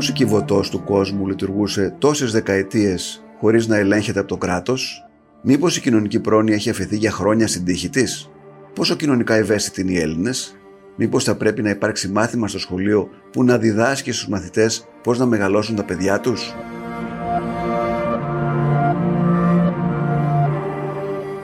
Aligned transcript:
πώς 0.00 0.08
ο 0.08 0.12
κυβωτός 0.12 0.70
του 0.70 0.84
κόσμου 0.84 1.26
λειτουργούσε 1.26 1.94
τόσες 1.98 2.32
δεκαετίες 2.32 3.24
χωρίς 3.40 3.66
να 3.66 3.76
ελέγχεται 3.76 4.18
από 4.18 4.28
το 4.28 4.36
κράτος, 4.36 5.04
μήπως 5.42 5.76
η 5.76 5.80
κοινωνική 5.80 6.20
πρόνοια 6.20 6.54
έχει 6.54 6.70
αφαιθεί 6.70 6.96
για 6.96 7.10
χρόνια 7.10 7.46
στην 7.46 7.64
τύχη 7.64 7.88
της, 7.88 8.30
πόσο 8.74 8.94
κοινωνικά 8.94 9.34
ευαίσθητοι 9.34 9.80
είναι 9.80 9.92
οι 9.92 9.98
Έλληνες, 9.98 10.56
μήπως 10.96 11.24
θα 11.24 11.34
πρέπει 11.34 11.62
να 11.62 11.70
υπάρξει 11.70 12.08
μάθημα 12.08 12.48
στο 12.48 12.58
σχολείο 12.58 13.08
που 13.32 13.44
να 13.44 13.58
διδάσκει 13.58 14.12
στους 14.12 14.28
μαθητές 14.28 14.88
πώς 15.02 15.18
να 15.18 15.26
μεγαλώσουν 15.26 15.76
τα 15.76 15.84
παιδιά 15.84 16.20
τους; 16.20 16.54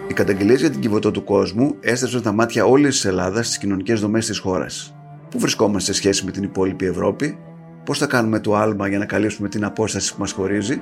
Οι 0.08 0.12
καταγγελίες 0.12 0.60
για 0.60 0.70
την 0.70 0.80
κυβωτό 0.80 1.10
του 1.10 1.24
κόσμου 1.24 1.76
έστρεψαν 1.80 2.22
τα 2.22 2.32
μάτια 2.32 2.64
όλης 2.64 2.94
της 2.94 3.04
Ελλάδας 3.04 3.46
στις 3.46 3.58
κοινωνικές 3.58 4.00
δομές 4.00 4.26
της 4.26 4.38
χώρας. 4.38 4.96
Πού 5.30 5.38
βρισκόμαστε 5.38 5.92
σε 5.92 5.98
σχέση 5.98 6.24
με 6.24 6.30
την 6.30 6.42
υπόλοιπη 6.42 6.86
Ευρώπη, 6.86 7.38
πώς 7.86 7.98
θα 7.98 8.06
κάνουμε 8.06 8.40
το 8.40 8.54
άλμα 8.54 8.88
για 8.88 8.98
να 8.98 9.04
καλύψουμε 9.04 9.48
την 9.48 9.64
απόσταση 9.64 10.14
που 10.14 10.20
μας 10.20 10.32
χωρίζει; 10.32 10.80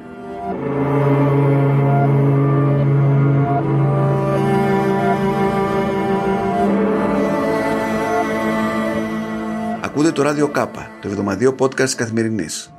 Ακούτε 9.81 10.13
το 10.13 10.23
ράδιο 10.23 10.49
Κάπα, 10.49 10.91
το 11.01 11.09
εβδομαδίο 11.09 11.55
podcast 11.59 11.75
της 11.75 11.95
Καθημερινής. 11.95 12.75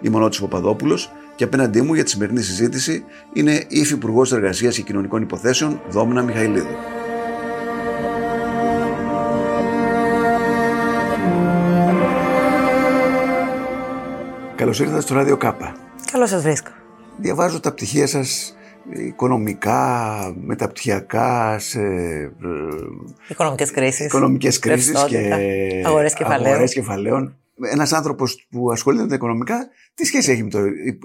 Είμαι 0.00 0.16
ο 0.16 0.18
Νότης 0.18 0.40
Παπαδόπουλος 0.40 1.12
και 1.36 1.44
απέναντί 1.44 1.82
μου 1.82 1.94
για 1.94 2.04
τη 2.04 2.10
σημερινή 2.10 2.40
συζήτηση 2.40 3.04
είναι 3.32 3.52
η 3.52 3.78
Υφυπουργός 3.78 4.32
Εργασίας 4.32 4.76
και 4.76 4.82
Κοινωνικών 4.82 5.22
Υποθέσεων 5.22 5.80
Δόμνα 5.90 6.22
Μιχαηλίδου. 6.22 6.99
Καλώς 14.70 14.84
ήρθατε 14.86 15.06
στο 15.06 15.14
Ράδιο 15.14 15.36
Κάπα. 15.36 15.76
Καλώς 16.12 16.28
σας 16.28 16.42
βρίσκω. 16.42 16.70
Διαβάζω 17.18 17.60
τα 17.60 17.72
πτυχία 17.72 18.06
σας 18.06 18.56
οικονομικά, 18.90 20.32
μεταπτυχιακά, 20.36 21.58
σε 21.58 21.80
οικονομικές 23.28 23.70
κρίσεις, 23.70 24.06
οικονομικές 24.06 24.58
κρίσεις 24.58 25.04
και 25.04 25.32
αγορές 25.86 26.14
κεφαλαίων. 26.14 26.52
αγορές 26.52 26.72
κεφαλαίων. 26.72 27.36
Ένας 27.72 27.92
άνθρωπος 27.92 28.46
που 28.50 28.70
ασχολείται 28.70 29.02
με 29.02 29.08
τα 29.08 29.14
οικονομικά, 29.14 29.68
τι 29.94 30.04
σχέση 30.04 30.32
έχει 30.32 30.42
με 30.42 30.50
το 30.50 30.58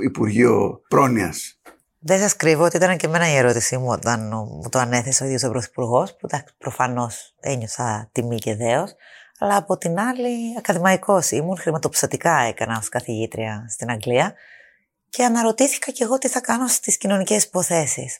Υπουργείο 0.04 0.82
Πρόνοιας; 0.88 1.60
Δεν 2.00 2.20
σας 2.20 2.36
κρύβω 2.36 2.64
ότι 2.64 2.78
ήταν 2.78 2.98
και 2.98 3.06
εμένα 3.06 3.32
η 3.32 3.36
ερώτησή 3.36 3.78
μου 3.78 3.88
όταν 3.88 4.28
μου 4.34 4.70
το 4.70 4.80
ανέθεσε 4.80 5.24
ο 5.24 5.26
ίδιος 5.26 5.44
ο 5.44 5.50
Πρωθυπουργός, 5.50 6.16
που 6.16 6.28
προφανώς 6.58 7.36
ένιωσα 7.40 8.10
τιμή 8.12 8.38
και 8.38 8.56
δέος, 8.56 8.96
αλλά 9.40 9.56
από 9.56 9.78
την 9.78 10.00
άλλη 10.00 10.56
ακαδημαϊκός 10.58 11.32
ήμουν, 11.32 11.58
χρηματοπιστωτικά 11.58 12.38
έκανα 12.38 12.78
ως 12.78 12.90
καθηγήτρια 12.90 13.66
στην 13.70 13.90
Αγγλία 13.90 14.34
και 15.10 15.24
αναρωτήθηκα 15.24 15.92
και 15.92 16.04
εγώ 16.04 16.18
τι 16.18 16.28
θα 16.28 16.42
κάνω 16.42 16.68
στις 16.68 16.98
κοινωνικές 16.98 17.44
υποθέσεις. 17.44 18.20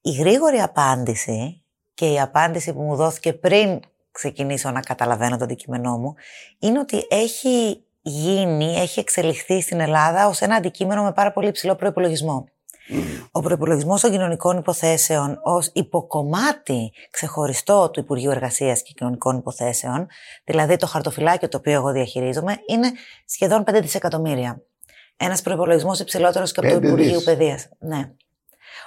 Η 0.00 0.10
γρήγορη 0.10 0.60
απάντηση 0.60 1.62
και 1.94 2.12
η 2.12 2.20
απάντηση 2.20 2.72
που 2.72 2.82
μου 2.82 2.96
δόθηκε 2.96 3.32
πριν 3.32 3.80
ξεκινήσω 4.12 4.70
να 4.70 4.80
καταλαβαίνω 4.80 5.36
το 5.36 5.44
αντικείμενό 5.44 5.98
μου, 5.98 6.14
είναι 6.58 6.78
ότι 6.78 7.06
έχει 7.10 7.84
γίνει, 8.00 8.76
έχει 8.76 9.00
εξελιχθεί 9.00 9.60
στην 9.60 9.80
Ελλάδα 9.80 10.28
ως 10.28 10.40
ένα 10.40 10.54
αντικείμενο 10.54 11.02
με 11.02 11.12
πάρα 11.12 11.32
πολύ 11.32 11.48
υψηλό 11.48 11.74
προπολογισμό. 11.74 12.48
Ο 13.30 13.40
προπολογισμός 13.40 14.00
των 14.00 14.10
κοινωνικών 14.10 14.58
υποθέσεων 14.58 15.38
ως 15.42 15.70
υποκομμάτι 15.72 16.92
ξεχωριστό 17.10 17.90
του 17.90 18.00
Υπουργείου 18.00 18.30
Εργασίας 18.30 18.82
και 18.82 18.92
Κοινωνικών 18.96 19.36
Υποθέσεων, 19.36 20.06
δηλαδή 20.44 20.76
το 20.76 20.86
χαρτοφυλάκιο 20.86 21.48
το 21.48 21.56
οποίο 21.56 21.72
εγώ 21.72 21.92
διαχειρίζομαι, 21.92 22.56
είναι 22.66 22.92
σχεδόν 23.26 23.64
5 23.70 23.78
δισεκατομμύρια. 23.80 24.62
Ένας 25.16 25.42
προπολογισμός 25.42 26.00
υψηλότερος 26.00 26.52
και 26.52 26.60
από 26.60 26.80
το 26.80 26.86
Υπουργείο 26.86 27.20
Παιδείας. 27.20 27.68
Ναι. 27.78 28.10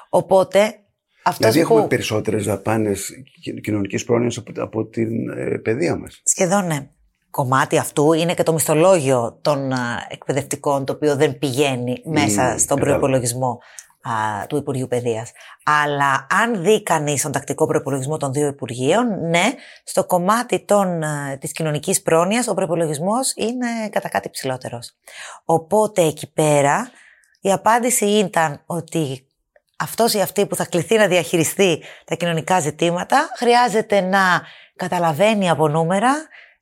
Οπότε. 0.09 0.79
Αυτός 1.23 1.51
δηλαδή, 1.51 1.67
που... 1.67 1.73
έχουμε 1.73 1.87
περισσότερες 1.87 2.45
δαπάνες 2.45 3.11
κοινωνικής 3.61 4.03
πρόνοιας 4.03 4.37
από, 4.37 4.51
από 4.61 4.85
την 4.85 5.29
ε, 5.29 5.57
παιδεία 5.57 5.97
μας. 5.97 6.21
Σχεδόν 6.23 6.65
ναι. 6.65 6.89
Κομμάτι 7.29 7.77
αυτού 7.77 8.13
είναι 8.13 8.33
και 8.33 8.43
το 8.43 8.53
μισθολόγιο 8.53 9.39
των 9.41 9.71
εκπαιδευτικών, 10.09 10.85
το 10.85 10.93
οποίο 10.93 11.15
δεν 11.15 11.37
πηγαίνει 11.37 12.01
μέσα 12.05 12.57
στον 12.57 12.79
προπολογισμό 12.79 13.59
του 14.47 14.57
Υπουργείου 14.57 14.87
Παιδείας. 14.87 15.31
Αλλά 15.63 16.27
αν 16.29 16.63
δει 16.63 16.83
κανείς 16.83 17.21
τον 17.21 17.31
τακτικό 17.31 17.67
προπολογισμό 17.67 18.17
των 18.17 18.33
δύο 18.33 18.47
Υπουργείων, 18.47 19.29
ναι, 19.29 19.53
στο 19.83 20.05
κομμάτι 20.05 20.65
της 21.39 21.51
κοινωνικής 21.51 22.01
πρόνοιας 22.01 22.47
ο 22.47 22.53
προπολογισμός 22.53 23.33
είναι 23.35 23.67
κατά 23.89 24.09
κάτι 24.09 24.29
ψηλότερος. 24.29 24.95
Οπότε 25.45 26.01
εκεί 26.01 26.31
πέρα 26.31 26.89
η 27.41 27.51
απάντηση 27.51 28.05
ήταν 28.05 28.61
ότι 28.65 29.27
αυτός 29.77 30.13
ή 30.13 30.21
αυτή 30.21 30.45
που 30.45 30.55
θα 30.55 30.65
κληθεί 30.65 30.97
να 30.97 31.07
διαχειριστεί 31.07 31.83
τα 32.05 32.15
κοινωνικά 32.15 32.59
ζητήματα 32.59 33.29
χρειάζεται 33.37 34.01
να 34.01 34.41
καταλαβαίνει 34.75 35.49
από 35.49 35.67
νούμερα, 35.67 36.13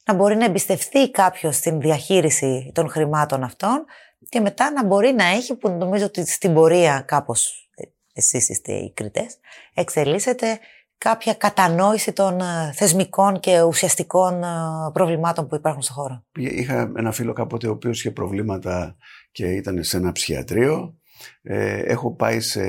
να 0.06 0.14
μπορεί 0.14 0.36
να 0.36 0.46
εμπιστευτεί 0.46 1.12
κάποιος 1.12 1.56
στην 1.56 1.80
διαχείριση 1.80 2.72
των 2.74 2.90
χρημάτων 2.90 3.44
αυτών 3.44 3.86
και 4.30 4.40
μετά 4.40 4.72
να 4.72 4.86
μπορεί 4.86 5.14
να 5.14 5.26
έχει, 5.26 5.56
που 5.56 5.70
νομίζω 5.70 6.06
ότι 6.06 6.26
στην 6.26 6.54
πορεία 6.54 7.04
κάπως 7.08 7.70
ε, 7.76 7.84
εσείς 8.14 8.50
είστε 8.50 8.74
οι 8.74 8.92
κριτές, 8.94 9.38
εξελίσσεται 9.74 10.60
κάποια 10.98 11.34
κατανόηση 11.34 12.14
των 12.14 12.40
ε, 12.40 12.72
θεσμικών 12.74 13.40
και 13.40 13.62
ουσιαστικών 13.62 14.44
ε, 14.44 14.48
προβλημάτων 14.94 15.48
που 15.48 15.56
υπάρχουν 15.56 15.82
στο 15.82 15.94
χώρο. 15.94 16.24
Είχα 16.36 16.92
ένα 16.96 17.12
φίλο 17.12 17.34
κάποτε 17.34 17.68
ο 17.68 17.72
οποίος 17.72 18.00
είχε 18.00 18.12
προβλήματα 18.12 18.96
και 19.32 19.46
ήταν 19.46 19.84
σε 19.84 19.98
ένα 19.98 20.12
ψυχιατρίο. 20.12 20.98
έχω 21.42 22.16
πάει 22.16 22.40
σε 22.40 22.64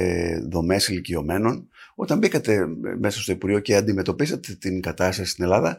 δομές 0.50 0.88
ηλικιωμένων. 0.88 1.68
Όταν 1.94 2.18
μπήκατε 2.18 2.66
μέσα 2.98 3.20
στο 3.20 3.32
Υπουργείο 3.32 3.60
και 3.60 3.76
αντιμετωπίσατε 3.76 4.54
την 4.54 4.80
κατάσταση 4.80 5.30
στην 5.30 5.44
Ελλάδα, 5.44 5.78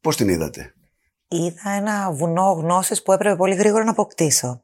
πώς 0.00 0.16
την 0.16 0.28
είδατε; 0.28 0.72
Είδα 1.28 1.70
ένα 1.70 2.12
βουνό 2.12 2.52
γνώσης 2.52 3.02
που 3.02 3.12
έπρεπε 3.12 3.36
πολύ 3.36 3.54
γρήγορα 3.54 3.84
να 3.84 3.90
αποκτήσω 3.90 4.62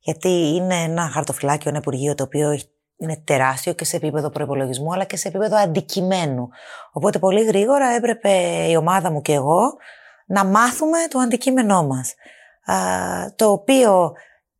γιατί 0.00 0.28
είναι 0.28 0.74
ένα 0.74 1.10
χαρτοφυλάκιο, 1.10 1.70
ένα 1.70 1.78
Υπουργείο 1.78 2.14
το 2.14 2.22
οποίο 2.22 2.58
είναι 2.96 3.22
τεράστιο 3.24 3.72
και 3.72 3.84
σε 3.84 3.96
επίπεδο 3.96 4.30
προπολογισμού 4.30 4.92
αλλά 4.92 5.04
και 5.04 5.16
σε 5.16 5.28
επίπεδο 5.28 5.56
αντικειμένου. 5.56 6.48
Οπότε 6.92 7.18
πολύ 7.18 7.44
γρήγορα 7.44 7.86
έπρεπε 7.86 8.30
η 8.68 8.76
ομάδα 8.76 9.10
μου 9.10 9.22
και 9.22 9.32
εγώ 9.32 9.76
να 10.26 10.44
μάθουμε 10.44 10.98
το 11.10 11.18
αντικείμενό 11.18 11.86
μας. 11.86 12.14
το 13.36 13.50
οποίο 13.50 14.12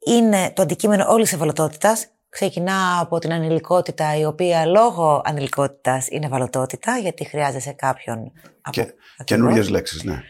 είναι 0.07 0.53
το 0.55 0.63
αντικείμενο 0.63 1.05
όλης 1.09 1.25
της 1.25 1.37
ευαλωτότητας. 1.37 2.07
Ξεκινά 2.29 2.99
από 3.01 3.19
την 3.19 3.33
ανηλικότητα, 3.33 4.17
η 4.17 4.25
οποία 4.25 4.67
λόγω 4.67 5.23
ανηλικότητας 5.25 6.09
είναι 6.09 6.27
ευαλωτότητα, 6.27 6.99
γιατί 6.99 7.25
χρειάζεσαι 7.25 7.73
κάποιον... 7.73 8.33
Και, 8.71 8.95
καινούριες 9.25 9.69
λέξεις, 9.69 10.05
ναι 10.05 10.23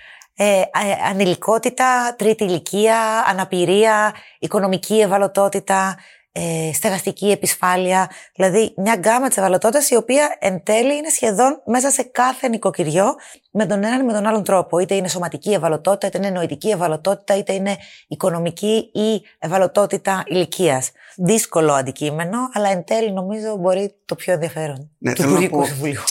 ε, 0.42 0.62
ανηλικότητα, 1.08 2.14
τρίτη 2.18 2.44
ηλικία, 2.44 3.24
αναπηρία, 3.26 4.14
οικονομική 4.38 5.00
ευαλωτότητα, 5.00 5.96
ε, 6.32 6.70
στεγαστική 6.72 7.30
επισφάλεια, 7.30 8.10
δηλαδή 8.34 8.74
μια 8.76 8.96
γκάμα 8.96 9.28
της 9.28 9.36
ευαλωτότητας 9.36 9.90
η 9.90 9.96
οποία 9.96 10.36
εν 10.38 10.62
τέλει 10.62 10.96
είναι 10.96 11.08
σχεδόν 11.08 11.62
μέσα 11.66 11.90
σε 11.90 12.02
κάθε 12.02 12.48
νοικοκυριό 12.48 13.14
με 13.50 13.66
τον 13.66 13.84
έναν 13.84 14.00
ή 14.00 14.04
με 14.04 14.12
τον 14.12 14.26
άλλον 14.26 14.44
τρόπο. 14.44 14.78
Είτε 14.78 14.94
είναι 14.94 15.08
σωματική 15.08 15.50
ευαλωτότητα, 15.50 16.06
είτε 16.06 16.18
είναι 16.18 16.30
νοητική 16.30 16.68
ευαλωτότητα, 16.68 17.36
είτε 17.36 17.52
είναι 17.52 17.76
οικονομική 18.08 18.90
ή 18.92 19.22
ευαλωτότητα 19.38 20.22
ηλικίας. 20.26 20.90
Δύσκολο 21.16 21.72
αντικείμενο, 21.72 22.38
αλλά 22.52 22.68
εν 22.68 22.84
τέλει 22.84 23.12
νομίζω 23.12 23.56
μπορεί 23.56 23.94
το 24.04 24.14
πιο 24.14 24.32
ενδιαφέρον 24.32 24.90
ναι, 24.98 25.12
του 25.12 25.22
Υπουργικού 25.22 25.64
Συμβουλίου 25.64 26.02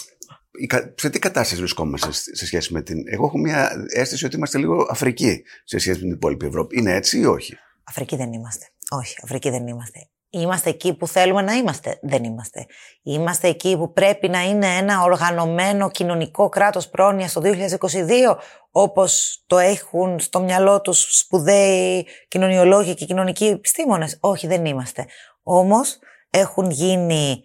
σε 0.96 1.10
τι 1.10 1.20
κατάσταση 1.20 1.60
βρισκόμαστε 1.60 2.12
σε 2.12 2.46
σχέση 2.46 2.74
με 2.74 2.82
την. 2.82 3.04
Εγώ 3.06 3.26
έχω 3.26 3.38
μια 3.38 3.72
αίσθηση 3.88 4.26
ότι 4.26 4.36
είμαστε 4.36 4.58
λίγο 4.58 4.88
Αφρική 4.90 5.44
σε 5.64 5.78
σχέση 5.78 6.00
με 6.00 6.06
την 6.06 6.14
υπόλοιπη 6.14 6.46
Ευρώπη. 6.46 6.78
Είναι 6.78 6.94
έτσι 6.94 7.20
ή 7.20 7.26
όχι; 7.26 7.58
Αφρική 7.84 8.16
δεν 8.16 8.34
είμαστε. 8.34 8.66
Όχι, 8.90 9.16
Αφρική 9.24 9.50
δεν 9.50 9.68
είμαστε. 9.68 10.10
Είμαστε 10.32 10.70
εκεί 10.70 10.94
που 10.94 11.08
θέλουμε 11.08 11.42
να 11.42 11.54
είμαστε. 11.54 12.00
Δεν 12.02 12.24
είμαστε. 12.24 12.66
Είμαστε 13.04 13.48
εκεί 13.48 13.78
που 13.78 13.94
πρέπει 13.94 14.30
να 14.30 14.42
είναι 14.42 14.68
ένα 14.68 15.02
οργανωμένο 15.02 15.90
κοινωνικό 15.90 16.50
κράτος 16.50 16.90
πρόνοιας 16.90 17.34
το 17.34 17.42
2022, 17.42 18.38
όπως 18.72 19.44
το 19.48 19.58
έχουν 19.58 20.20
στο 20.20 20.42
μυαλό 20.42 20.82
τους 20.82 21.18
σπουδαίοι 21.18 22.08
κοινωνιολόγοι 22.28 22.94
και 22.94 23.06
κοινωνικοί 23.06 23.46
επιστήμονες. 23.46 24.18
Όχι, 24.20 24.48
δεν 24.48 24.66
είμαστε. 24.66 25.06
Όμως 25.44 26.00
έχουν 26.30 26.70
γίνει 26.70 27.44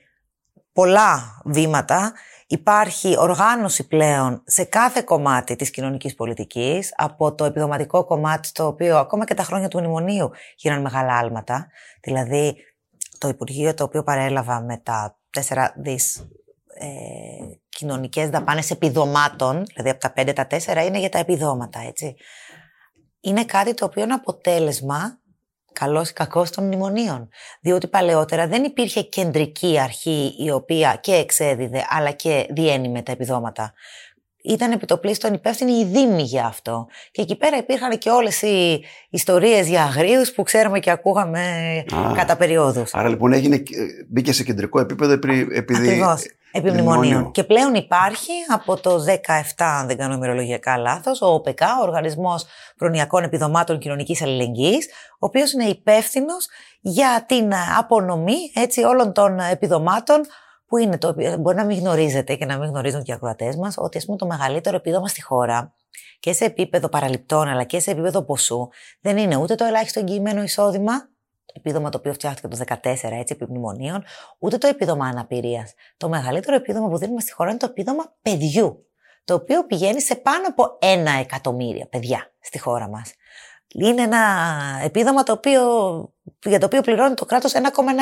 πολλά 0.72 1.40
βήματα 1.44 2.12
Υπάρχει 2.55 3.19
οργάνωση 3.19 3.87
πλέον 3.87 4.43
σε 4.47 4.65
κάθε 4.65 5.03
κομμάτι 5.03 5.56
της 5.56 5.71
κοινωνικής 5.71 6.15
πολιτικής, 6.15 6.93
από 6.97 7.35
το 7.35 7.45
επιδοματικό 7.45 8.05
κομμάτι, 8.05 8.53
το 8.53 8.67
οποίο 8.67 8.99
ακόμα 8.99 9.25
και 9.25 9.35
τα 9.35 9.43
χρόνια 9.43 9.69
του 9.69 9.79
μνημονίου 9.79 10.31
γίνανε 10.56 10.81
μεγάλα 10.81 11.19
άλματα. 11.19 11.67
Δηλαδή, 12.03 12.56
το 13.19 13.29
Υπουργείο 13.29 13.75
το 13.75 13.85
οποίο 13.85 14.03
παρέλαβα 14.03 14.61
με 14.61 14.77
τα 14.77 15.19
4 15.31 15.73
δις 15.77 16.29
ε, 16.75 16.87
κοινωνικές 17.69 18.31
δαπάνες 18.31 18.71
επιδομάτων, 18.71 19.65
δηλαδή 19.75 19.91
από 19.91 20.01
τα 20.01 20.12
5 20.17 20.33
τα 20.35 20.47
4 20.83 20.87
είναι 20.87 20.99
για 20.99 21.09
τα 21.09 21.19
επιδόματα, 21.19 21.81
έτσι. 21.81 22.15
Είναι 23.21 23.45
κάτι 23.45 23.75
το 23.75 23.85
οποίο 23.85 24.03
είναι 24.03 24.15
αποτέλεσμα 24.15 25.19
καλός 25.75 26.11
ή 26.11 26.12
κακός 26.12 26.50
των 26.50 26.65
μνημονίων. 26.65 27.29
Διότι 27.61 27.87
παλαιότερα 27.87 28.47
δεν 28.47 28.65
υπήρχε 28.65 29.03
κεντρική 29.03 29.79
αρχή 29.81 30.35
η 30.38 30.50
οποία 30.50 30.99
και 31.00 31.12
εξέδιδε 31.12 31.85
αλλά 31.88 32.11
και 32.11 32.47
διένυμε 32.50 33.03
τα 33.03 33.12
επιδόματα. 33.12 33.73
Ήταν 34.46 34.73
επιτοπλίστων 34.73 35.35
υπεύθυνοι 35.35 35.73
οι 35.73 35.85
Δήμοι 35.85 36.23
για 36.23 36.46
αυτό. 36.46 36.87
Και 37.11 37.23
εκεί 37.23 37.37
πέρα 37.37 37.56
υπήρχαν 37.56 37.99
και 37.99 38.11
όλες 38.11 38.43
οι 38.43 38.85
ιστορίες 39.11 39.69
για 39.69 39.82
αγρίους 39.82 40.32
που 40.32 40.43
ξέρουμε 40.43 40.79
και 40.79 40.91
ακούγαμε 40.91 41.41
Α, 41.94 42.12
κατά 42.14 42.37
περιόδους. 42.37 42.94
Άρα 42.94 43.08
λοιπόν 43.08 43.32
έγινε, 43.32 43.62
μπήκε 44.08 44.32
σε 44.32 44.44
κεντρικό 44.44 44.81
επίπεδο 44.81 45.12
επειδή. 45.12 45.46
Ακριβώς. 45.58 46.23
Επιμνημονίων. 46.56 47.31
Και 47.31 47.44
πλέον 47.44 47.75
υπάρχει 47.75 48.32
από 48.49 48.81
το 48.81 49.05
17, 49.05 49.11
αν 49.56 49.87
δεν 49.87 49.96
κάνω 49.96 50.14
ημερολογιακά 50.14 50.76
λάθος, 50.76 51.23
ο 51.23 51.26
ΟΠΕΚΑ, 51.26 51.67
ο 51.81 51.87
Οργανισμός 51.87 52.46
Προνοιακών 52.76 53.25
Επιδομάτων 53.25 53.79
Κοινωνικής 53.79 54.23
Αλληλεγγύης, 54.23 54.87
ο 55.12 55.26
οποίος 55.26 55.52
είναι 55.52 55.64
υπεύθυνος 55.64 56.49
για 56.81 57.25
την 57.29 57.52
απονομή 57.79 58.37
έτσι, 58.55 58.82
όλων 58.82 59.12
των 59.12 59.38
επιδομάτων 59.38 60.20
που 60.75 60.81
είναι 60.81 60.99
το, 60.99 61.15
μπορεί 61.38 61.56
να 61.56 61.65
μην 61.65 61.79
γνωρίζετε 61.79 62.35
και 62.35 62.44
να 62.44 62.59
μην 62.59 62.69
γνωρίζουν 62.69 63.03
και 63.03 63.11
οι 63.11 63.15
ακροατές 63.15 63.56
μας, 63.56 63.75
ότι 63.79 63.99
ας 63.99 64.05
πούμε, 64.05 64.17
το 64.17 64.26
μεγαλύτερο 64.26 64.76
επίδομα 64.76 65.09
στη 65.09 65.23
χώρα 65.23 65.75
και 66.21 66.32
σε 66.32 66.44
επίπεδο 66.44 66.88
παραληπτών 66.88 67.49
αλλά 67.49 67.65
και 67.65 67.81
σε 67.81 67.91
επίπεδο 67.91 68.23
ποσού 68.23 68.69
δεν 69.00 69.17
είναι 69.17 69.37
ούτε 69.37 69.55
το 69.55 69.65
ελάχιστο 69.65 70.00
εγγυημένο 70.00 70.43
εισόδημα, 70.43 70.93
το 71.47 71.55
επίδομα 71.56 71.88
το 71.88 71.99
οποίο 71.99 72.12
φτιάχτηκε 72.12 72.49
το 72.49 72.56
2014 72.69 72.79
έτσι 72.93 73.37
επί 73.41 73.44
μνημονίων, 73.49 74.05
ούτε 74.38 74.59
το 74.59 74.67
επίδομα 74.67 75.06
αναπηρίας. 75.06 75.75
Το 75.97 76.09
μεγαλύτερο 76.09 76.56
επίδομα 76.56 76.88
που 76.88 76.97
δίνουμε 76.97 77.20
στη 77.20 77.32
χώρα 77.32 77.50
είναι 77.50 77.59
το 77.59 77.67
επίδομα 77.70 78.15
παιδιού, 78.23 78.87
το 79.25 79.35
οποίο 79.35 79.67
πηγαίνει 79.67 80.00
σε 80.00 80.15
πάνω 80.15 80.47
από 80.49 80.79
ένα 80.81 81.11
εκατομμύρια 81.11 81.87
παιδιά 81.87 82.32
στη 82.41 82.59
χώρα 82.59 82.88
μας. 82.88 83.15
Είναι 83.81 84.03
ένα 84.03 84.21
επίδομα 84.85 85.23
το 85.23 85.32
οποίο, 85.32 85.62
για 86.44 86.59
το 86.59 86.67
οποίο 86.67 86.81
πληρώνει 86.81 87.15
το 87.15 87.25
κράτος 87.25 87.53
1,1 87.53 87.61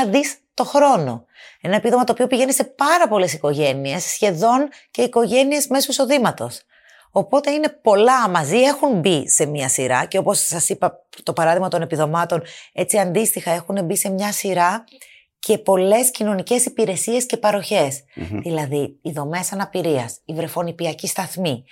δις 0.08 0.38
το 0.54 0.64
χρόνο. 0.64 1.24
Ένα 1.60 1.76
επίδομα 1.76 2.04
το 2.04 2.12
οποίο 2.12 2.26
πηγαίνει 2.26 2.52
σε 2.52 2.64
πάρα 2.64 3.08
πολλές 3.08 3.32
οικογένειες, 3.32 4.04
σχεδόν 4.04 4.68
και 4.90 5.02
οικογένειες 5.02 5.66
μέσω 5.66 5.86
εισοδήματος. 5.90 6.62
Οπότε 7.10 7.50
είναι 7.50 7.68
πολλά 7.68 8.28
μαζί, 8.28 8.58
έχουν 8.58 9.00
μπει 9.00 9.28
σε 9.28 9.46
μια 9.46 9.68
σειρά 9.68 10.04
και 10.04 10.18
όπως 10.18 10.46
σας 10.46 10.68
είπα 10.68 11.06
το 11.22 11.32
παράδειγμα 11.32 11.68
των 11.68 11.82
επιδομάτων, 11.82 12.42
έτσι 12.72 12.98
αντίστοιχα 12.98 13.50
έχουν 13.50 13.84
μπει 13.84 13.96
σε 13.96 14.10
μια 14.10 14.32
σειρά 14.32 14.84
και 15.38 15.58
πολλές 15.58 16.10
κοινωνικές 16.10 16.64
υπηρεσίες 16.64 17.26
και 17.26 17.36
παροχές. 17.36 18.04
Δηλαδή, 18.42 18.98
οι 19.02 19.10
δομές 19.10 19.52
αναπηρίας, 19.52 20.20
οι 20.24 20.34
βρεφονιπιακοί 20.34 21.06
σταθμοί, 21.06 21.64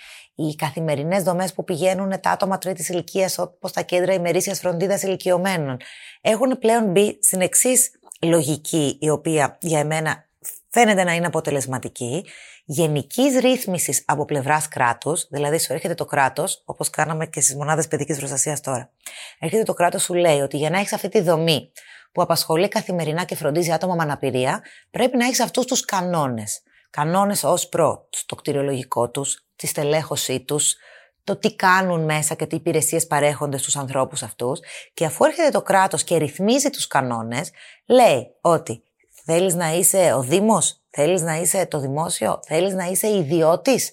οι 0.49 0.55
καθημερινές 0.55 1.23
δομές 1.23 1.53
που 1.53 1.65
πηγαίνουν 1.65 2.21
τα 2.21 2.31
άτομα 2.31 2.59
τρίτης 2.59 2.89
ηλικίας 2.89 3.39
όπως 3.39 3.73
τα 3.73 3.83
κέντρα 3.83 4.13
ημερήσιας 4.13 4.59
φροντίδας 4.59 5.03
ηλικιωμένων, 5.03 5.77
έχουν 6.21 6.59
πλέον 6.59 6.91
μπει 6.91 7.19
στην 7.23 7.41
εξής 7.41 7.91
λογική, 8.21 8.97
η 9.01 9.11
οποία 9.11 9.59
για 9.61 9.79
εμένα 9.79 10.29
φαίνεται 10.69 11.05
να 11.05 11.15
είναι 11.15 11.27
αποτελεσματική, 11.27 12.25
γενικής 12.65 13.39
ρύθμισης 13.39 14.03
από 14.07 14.25
πλευράς 14.25 14.69
κράτους, 14.69 15.27
δηλαδή 15.31 15.59
σου 15.59 15.73
έρχεται 15.73 15.95
το 15.95 16.05
κράτος, 16.05 16.63
όπως 16.65 16.91
κάναμε 16.91 17.27
και 17.27 17.41
στις 17.41 17.55
μονάδες 17.55 17.89
παιδικής 17.89 18.19
προστασίας 18.19 18.61
τώρα. 18.61 18.91
Έρχεται 19.39 19.63
το 19.63 19.73
κράτος, 19.73 20.03
σου 20.03 20.15
λέει 20.15 20.41
ότι 20.41 20.57
για 20.57 20.71
να 20.71 20.79
έχεις 20.79 20.93
αυτή 20.93 21.09
τη 21.09 21.21
δομή 21.21 21.73
που 22.13 22.23
απασχολεί 22.23 22.69
καθημερινά 22.69 23.25
και 23.25 23.37
φροντίζει 23.37 23.73
άτομα 23.73 23.95
με 23.95 24.03
αναπηρία, 24.03 24.63
πρέπει 24.91 25.17
να 25.17 25.25
έχεις 25.25 25.41
αυτούς 25.41 25.65
τους 25.65 25.85
κανόνες. 25.85 26.63
Κανόνες 26.91 27.45
ως 27.45 27.69
προ 27.69 28.09
το 28.27 28.35
κτηριολογικό 28.35 29.11
τους, 29.11 29.45
τη 29.61 29.67
στελέχωσή 29.67 30.41
τους, 30.41 30.77
το 31.25 31.37
τι 31.37 31.57
κάνουν 31.57 32.05
μέσα 32.05 32.35
και 32.35 32.47
τι 32.47 32.57
υπηρεσίες 32.57 33.07
παρέχονται 33.07 33.59
στους 33.59 33.77
ανθρώπους 33.77 34.23
αυτούς. 34.23 34.61
Και 34.95 35.05
αφού 35.05 35.25
έρχεται 35.25 35.49
το 35.49 35.63
κράτος 35.63 36.05
και 36.05 36.17
ρυθμίζει 36.17 36.71
τους 36.71 36.87
κανόνες, 36.87 37.51
λέει 37.87 38.27
ότι 38.41 38.83
θέλεις 39.25 39.55
να 39.55 39.73
είσαι 39.73 40.13
ο 40.17 40.23
Δήμος, 40.23 40.81
θέλεις 40.91 41.23
να 41.23 41.35
είσαι 41.37 41.67
το 41.67 41.81
δημόσιο, 41.81 42.41
θέλεις 42.47 42.75
να 42.75 42.85
είσαι 42.85 43.09
ιδιώτης. 43.09 43.91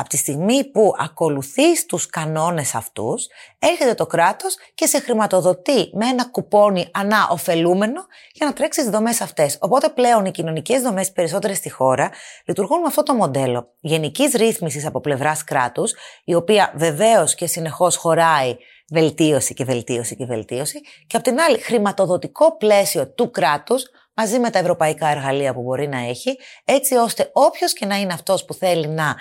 Από 0.00 0.08
τη 0.08 0.16
στιγμή 0.16 0.70
που 0.70 0.94
ακολουθείς 0.98 1.86
τους 1.86 2.06
κανόνες 2.06 2.74
αυτούς, 2.74 3.26
έρχεται 3.58 3.94
το 3.94 4.06
κράτος 4.06 4.56
και 4.74 4.86
σε 4.86 5.00
χρηματοδοτεί 5.00 5.90
με 5.92 6.06
ένα 6.06 6.28
κουπόνι 6.30 6.88
ανά 6.92 7.28
ωφελούμενο 7.30 8.06
για 8.32 8.46
να 8.46 8.52
τρέξεις 8.52 8.82
τις 8.82 8.92
δομές 8.92 9.20
αυτές. 9.20 9.58
Οπότε 9.60 9.88
πλέον 9.88 10.24
οι 10.24 10.30
κοινωνικές 10.30 10.82
δομές 10.82 11.12
περισσότερες 11.12 11.56
στη 11.56 11.70
χώρα 11.70 12.10
λειτουργούν 12.44 12.80
με 12.80 12.86
αυτό 12.86 13.02
το 13.02 13.14
μοντέλο 13.14 13.74
γενικής 13.80 14.32
ρύθμισης 14.32 14.86
από 14.86 15.00
πλευράς 15.00 15.44
κράτους, 15.44 15.94
η 16.24 16.34
οποία 16.34 16.72
βεβαίως 16.76 17.34
και 17.34 17.46
συνεχώς 17.46 17.96
χωράει 17.96 18.56
βελτίωση 18.90 19.54
και 19.54 19.64
βελτίωση 19.64 20.16
και 20.16 20.24
βελτίωση 20.24 20.80
και 21.06 21.16
απ' 21.16 21.22
την 21.22 21.40
άλλη 21.40 21.58
χρηματοδοτικό 21.58 22.56
πλαίσιο 22.56 23.12
του 23.12 23.30
κράτους 23.30 23.84
μαζί 24.14 24.38
με 24.38 24.50
τα 24.50 24.58
ευρωπαϊκά 24.58 25.08
εργαλεία 25.08 25.54
που 25.54 25.62
μπορεί 25.62 25.88
να 25.88 25.98
έχει, 25.98 26.38
έτσι 26.64 26.94
ώστε 26.94 27.30
όποιος 27.32 27.72
και 27.72 27.86
να 27.86 27.96
είναι 27.96 28.12
αυτός 28.12 28.44
που 28.44 28.54
θέλει 28.54 28.88
να 28.88 29.16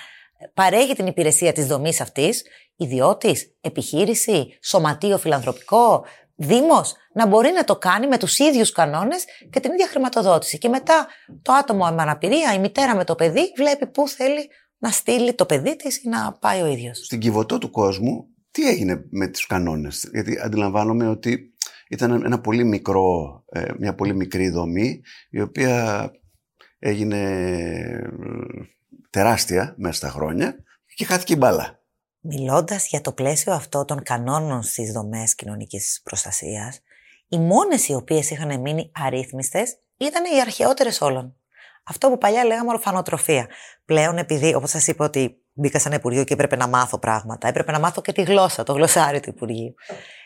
παρέχει 0.54 0.96
την 0.96 1.08
υπηρεσία 1.08 1.52
της 1.54 1.66
δομής 1.66 2.02
αυτής, 2.02 2.44
ιδιώτης, 2.76 3.56
επιχείρηση, 3.62 4.58
σωματείο 4.62 5.18
φιλανθρωπικό, 5.18 6.06
δήμος, 6.36 6.96
να 7.14 7.28
μπορεί 7.28 7.52
να 7.52 7.64
το 7.64 7.76
κάνει 7.76 8.08
με 8.08 8.18
τους 8.18 8.40
ίδιους 8.40 8.72
κανόνες 8.72 9.26
και 9.50 9.60
την 9.60 9.72
ίδια 9.72 9.88
χρηματοδότηση. 9.88 10.58
Και 10.58 10.70
μετά 10.70 11.08
το 11.42 11.54
άτομο 11.54 11.86
με 11.86 12.02
αναπηρία, 12.02 12.54
η 12.54 12.60
μητέρα 12.60 12.96
με 12.96 13.04
το 13.04 13.16
παιδί, 13.16 13.52
βλέπει 13.58 13.88
πού 13.88 14.08
θέλει 14.08 14.50
να 14.78 14.90
στείλει 14.90 15.34
το 15.34 15.46
παιδί 15.46 15.76
της 15.76 16.04
ή 16.04 16.10
να 16.10 16.34
πάει 16.34 16.62
ο 16.62 16.66
ίδιος. 16.66 16.98
Στην 16.98 17.20
κυβωτό 17.20 17.58
του 17.58 17.70
κόσμου, 17.70 18.28
τι 18.52 18.70
έγινε 18.70 19.06
με 19.10 19.28
τους 19.28 19.46
κανόνες; 19.46 20.10
Γιατί 20.12 20.40
αντιλαμβάνομαι 20.44 21.08
ότι 21.08 21.54
ήταν 21.90 22.26
ένα 22.26 22.42
πολύ 22.42 22.64
μικρό, 22.64 23.44
ε, 23.52 23.66
μια 23.80 23.96
πολύ 23.96 24.16
μικρή 24.16 24.50
δομή, 24.50 25.02
η 25.30 25.42
οποία 25.42 26.12
έγινε 26.80 27.22
τεράστια 29.18 29.74
μέσα 29.78 29.96
στα 29.96 30.10
χρόνια 30.10 30.56
και 30.96 31.06
χάθηκε 31.06 31.34
η 31.34 31.38
μπάλα. 31.40 31.80
Μιλώντας 32.20 32.88
για 32.88 33.02
το 33.02 33.12
πλαίσιο 33.12 33.54
αυτό 33.54 33.86
των 33.86 34.04
κανόνων 34.04 34.64
στις 34.64 34.92
δομές 34.92 35.36
κοινωνικής 35.36 36.02
προστασίας, 36.04 36.80
οι 37.28 37.38
μόνες 37.38 37.88
οι 37.88 37.94
οποίες 37.94 38.30
είχαν 38.30 38.60
μείνει 38.60 38.92
αρρύθμιστες 38.94 39.78
ήταν 39.98 40.24
οι 40.36 40.42
αρχαιότερες 40.42 41.02
όλων. 41.02 41.36
Αυτό 41.84 42.10
που 42.10 42.18
παλιά 42.18 42.46
λέγαμε 42.46 42.70
ορφανοτροφία. 42.70 43.48
Πλέον 43.86 44.18
επειδή, 44.18 44.54
όπως 44.54 44.70
σας 44.70 44.88
είπα 44.88 45.06
ότι 45.06 45.42
μπήκα 45.54 45.80
σε 45.80 45.88
ένα 45.88 45.98
Υπουργείο 45.98 46.24
και 46.24 46.34
έπρεπε 46.34 46.56
να 46.56 46.68
μάθω 46.68 47.00
πράγματα, 47.00 47.48
έπρεπε 47.48 47.72
να 47.72 47.80
μάθω 47.80 48.02
και 48.02 48.12
τη 48.12 48.22
γλώσσα, 48.22 48.64
το 48.64 48.74
γλωσσάρι 48.74 49.20
του 49.20 49.30
Υπουργείου. 49.30 49.76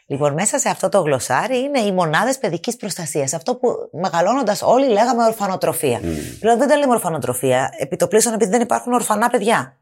Λοιπόν, 0.06 0.34
μέσα 0.34 0.60
σε 0.60 0.70
αυτό 0.70 0.90
το 0.90 1.02
γλωσσάρι 1.02 1.58
είναι 1.58 1.80
οι 1.80 1.92
μονάδες 1.92 2.38
παιδικής 2.38 2.76
προστασίας. 2.76 3.34
Αυτό 3.34 3.56
που 3.56 3.90
μεγαλώνοντας 3.92 4.62
όλοι 4.62 4.88
λέγαμε 4.88 5.24
ορφανοτροφία. 5.24 6.00
Mm. 6.00 6.38
Πλέον 6.40 6.58
δεν 6.58 6.68
τα 6.68 6.78
λέμε 6.78 6.94
ορφανοτροφία, 6.94 7.70
επιτοπλίστων 7.78 8.34
επειδή 8.34 8.52
δεν 8.52 8.62
υπάρχουν 8.62 8.94
ορφανά 8.94 9.30
παιδιά. 9.30 9.76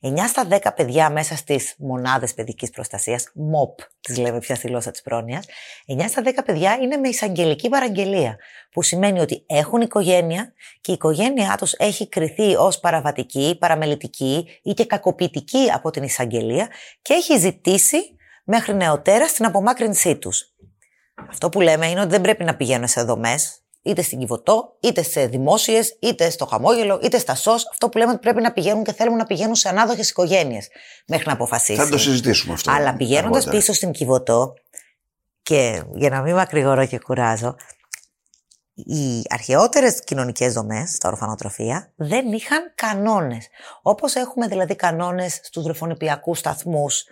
9 0.00 0.28
στα 0.28 0.46
10 0.50 0.58
παιδιά 0.76 1.10
μέσα 1.10 1.36
στις 1.36 1.74
μονάδες 1.78 2.34
παιδικής 2.34 2.70
προστασίας, 2.70 3.32
MOP, 3.34 3.84
τις 4.00 4.18
λέμε 4.18 4.38
πια 4.38 4.54
στη 4.54 4.68
γλώσσα 4.68 4.90
της 4.90 5.02
πρόνοιας, 5.02 5.46
9 5.86 6.08
στα 6.08 6.22
10 6.22 6.44
παιδιά 6.44 6.78
είναι 6.82 6.96
με 6.96 7.08
εισαγγελική 7.08 7.68
παραγγελία. 7.68 8.36
Που 8.70 8.82
σημαίνει 8.82 9.20
ότι 9.20 9.44
έχουν 9.46 9.80
οικογένεια 9.80 10.52
και 10.80 10.90
η 10.90 10.94
οικογένειά 10.94 11.54
τους 11.58 11.72
έχει 11.72 12.08
κριθεί 12.08 12.54
ως 12.54 12.80
παραβατική, 12.80 13.56
παραμελητική 13.60 14.46
ή 14.62 14.72
και 14.72 14.86
κακοποιητική 14.86 15.70
από 15.74 15.90
την 15.90 16.02
εισαγγελία 16.02 16.68
και 17.02 17.14
έχει 17.14 17.38
ζητήσει 17.38 18.15
μέχρι 18.46 18.74
νεοτέρας 18.74 19.30
στην 19.30 19.44
απομάκρυνσή 19.44 20.16
τους. 20.16 20.54
Αυτό 21.30 21.48
που 21.48 21.60
λέμε 21.60 21.86
είναι 21.86 22.00
ότι 22.00 22.08
δεν 22.08 22.20
πρέπει 22.20 22.44
να 22.44 22.56
πηγαίνουν 22.56 22.88
σε 22.88 23.02
δομές, 23.02 23.60
είτε 23.82 24.02
στην 24.02 24.18
Κιβωτό, 24.18 24.76
είτε 24.80 25.02
σε 25.02 25.26
δημόσιες, 25.26 25.96
είτε 26.00 26.30
στο 26.30 26.46
χαμόγελο, 26.46 27.00
είτε 27.02 27.18
στα 27.18 27.34
ΣΟΣ. 27.34 27.68
Αυτό 27.70 27.88
που 27.88 27.98
λέμε 27.98 28.10
ότι 28.10 28.20
πρέπει 28.20 28.40
να 28.42 28.52
πηγαίνουν 28.52 28.84
και 28.84 28.92
θέλουμε 28.92 29.16
να 29.16 29.24
πηγαίνουν 29.24 29.54
σε 29.54 29.68
ανάδοχες 29.68 30.10
οικογένειες 30.10 30.68
μέχρι 31.06 31.26
να 31.26 31.32
αποφασίσει. 31.32 31.78
Θα 31.78 31.88
το 31.88 31.98
συζητήσουμε 31.98 32.52
αυτό. 32.52 32.70
Αλλά 32.70 32.94
πηγαίνοντας 32.94 33.44
πίσω 33.44 33.72
στην 33.72 33.92
Κιβωτό, 33.92 34.54
και 35.42 35.82
για 35.94 36.10
να 36.10 36.20
μην 36.22 36.34
μακρηγορώ 36.34 36.86
και 36.86 36.98
κουράζω, 36.98 37.56
οι 38.74 39.22
αρχαιότερες 39.28 40.04
κοινωνικές 40.04 40.52
δομές, 40.52 40.98
τα 40.98 41.08
ορφανοτροφία, 41.08 41.92
δεν 41.96 42.32
είχαν 42.32 42.72
κανόνες. 42.74 43.48
Όπως 43.82 44.14
έχουμε 44.14 44.46
δηλαδή 44.46 44.76
κανόνες 44.76 45.40
στους 45.42 45.62
βρεφονιπιακού 45.62 46.34
σταθμούς, 46.34 47.04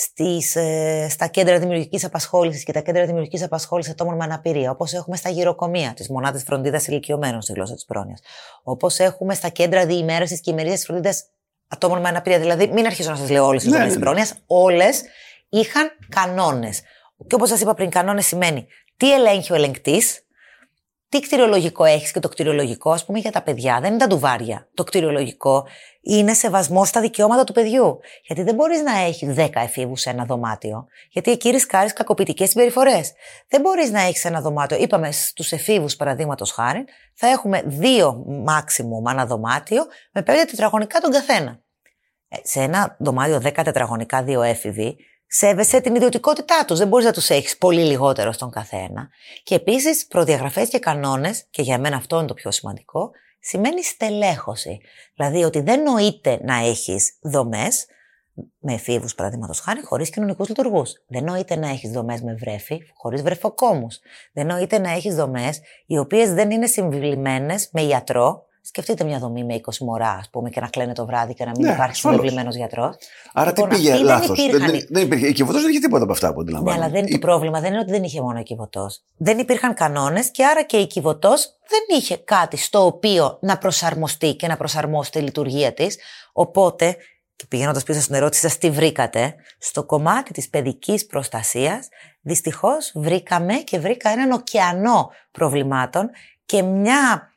στις, 0.00 0.56
ε, 0.56 1.06
στα 1.10 1.26
κέντρα 1.26 1.58
δημιουργικής 1.58 2.04
απασχόλησης 2.04 2.64
και 2.64 2.72
τα 2.72 2.80
κέντρα 2.80 3.06
δημιουργικής 3.06 3.42
απασχόλησης 3.42 3.92
ατόμων 3.92 4.16
με 4.16 4.24
αναπηρία, 4.24 4.70
όπως 4.70 4.92
έχουμε 4.92 5.16
στα 5.16 5.28
γυροκομεία, 5.28 5.92
τις 5.94 6.08
μονάδες 6.08 6.42
φροντίδας 6.42 6.86
ηλικιωμένων 6.86 7.42
στη 7.42 7.52
γλώσσα 7.52 7.74
της 7.74 7.84
πρόνοιας, 7.84 8.20
όπως 8.62 8.98
έχουμε 8.98 9.34
στα 9.34 9.48
κέντρα 9.48 9.86
διημέρωσης 9.86 10.40
και 10.40 10.50
ημερία 10.50 10.76
φροντίδας 10.76 11.24
ατόμων 11.68 12.00
με 12.00 12.08
αναπηρία. 12.08 12.38
Δηλαδή, 12.38 12.66
μην 12.66 12.86
αρχίσω 12.86 13.10
να 13.10 13.16
σας 13.16 13.30
λέω 13.30 13.46
όλες 13.46 13.62
τι 13.62 13.70
ναι, 13.70 13.86
της 13.86 13.98
πρόνοιας, 13.98 14.34
όλες 14.46 15.02
είχαν 15.48 15.90
κανόνες. 16.08 16.80
Και 17.26 17.34
όπως 17.34 17.48
σας 17.48 17.60
είπα 17.60 17.74
πριν, 17.74 17.90
κανόνες 17.90 18.26
σημαίνει 18.26 18.66
τι 18.96 19.12
ελέγχει 19.12 19.52
ο 19.52 19.54
ελεγκτής, 19.54 20.26
τι 21.08 21.20
κτηριολογικό 21.20 21.84
έχεις 21.84 22.12
και 22.12 22.20
το 22.20 22.28
κτηριολογικό, 22.28 22.90
ας 22.90 23.04
πούμε, 23.04 23.18
για 23.18 23.30
τα 23.30 23.42
παιδιά 23.42 23.80
δεν 23.80 23.90
είναι 23.90 23.98
τα 23.98 24.06
ντουβάρια. 24.06 24.68
Το 24.74 24.84
κτηριολογικό 24.84 25.66
είναι 26.00 26.34
σεβασμό 26.34 26.84
στα 26.84 27.00
δικαιώματα 27.00 27.44
του 27.44 27.52
παιδιού. 27.52 28.00
Γιατί 28.22 28.42
δεν 28.42 28.54
μπορείς 28.54 28.82
να 28.82 28.98
έχει 28.98 29.34
10 29.36 29.48
εφήβους 29.54 30.00
σε 30.00 30.10
ένα 30.10 30.24
δωμάτιο. 30.24 30.86
Γιατί 31.10 31.30
εκεί 31.30 31.50
ρισκάρεις 31.50 31.92
κακοποιητικές 31.92 32.48
συμπεριφορές. 32.48 33.12
Δεν 33.48 33.60
μπορείς 33.60 33.90
να 33.90 34.00
έχεις 34.00 34.24
ένα 34.24 34.40
δωμάτιο. 34.40 34.76
Είπαμε 34.80 35.12
στους 35.12 35.52
εφήβους, 35.52 35.96
παραδείγματος 35.96 36.50
χάρη, 36.50 36.84
θα 37.14 37.28
έχουμε 37.28 37.62
δύο 37.66 38.24
maximum 38.48 39.10
ένα 39.10 39.26
δωμάτιο 39.26 39.86
με 40.12 40.22
5 40.22 40.46
τετραγωνικά 40.50 41.00
τον 41.00 41.10
καθένα. 41.10 41.60
Ε, 42.28 42.36
σε 42.42 42.60
ένα 42.60 42.96
δωμάτιο 42.98 43.40
10 43.40 43.62
τετραγωνικά, 43.64 44.22
δύο 44.22 44.42
έφηβοι, 44.42 44.96
σέβεσαι 45.28 45.80
την 45.80 45.94
ιδιωτικότητά 45.94 46.64
τους. 46.66 46.78
Δεν 46.78 46.88
μπορείς 46.88 47.06
να 47.06 47.12
τους 47.12 47.30
έχεις 47.30 47.58
πολύ 47.58 47.84
λιγότερο 47.84 48.32
στον 48.32 48.50
καθένα. 48.50 49.08
Και 49.42 49.54
επίσης, 49.54 50.06
προδιαγραφές 50.06 50.68
και 50.68 50.78
κανόνες, 50.78 51.46
και 51.50 51.62
για 51.62 51.78
μένα 51.78 51.96
αυτό 51.96 52.16
είναι 52.18 52.26
το 52.26 52.34
πιο 52.34 52.50
σημαντικό, 52.50 53.10
σημαίνει 53.40 53.84
στελέχωση. 53.84 54.80
Δηλαδή 55.14 55.44
ότι 55.44 55.60
δεν 55.60 55.82
νοείται 55.82 56.40
να 56.42 56.56
έχεις 56.56 57.18
δομές 57.22 57.86
με 58.58 58.74
εφήβους, 58.74 59.14
παραδείγματος 59.14 59.60
χάρη, 59.60 59.84
χωρίς 59.84 60.10
κοινωνικούς 60.10 60.48
λειτουργούς. 60.48 60.92
Δεν 61.06 61.24
νοείται 61.24 61.56
να 61.56 61.68
έχεις 61.68 61.90
δομές 61.90 62.22
με 62.22 62.34
βρέφη, 62.34 62.80
χωρίς 62.94 63.22
βρεφοκόμους. 63.22 63.98
Δεν 64.32 64.46
νοείται 64.46 64.78
να 64.78 64.90
έχεις 64.90 65.14
δομές 65.14 65.60
οι 65.86 65.98
οποίες 65.98 66.34
δεν 66.34 66.50
είναι 66.50 66.66
συμβιβλημένε 66.66 67.54
με 67.72 67.82
ιατρό, 67.82 68.46
Σκεφτείτε 68.62 69.04
μια 69.04 69.18
δομή 69.18 69.44
με 69.44 69.60
20 69.64 69.76
μωρά, 69.80 70.10
ας 70.10 70.28
πούμε, 70.30 70.50
και 70.50 70.60
να 70.60 70.68
κλαίνε 70.68 70.92
το 70.92 71.06
βράδυ 71.06 71.34
και 71.34 71.44
να 71.44 71.50
μην 71.50 71.66
ναι, 71.66 71.72
υπάρχει 71.72 71.96
συμβεβλημένο 71.96 72.50
γιατρός. 72.50 72.96
Άρα 73.32 73.46
λοιπόν, 73.46 73.68
τι 73.68 73.74
πήγε 73.74 73.96
λάθος; 73.96 74.36
Δεν, 74.36 74.48
υπήρχαν... 74.48 74.86
δεν, 74.88 75.02
υπήρχε. 75.02 75.26
Η 75.26 75.32
κυβωτός 75.32 75.60
δεν 75.62 75.70
είχε 75.70 75.80
τίποτα 75.80 76.02
από 76.02 76.12
αυτά 76.12 76.34
που 76.34 76.40
αντιλαμβάνομαι. 76.40 76.78
Ναι, 76.78 76.84
αλλά 76.84 76.92
δεν 76.92 77.06
είναι 77.06 77.18
το 77.18 77.26
πρόβλημα. 77.26 77.60
Δεν 77.60 77.70
είναι 77.70 77.80
ότι 77.80 77.90
δεν 77.90 78.02
είχε 78.02 78.20
μόνο 78.20 78.38
η 78.38 78.42
κυβωτός. 78.42 79.02
Δεν 79.16 79.38
υπήρχαν 79.38 79.74
κανόνες 79.74 80.30
και 80.30 80.44
άρα 80.44 80.62
και 80.62 80.76
η 80.76 80.86
κυβωτός 80.86 81.58
δεν 81.68 81.98
είχε 81.98 82.16
κάτι 82.16 82.56
στο 82.56 82.84
οποίο 82.84 83.38
να 83.40 83.58
προσαρμοστεί 83.58 84.34
και 84.34 84.46
να 84.46 84.56
προσαρμόσει 84.56 85.10
τη 85.10 85.18
λειτουργία 85.20 85.72
της. 85.72 85.98
Οπότε, 86.32 86.96
και 87.36 87.44
πηγαίνοντας 87.48 87.82
πίσω 87.82 88.00
στην 88.00 88.14
ερώτηση 88.14 88.40
σας, 88.40 88.58
τι 88.58 88.70
βρήκατε, 88.70 89.34
στο 89.58 89.84
κομμάτι 89.84 90.32
της 90.32 90.48
παιδικής 90.48 91.06
προστασίας, 91.06 91.88
δυστυχώς 92.20 92.92
βρήκαμε 92.94 93.54
και 93.54 93.78
βρήκα 93.78 94.10
έναν 94.10 94.30
ωκεανό 94.30 95.10
προβλημάτων 95.30 96.10
και 96.46 96.62
μια 96.62 97.27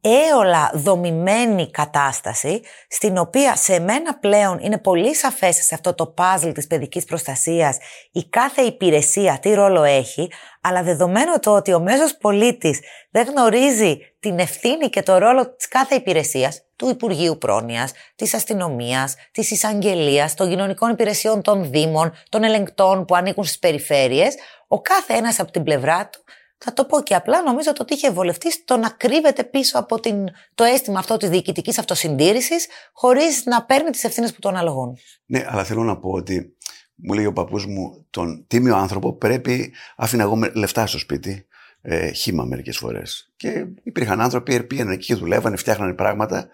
έολα 0.00 0.70
δομημένη 0.74 1.70
κατάσταση, 1.70 2.60
στην 2.88 3.18
οποία 3.18 3.56
σε 3.56 3.80
μένα 3.80 4.18
πλέον 4.18 4.58
είναι 4.58 4.78
πολύ 4.78 5.14
σαφές 5.14 5.56
σε 5.56 5.74
αυτό 5.74 5.94
το 5.94 6.06
παζλ 6.06 6.50
της 6.50 6.66
παιδικής 6.66 7.04
προστασίας 7.04 7.78
η 8.12 8.24
κάθε 8.24 8.62
υπηρεσία 8.62 9.38
τι 9.38 9.54
ρόλο 9.54 9.82
έχει, 9.82 10.30
αλλά 10.60 10.82
δεδομένου 10.82 11.38
το 11.38 11.54
ότι 11.54 11.72
ο 11.72 11.80
μέσος 11.80 12.16
πολίτης 12.16 12.80
δεν 13.10 13.26
γνωρίζει 13.26 13.98
την 14.20 14.38
ευθύνη 14.38 14.88
και 14.88 15.02
το 15.02 15.18
ρόλο 15.18 15.54
της 15.54 15.68
κάθε 15.68 15.94
υπηρεσίας, 15.94 16.62
του 16.76 16.88
Υπουργείου 16.88 17.38
Πρόνοιας, 17.38 17.92
της 18.16 18.34
αστυνομίας, 18.34 19.14
της 19.32 19.50
εισαγγελίας, 19.50 20.34
των 20.34 20.48
κοινωνικών 20.48 20.90
υπηρεσιών 20.90 21.42
των 21.42 21.70
Δήμων, 21.70 22.12
των 22.28 22.44
ελεγκτών 22.44 23.04
που 23.04 23.14
ανήκουν 23.14 23.44
στις 23.44 23.58
περιφέρειες, 23.58 24.34
ο 24.68 24.80
κάθε 24.80 25.14
ένας 25.14 25.40
από 25.40 25.50
την 25.50 25.62
πλευρά 25.62 26.08
του 26.08 26.24
θα 26.64 26.72
το 26.72 26.84
πω 26.84 27.02
και 27.02 27.14
απλά, 27.14 27.42
νομίζω 27.42 27.72
ότι 27.80 27.94
είχε 27.94 28.10
βολευτεί 28.10 28.64
το 28.64 28.76
να 28.76 28.88
κρύβεται 28.88 29.44
πίσω 29.44 29.78
από 29.78 30.00
την, 30.00 30.28
το 30.54 30.64
αίσθημα 30.64 30.98
αυτό 30.98 31.16
της 31.16 31.28
διοικητικής 31.28 31.78
αυτοσυντήρησης, 31.78 32.66
χωρίς 32.92 33.44
να 33.44 33.64
παίρνει 33.64 33.90
τις 33.90 34.04
ευθύνες 34.04 34.32
που 34.32 34.40
τον 34.40 34.54
αναλογούν. 34.54 34.96
Ναι, 35.26 35.44
αλλά 35.48 35.64
θέλω 35.64 35.82
να 35.82 35.98
πω 35.98 36.10
ότι 36.10 36.56
μου 36.94 37.12
λέει 37.12 37.24
ο 37.24 37.32
παππούς 37.32 37.66
μου, 37.66 38.06
τον 38.10 38.44
τίμιο 38.46 38.76
άνθρωπο 38.76 39.12
πρέπει, 39.12 39.72
άφηνα 39.96 40.22
εγώ 40.22 40.38
λεφτά 40.52 40.86
στο 40.86 40.98
σπίτι, 40.98 41.46
ε, 41.80 42.10
χήμα 42.12 42.44
μερικές 42.44 42.76
φορές. 42.76 43.32
Και 43.36 43.66
υπήρχαν 43.82 44.20
άνθρωποι 44.20 44.60
που 44.60 44.66
πήγαιναν 44.66 44.92
εκεί 44.92 45.06
και 45.06 45.14
δουλεύανε, 45.14 45.56
φτιάχνανε 45.56 45.92
πράγματα. 45.92 46.48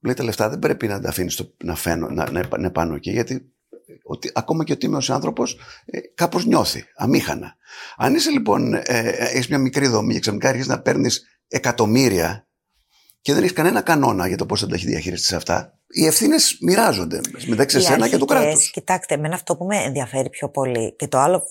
Λέει 0.00 0.14
τα 0.14 0.24
λεφτά 0.24 0.48
δεν 0.48 0.58
πρέπει 0.58 0.86
να 0.86 1.00
τα 1.00 1.08
αφήνεις 1.08 1.54
να, 1.64 1.76
να, 2.10 2.30
να, 2.30 2.58
να 2.58 2.70
πάνω 2.70 2.94
εκεί, 2.94 3.10
γιατί 3.10 3.51
ότι 4.02 4.30
ακόμα 4.34 4.64
και 4.64 4.72
ο 4.72 4.76
τίμιος 4.76 5.10
άνθρωπος 5.10 5.58
ε, 5.84 5.98
κάπως 6.14 6.46
νιώθει, 6.46 6.84
αμήχανα. 6.96 7.56
Αν 7.96 8.14
είσαι 8.14 8.30
λοιπόν, 8.30 8.74
ε, 8.74 8.80
έχεις 9.18 9.48
μια 9.48 9.58
μικρή 9.58 9.86
δομή 9.86 10.12
και 10.14 10.20
ξαφνικά 10.20 10.48
αρχίζεις 10.48 10.68
να 10.68 10.80
παίρνεις 10.80 11.40
εκατομμύρια 11.48 12.46
και 13.20 13.32
δεν 13.32 13.42
έχεις 13.42 13.54
κανένα 13.54 13.80
κανόνα 13.80 14.26
για 14.26 14.36
το 14.36 14.46
πώς 14.46 14.60
θα 14.60 14.66
τα 14.66 14.74
έχει 14.74 14.86
διαχειριστείς 14.86 15.32
αυτά, 15.32 15.78
οι 15.92 16.06
ευθύνες 16.06 16.56
μοιράζονται 16.60 17.20
μεταξύ 17.46 17.76
εσένα 17.76 18.08
και 18.08 18.18
του 18.18 18.26
κράτους. 18.26 18.70
Κοιτάξτε, 18.70 19.14
εμένα 19.14 19.34
αυτό 19.34 19.56
που 19.56 19.64
με 19.64 19.76
ενδιαφέρει 19.76 20.30
πιο 20.30 20.48
πολύ 20.48 20.96
και 20.96 21.08
το 21.08 21.18
άλλο 21.18 21.42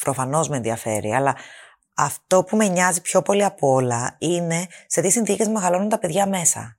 προφανώς 0.00 0.48
με 0.48 0.56
ενδιαφέρει, 0.56 1.12
αλλά 1.14 1.36
αυτό 1.94 2.44
που 2.44 2.56
με 2.56 2.68
νοιάζει 2.68 3.00
πιο 3.00 3.22
πολύ 3.22 3.44
από 3.44 3.68
όλα 3.72 4.16
είναι 4.18 4.66
σε 4.86 5.00
τι 5.00 5.10
συνθήκες 5.10 5.48
μεγαλώνουν 5.48 5.88
τα 5.88 5.98
παιδιά 5.98 6.28
μέσα. 6.28 6.76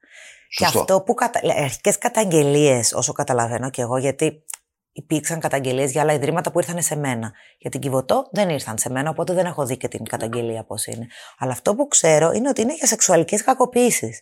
Και 0.49 0.65
αυτό 0.65 1.01
που 1.01 1.13
κατα... 1.13 1.39
αρχικές 1.63 1.97
καταγγελίες, 1.97 2.93
όσο 2.93 3.11
καταλαβαίνω 3.11 3.69
και 3.69 3.81
εγώ, 3.81 3.97
γιατί 3.97 4.43
υπήρξαν 4.91 5.39
καταγγελίες 5.39 5.91
για 5.91 6.01
άλλα 6.01 6.13
ιδρύματα 6.13 6.51
που 6.51 6.59
ήρθαν 6.59 6.81
σε 6.81 6.95
μένα. 6.95 7.31
Για 7.57 7.69
την 7.69 7.79
Κιβωτό 7.79 8.27
δεν 8.31 8.49
ήρθαν 8.49 8.77
σε 8.77 8.89
μένα, 8.89 9.09
οπότε 9.09 9.33
δεν 9.33 9.45
έχω 9.45 9.65
δει 9.65 9.77
και 9.77 9.87
την 9.87 10.05
καταγγελία 10.05 10.63
πώς 10.63 10.85
είναι. 10.85 11.07
Αλλά 11.37 11.51
αυτό 11.51 11.75
που 11.75 11.87
ξέρω 11.87 12.31
είναι 12.31 12.49
ότι 12.49 12.61
είναι 12.61 12.73
για 12.73 12.87
σεξουαλικές 12.87 13.43
κακοποίησεις. 13.43 14.21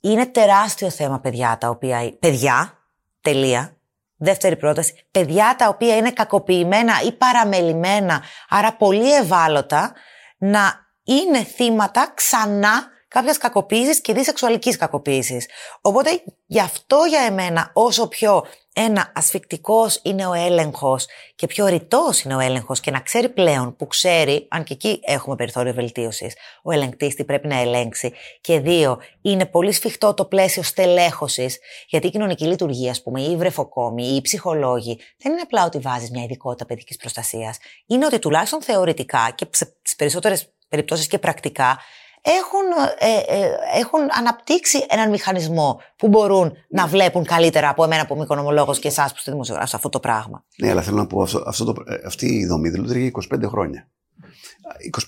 Είναι 0.00 0.26
τεράστιο 0.26 0.90
θέμα 0.90 1.20
παιδιά 1.20 1.58
τα 1.60 1.68
οποία... 1.68 2.16
Παιδιά, 2.20 2.78
τελεία, 3.20 3.74
Δεύτερη 4.16 4.56
πρόταση, 4.56 5.06
παιδιά 5.10 5.54
τα 5.58 5.68
οποία 5.68 5.96
είναι 5.96 6.10
κακοποιημένα 6.10 6.92
ή 7.04 7.12
παραμελημένα, 7.12 8.22
άρα 8.48 8.76
πολύ 8.76 9.14
ευάλωτα, 9.14 9.92
να 10.38 10.74
είναι 11.02 11.44
θύματα 11.44 12.12
ξανά 12.14 12.93
κάποια 13.14 13.34
κακοποίηση 13.38 14.00
και 14.00 14.12
δις 14.12 14.24
σεξουαλικής 14.24 14.76
κακοποίησης. 14.76 15.48
Οπότε 15.80 16.22
γι' 16.46 16.60
αυτό 16.60 16.96
για 17.08 17.20
εμένα, 17.20 17.70
όσο 17.72 18.08
πιο 18.08 18.46
ένα 18.72 19.12
ασφικτικός 19.14 20.00
είναι 20.02 20.26
ο 20.26 20.32
έλεγχος 20.32 21.06
και 21.34 21.46
πιο 21.46 21.66
ρητός 21.66 22.22
είναι 22.22 22.34
ο 22.34 22.38
έλεγχος 22.38 22.80
και 22.80 22.90
να 22.90 23.00
ξέρει 23.00 23.28
πλέον 23.28 23.76
που 23.76 23.86
ξέρει, 23.86 24.46
αν 24.50 24.64
και 24.64 24.72
εκεί 24.72 25.00
έχουμε 25.02 25.36
περιθώριο 25.36 25.72
βελτίωσης, 25.72 26.34
ο 26.62 26.72
ελεγκτής 26.72 27.14
τι 27.14 27.24
πρέπει 27.24 27.46
να 27.46 27.60
ελέγξει. 27.60 28.12
Και 28.40 28.60
δύο, 28.60 28.98
είναι 29.22 29.46
πολύ 29.46 29.72
σφιχτό 29.72 30.14
το 30.14 30.24
πλαίσιο 30.24 30.62
στελέχωσης, 30.62 31.58
γιατί 31.88 32.06
η 32.06 32.10
κοινωνική 32.10 32.44
λειτουργία, 32.44 32.90
ας 32.90 33.02
πούμε, 33.02 33.20
ή 33.20 33.30
οι 33.30 33.36
βρεφοκόμοι 33.36 34.04
ή 34.04 34.14
οι 34.14 34.20
ψυχολόγοι, 34.20 35.00
δεν 35.18 35.32
είναι 35.32 35.40
απλά 35.40 35.64
ότι 35.64 35.78
βάζεις 35.78 36.10
μια 36.10 36.22
ειδικότητα 36.22 36.66
παιδικής 36.66 36.96
προστασίας. 36.96 37.58
Είναι 37.86 38.06
ότι 38.06 38.18
τουλάχιστον 38.18 38.62
θεωρητικά 38.62 39.32
και 39.34 39.46
τι 39.82 39.94
περισσότερες 39.96 40.54
περιπτώσεις 40.68 41.06
και 41.06 41.18
πρακτικά 41.18 41.78
έχουν, 42.24 42.88
ε, 42.98 43.36
ε, 43.36 43.50
έχουν 43.80 44.00
αναπτύξει 44.18 44.86
έναν 44.88 45.10
μηχανισμό 45.10 45.80
που 45.96 46.08
μπορούν 46.08 46.52
να 46.68 46.86
βλέπουν 46.86 47.24
καλύτερα 47.24 47.68
από 47.68 47.84
εμένα 47.84 48.06
που 48.06 48.14
είμαι 48.14 48.24
οικονομολόγος 48.24 48.78
και 48.78 48.88
εσάς 48.88 49.10
που 49.10 49.16
είστε 49.18 49.30
δημοσιογράφος 49.30 49.74
αυτό 49.74 49.88
το 49.88 50.00
πράγμα. 50.00 50.44
Ναι, 50.56 50.70
αλλά 50.70 50.82
θέλω 50.82 50.96
να 50.96 51.06
πω 51.06 51.22
αυτό, 51.22 51.42
αυτό 51.46 51.64
το, 51.64 51.82
ε, 51.86 51.94
αυτή 52.06 52.26
η 52.26 52.46
δομή 52.46 52.68
δεν 52.68 52.80
λειτουργεί 52.80 53.12
25 53.34 53.48
χρόνια. 53.48 53.88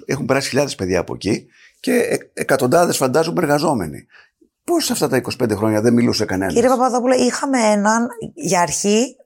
Έχουν 0.06 0.24
περάσει 0.24 0.48
χιλιάδες 0.48 0.74
παιδιά 0.74 1.00
από 1.00 1.14
εκεί 1.14 1.46
και 1.80 2.18
εκατοντάδες 2.34 2.96
φαντάζομαι 2.96 3.42
εργαζόμενοι. 3.42 4.06
Πώς 4.64 4.90
αυτά 4.90 5.08
τα 5.08 5.16
25 5.16 5.56
χρόνια 5.56 5.80
δεν 5.80 5.92
μιλούσε 5.92 6.24
κανένας; 6.24 6.54
Κύριε 6.54 6.68
Παπαδόπουλο, 6.68 7.14
είχαμε 7.14 7.58
έναν 7.58 8.08
για 8.34 8.60
αρχή 8.60 9.16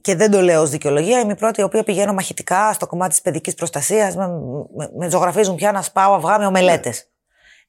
και 0.00 0.14
δεν 0.14 0.30
το 0.30 0.40
λέω 0.40 0.62
ως 0.62 0.70
δικαιολογία, 0.70 1.20
είμαι 1.20 1.32
η 1.32 1.36
πρώτη 1.36 1.60
η 1.60 1.64
οποία 1.64 1.82
πηγαίνω 1.82 2.12
μαχητικά 2.12 2.72
στο 2.72 2.86
κομμάτι 2.86 3.10
της 3.10 3.20
παιδικής 3.20 3.54
προστασίας. 3.54 4.16
Με, 4.16 4.26
με, 4.76 4.90
με 4.98 5.10
ζωγραφίζουν 5.10 5.54
πια 5.54 5.72
να 5.72 5.82
σπάω 5.82 6.14
αυγά 6.14 6.38
με 6.38 6.46
ομελέτες. 6.46 7.10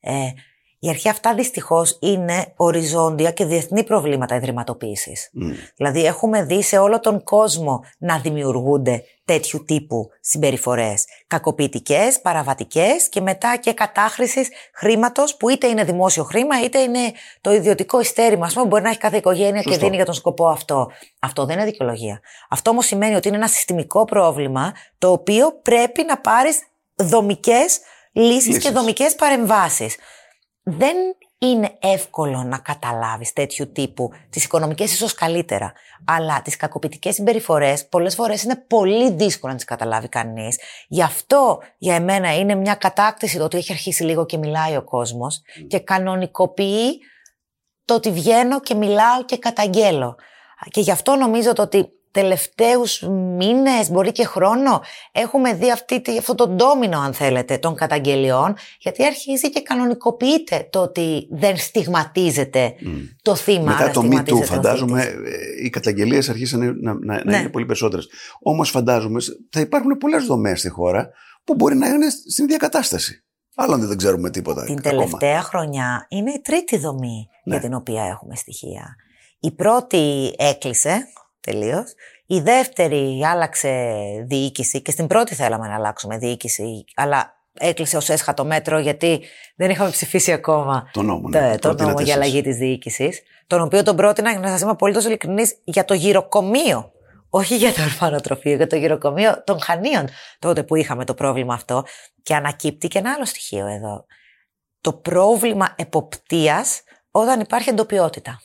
Ε, 0.07 0.33
η 0.79 0.89
αρχή 0.89 1.09
αυτά 1.09 1.33
δυστυχώς 1.33 1.97
είναι 2.01 2.53
οριζόντια 2.55 3.31
και 3.31 3.45
διεθνή 3.45 3.83
προβλήματα 3.83 4.35
ιδρυματοποίησης. 4.35 5.29
Δηλαδή, 5.75 6.05
έχουμε 6.05 6.43
δει 6.43 6.63
σε 6.63 6.77
όλο 6.77 6.99
τον 6.99 7.23
κόσμο 7.23 7.83
να 7.97 8.19
δημιουργούνται 8.19 9.03
τέτοιου 9.25 9.63
τύπου 9.65 10.09
συμπεριφορές. 10.19 11.05
Κακοποιητικές, 11.27 12.21
παραβατικές 12.21 13.09
και 13.09 13.21
μετά 13.21 13.57
και 13.57 13.73
κατάχρησης 13.73 14.49
χρήματος 14.73 15.35
που 15.37 15.49
είτε 15.49 15.67
είναι 15.67 15.83
δημόσιο 15.83 16.23
χρήμα 16.23 16.63
είτε 16.63 16.79
είναι 16.79 17.11
το 17.41 17.53
ιδιωτικό 17.53 17.99
ιστέρημα. 17.99 18.45
Α 18.45 18.49
πούμε, 18.53 18.65
μπορεί 18.65 18.83
να 18.83 18.89
έχει 18.89 18.99
κάθε 18.99 19.17
οικογένεια 19.17 19.61
και 19.61 19.77
δίνει 19.77 19.95
για 19.95 20.05
τον 20.05 20.13
σκοπό 20.13 20.47
αυτό. 20.47 20.91
Αυτό 21.19 21.45
δεν 21.45 21.55
είναι 21.55 21.65
δικαιολογία. 21.65 22.19
Αυτό 22.49 22.69
όμως 22.69 22.85
σημαίνει 22.85 23.15
ότι 23.15 23.27
είναι 23.27 23.37
ένα 23.37 23.47
συστημικό 23.47 24.05
πρόβλημα 24.05 24.73
το 24.97 25.11
οποίο 25.11 25.59
πρέπει 25.61 26.03
να 26.03 26.17
πάρεις 26.17 26.59
δομικές 26.95 27.79
λύσεις, 28.21 28.57
και 28.57 28.69
δομικές 28.69 29.15
παρεμβάσεις. 29.15 29.95
Δεν 30.63 30.95
είναι 31.37 31.77
εύκολο 31.79 32.43
να 32.43 32.57
καταλάβεις 32.57 33.33
τέτοιου 33.33 33.71
τύπου, 33.71 34.09
τις 34.29 34.43
οικονομικές 34.43 34.93
ίσως 34.93 35.13
καλύτερα, 35.13 35.73
αλλά 36.05 36.41
τις 36.41 36.55
κακοποιητικές 36.55 37.13
συμπεριφορές 37.13 37.87
πολλές 37.87 38.15
φορές 38.15 38.43
είναι 38.43 38.55
πολύ 38.55 39.11
δύσκολο 39.11 39.51
να 39.51 39.57
τις 39.57 39.67
καταλάβει 39.67 40.07
κανείς. 40.07 40.59
Γι' 40.87 41.03
αυτό 41.03 41.59
για 41.77 41.95
εμένα 41.95 42.37
είναι 42.37 42.55
μια 42.55 42.75
κατάκτηση 42.75 43.37
το 43.37 43.43
ότι 43.43 43.57
έχει 43.57 43.71
αρχίσει 43.71 44.03
λίγο 44.03 44.25
και 44.25 44.37
μιλάει 44.37 44.75
ο 44.75 44.83
κόσμος 44.83 45.41
και 45.67 45.79
κανονικοποιεί 45.79 46.99
το 47.85 47.93
ότι 47.93 48.11
βγαίνω 48.11 48.59
και 48.59 48.73
μιλάω 48.73 49.25
και 49.25 49.37
καταγγέλω. 49.37 50.15
Και 50.71 50.81
γι' 50.81 50.91
αυτό 50.91 51.15
νομίζω 51.15 51.53
το 51.53 51.61
ότι 51.61 51.96
τελευταίους 52.17 53.01
μήνες, 53.37 53.89
μπορεί 53.89 54.11
και 54.11 54.25
χρόνο, 54.25 54.81
έχουμε 55.11 55.53
δει 55.53 55.71
αυτή, 55.71 56.01
αυτό 56.19 56.35
το 56.35 56.47
ντόμινο, 56.47 56.99
αν 56.99 57.13
θέλετε, 57.13 57.57
των 57.57 57.75
καταγγελιών, 57.75 58.55
γιατί 58.79 59.05
αρχίζει 59.05 59.49
και 59.49 59.61
κανονικοποιείται 59.61 60.67
το 60.69 60.81
ότι 60.81 61.27
δεν 61.31 61.57
στιγματίζεται 61.57 62.73
το 63.21 63.35
θύμα. 63.35 63.71
Μετά 63.71 63.91
το 63.91 64.09
MeToo, 64.11 64.43
φαντάζομαι, 64.43 65.01
ε, 65.03 65.65
οι 65.65 65.69
καταγγελίες 65.69 66.29
αρχίσαν 66.29 66.59
να, 66.59 66.93
να, 66.93 66.99
να 67.03 67.23
ναι. 67.25 67.37
είναι 67.37 67.49
πολύ 67.49 67.65
περισσότερες. 67.65 68.07
Όμως, 68.39 68.69
φαντάζομαι, 68.69 69.19
θα 69.49 69.59
υπάρχουν 69.59 69.97
πολλές 69.97 70.25
δομές 70.25 70.59
στη 70.59 70.69
χώρα 70.69 71.09
που 71.43 71.55
μπορεί 71.55 71.75
να 71.75 71.87
είναι 71.87 72.09
στην 72.09 72.43
ίδια 72.43 72.57
κατάσταση. 72.57 73.23
Άλλον 73.55 73.87
δεν 73.87 73.97
ξέρουμε 73.97 74.29
τίποτα. 74.29 74.63
Την 74.63 74.81
τελευταία 74.81 75.41
χρονιά 75.41 76.05
είναι 76.09 76.31
η 76.31 76.41
τρίτη 76.41 76.77
δομή 76.77 77.27
ναι. 77.43 77.53
για 77.53 77.63
την 77.63 77.73
οποία 77.73 78.03
έχουμε 78.03 78.35
στοιχεία. 78.35 78.95
Η 79.39 79.51
πρώτη 79.51 80.33
έκλεισε 80.37 81.07
τελείως. 81.51 81.93
Η 82.25 82.39
δεύτερη 82.39 83.23
άλλαξε 83.25 83.93
διοίκηση 84.27 84.81
και 84.81 84.91
στην 84.91 85.07
πρώτη 85.07 85.35
θέλαμε 85.35 85.67
να 85.67 85.75
αλλάξουμε 85.75 86.17
διοίκηση, 86.17 86.85
αλλά 86.95 87.35
έκλεισε 87.53 87.97
ως 87.97 88.09
έσχατο 88.09 88.45
μέτρο 88.45 88.79
γιατί 88.79 89.23
δεν 89.55 89.69
είχαμε 89.69 89.89
ψηφίσει 89.89 90.31
ακόμα 90.31 90.89
το 90.93 91.01
νόμο, 91.01 91.29
ναι, 91.29 91.57
το, 91.57 91.75
το 91.75 91.83
νόμο 91.83 92.01
για 92.01 92.13
αλλαγή 92.13 92.41
της 92.41 92.57
διοίκησης. 92.57 93.21
Τον 93.47 93.61
οποίο 93.61 93.83
τον 93.83 93.95
πρότεινα, 93.95 94.31
για 94.31 94.39
να 94.39 94.47
σας 94.47 94.61
είμαι 94.61 94.71
απολύτως 94.71 95.05
ειλικρινής, 95.05 95.57
για 95.63 95.85
το 95.85 95.93
γυροκομείο. 95.93 96.91
Όχι 97.29 97.55
για 97.55 97.73
το 97.73 97.81
ορφανοτροφείο, 97.81 98.55
για 98.55 98.67
το 98.67 98.75
γυροκομείο 98.75 99.43
των 99.43 99.61
Χανίων, 99.61 100.09
τότε 100.39 100.63
που 100.63 100.75
είχαμε 100.75 101.05
το 101.05 101.13
πρόβλημα 101.13 101.53
αυτό. 101.53 101.83
Και 102.23 102.35
ανακύπτει 102.35 102.87
και 102.87 102.97
ένα 102.97 103.13
άλλο 103.15 103.25
στοιχείο 103.25 103.67
εδώ. 103.67 104.05
Το 104.81 104.93
πρόβλημα 104.93 105.73
εποπτείας 105.77 106.81
όταν 107.11 107.39
υπάρχει 107.39 107.69
εντοπιότητα. 107.69 108.41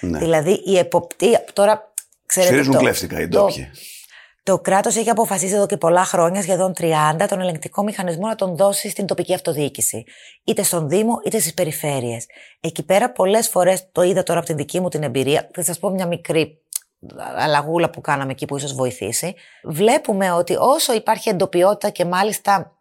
Ναι. 0.00 0.18
Δηλαδή 0.18 0.62
η 0.64 0.78
εποπτεία. 0.78 1.44
Τώρα 1.52 1.93
ξέρετε. 2.26 2.52
Σφυρίζουν 2.52 2.72
το, 2.72 2.78
κλέφτηκα 2.78 3.20
οι 3.20 3.26
ντόπιοι. 3.26 3.70
Το, 3.72 4.52
το 4.52 4.58
κράτος 4.58 4.96
έχει 4.96 5.10
αποφασίσει 5.10 5.54
εδώ 5.54 5.66
και 5.66 5.76
πολλά 5.76 6.04
χρόνια, 6.04 6.42
σχεδόν 6.42 6.72
30, 6.78 7.26
τον 7.28 7.40
ελεγκτικό 7.40 7.82
μηχανισμό 7.82 8.26
να 8.26 8.34
τον 8.34 8.56
δώσει 8.56 8.88
στην 8.88 9.06
τοπική 9.06 9.34
αυτοδιοίκηση. 9.34 10.04
Είτε 10.44 10.62
στον 10.62 10.88
Δήμο 10.88 11.20
είτε 11.24 11.38
στις 11.38 11.54
περιφέρειες. 11.54 12.26
Εκεί 12.60 12.82
πέρα 12.82 13.10
πολλές 13.12 13.48
φορές 13.48 13.88
το 13.92 14.02
είδα 14.02 14.22
τώρα 14.22 14.38
από 14.38 14.48
την 14.48 14.56
δική 14.56 14.80
μου 14.80 14.88
την 14.88 15.02
εμπειρία. 15.02 15.50
Θα 15.54 15.62
σας 15.62 15.78
πω 15.78 15.90
μια 15.90 16.06
μικρή 16.06 16.58
αλλαγούλα 17.36 17.90
που 17.90 18.00
κάναμε 18.00 18.32
εκεί 18.32 18.44
που 18.46 18.56
ίσως 18.56 18.74
βοηθήσει. 18.74 19.34
Βλέπουμε 19.64 20.32
ότι 20.32 20.56
όσο 20.58 20.94
υπάρχει 20.94 21.28
εντοπιότητα 21.28 21.90
και 21.90 22.04
μάλιστα 22.04 22.72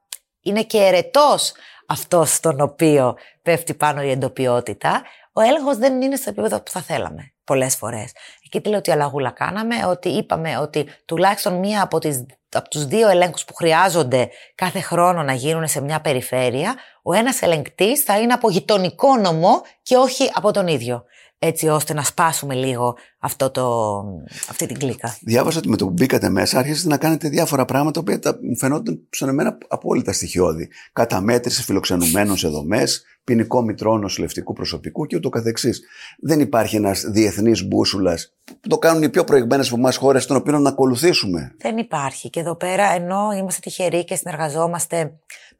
είναι 0.41 0.63
και 0.63 0.77
ερετός 0.77 1.53
αυτός 1.85 2.33
στον 2.33 2.61
οποίο 2.61 3.15
πέφτει 3.41 3.73
πάνω 3.73 4.01
η 4.01 4.09
εντοπιότητα, 4.09 5.01
ο 5.33 5.41
έλεγχος 5.41 5.77
δεν 5.77 6.01
είναι 6.01 6.15
στο 6.15 6.29
επίπεδο 6.29 6.61
που 6.61 6.71
θα 6.71 6.81
θέλαμε 6.81 7.32
πολλές 7.43 7.75
φορές. 7.75 8.11
Εκεί 8.45 8.61
τι 8.61 8.69
λέω 8.69 8.77
ότι 8.77 8.91
αλλαγούλα 8.91 9.29
κάναμε, 9.29 9.85
ότι 9.85 10.09
είπαμε 10.09 10.57
ότι 10.57 10.87
τουλάχιστον 11.05 11.53
μία 11.53 11.81
από, 11.81 11.99
τις, 11.99 12.25
από 12.51 12.69
τους 12.69 12.85
δύο 12.85 13.09
ελέγχους 13.09 13.45
που 13.45 13.53
χρειάζονται 13.53 14.29
κάθε 14.55 14.79
χρόνο 14.79 15.23
να 15.23 15.33
γίνουν 15.33 15.67
σε 15.67 15.81
μια 15.81 16.01
περιφέρεια, 16.01 16.75
ο 17.03 17.13
ένας 17.13 17.41
ελεγκτής 17.41 18.03
θα 18.03 18.19
είναι 18.19 18.33
από 18.33 18.49
γειτονικό 18.49 19.17
νομό 19.17 19.61
και 19.81 19.95
όχι 19.95 20.29
από 20.33 20.51
τον 20.51 20.67
ίδιο 20.67 21.05
έτσι 21.45 21.67
ώστε 21.67 21.93
να 21.93 22.03
σπάσουμε 22.03 22.53
λίγο 22.53 22.97
αυτό 23.19 23.51
το, 23.51 24.03
αυτή 24.49 24.65
την 24.65 24.79
κλίκα. 24.79 25.17
Διάβασα 25.21 25.57
ότι 25.57 25.69
με 25.69 25.77
το 25.77 25.85
που 25.85 25.91
μπήκατε 25.91 26.29
μέσα 26.29 26.59
άρχισατε 26.59 26.87
να 26.87 26.97
κάνετε 26.97 27.29
διάφορα 27.29 27.65
πράγματα 27.65 28.03
που 28.03 28.19
μου 28.41 28.57
φαινόταν 28.57 29.07
στον 29.09 29.29
εμένα 29.29 29.57
απόλυτα 29.67 30.13
στοιχειώδη. 30.13 30.69
Καταμέτρηση 30.93 31.63
φιλοξενουμένων 31.63 32.37
σε 32.37 32.47
δομές, 32.47 33.03
ποινικό 33.23 33.61
μητρό 33.61 33.97
νοσηλευτικού 33.97 34.53
προσωπικού 34.53 35.05
και 35.05 35.15
ούτω 35.15 35.29
καθεξής. 35.29 35.81
Δεν 36.19 36.39
υπάρχει 36.39 36.75
ένας 36.75 37.01
διεθνής 37.01 37.67
μπούσουλας 37.67 38.33
που 38.61 38.67
το 38.67 38.77
κάνουν 38.77 39.03
οι 39.03 39.09
πιο 39.09 39.23
προηγμένες 39.23 39.67
από 39.67 39.77
εμάς 39.77 39.95
χώρες 39.95 40.25
των 40.25 40.37
οποίων 40.37 40.61
να 40.61 40.69
ακολουθήσουμε; 40.69 41.55
Δεν 41.57 41.77
υπάρχει. 41.77 42.29
Και 42.29 42.39
εδώ 42.39 42.55
πέρα 42.55 42.85
ενώ 42.85 43.31
είμαστε 43.37 43.59
τυχεροί 43.63 44.03
και 44.03 44.15
συνεργαζόμαστε 44.15 44.97
με 44.97 45.11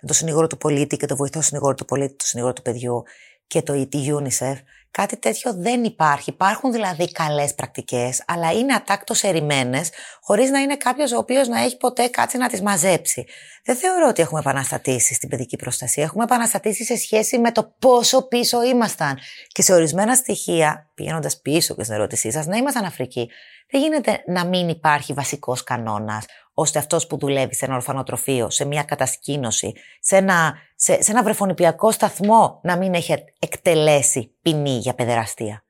το 0.08 0.14
συνήγορο 0.14 0.48
του 0.48 0.58
πολίτη 0.58 0.98
και 0.98 1.06
το 1.06 1.16
βοηθό 1.16 1.42
συνήγορο 1.42 1.74
του 1.74 1.86
πολίτη, 1.86 2.16
το 2.16 2.26
συνήγορο 2.26 2.54
του 2.54 2.62
παιδιού 2.62 3.04
και 3.48 3.62
το 3.62 3.88
UNICEF, 3.94 4.56
Κάτι 4.98 5.18
τέτοιο 5.18 5.54
δεν 5.54 5.84
υπάρχει. 5.84 6.30
Υπάρχουν 6.30 6.72
δηλαδή 6.72 7.12
καλές 7.12 7.54
πρακτικές, 7.56 8.24
αλλά 8.28 8.52
είναι 8.52 8.74
ατάκτως 8.74 9.24
ερημένες, 9.24 9.90
χωρίς 10.22 10.50
να 10.50 10.60
είναι 10.60 10.78
κάποιος 10.78 11.12
ο 11.12 11.18
οποίος 11.18 11.48
να 11.48 11.62
έχει 11.62 11.78
ποτέ 11.78 12.08
κάτσει 12.08 12.38
να 12.38 12.48
τις 12.50 12.62
μαζέψει. 12.62 13.26
Δεν 13.64 13.76
θεωρώ 13.76 14.08
ότι 14.08 14.22
έχουμε 14.22 14.40
επαναστατήσει 14.40 15.14
στην 15.14 15.30
παιδική 15.30 15.56
προστασία. 15.56 16.04
Έχουμε 16.04 16.24
επαναστατήσει 16.24 16.84
σε 16.84 16.98
σχέση 16.98 17.40
με 17.40 17.52
το 17.52 17.76
πόσο 17.80 18.28
πίσω 18.28 18.64
ήμασταν. 18.64 19.18
Και 19.48 19.62
σε 19.62 19.74
ορισμένα 19.74 20.16
στοιχεία, 20.16 20.92
πηγαίνοντας 20.94 21.42
πίσω 21.42 21.76
και 21.76 21.84
στην 21.84 21.96
ερώτησή 21.96 22.32
σας, 22.32 22.46
να 22.46 22.58
ήμασταν 22.58 22.86
Αφρική. 22.86 23.30
Δεν 23.72 23.82
γίνεται 23.82 24.24
να 24.28 24.46
μην 24.46 24.70
υπάρχει 24.70 25.14
βασικός 25.14 25.64
κανόνας, 25.64 26.26
ώστε 26.54 26.80
αυτός 26.80 27.08
που 27.08 27.18
δουλεύει 27.18 27.56
σε 27.56 27.66
ένα 27.66 27.76
ορφανοτροφείο, 27.76 28.50
σε 28.50 28.66
μια 28.66 28.84
κατασκήνωση, 28.84 29.74
σε 30.00 30.18
ένα, 30.18 30.54
σε, 30.76 31.02
σε 31.02 31.12
ένα 31.12 31.24
βρεφονιπιακό 31.24 31.92
σταθμό, 31.92 32.60
να 32.64 32.78
μην 32.78 32.94
έχει 32.94 33.16
εκτελέσει 33.40 34.36
ποινή 34.42 34.78
για 34.78 34.94
παιδεραστία. 34.94 35.66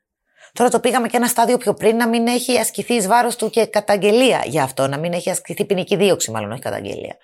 Τώρα 0.53 0.69
το 0.69 0.79
πήγαμε 0.79 1.07
και 1.07 1.17
ένα 1.17 1.27
στάδιο 1.27 1.57
πιο 1.57 1.73
πριν 1.73 1.95
να 1.95 2.07
μην 2.07 2.27
έχει 2.27 2.57
ασκηθεί 2.57 2.93
εις 2.93 3.07
βάρος 3.07 3.35
του 3.35 3.49
και 3.49 3.65
καταγγελία 3.65 4.43
για 4.45 4.63
αυτό, 4.63 4.87
να 4.87 4.97
μην 4.97 5.13
έχει 5.13 5.29
ασκηθεί 5.29 5.65
ποινική 5.65 5.95
δίωξη, 5.95 6.31
μάλλον 6.31 6.51
όχι 6.51 6.61
καταγγελία. 6.61 7.17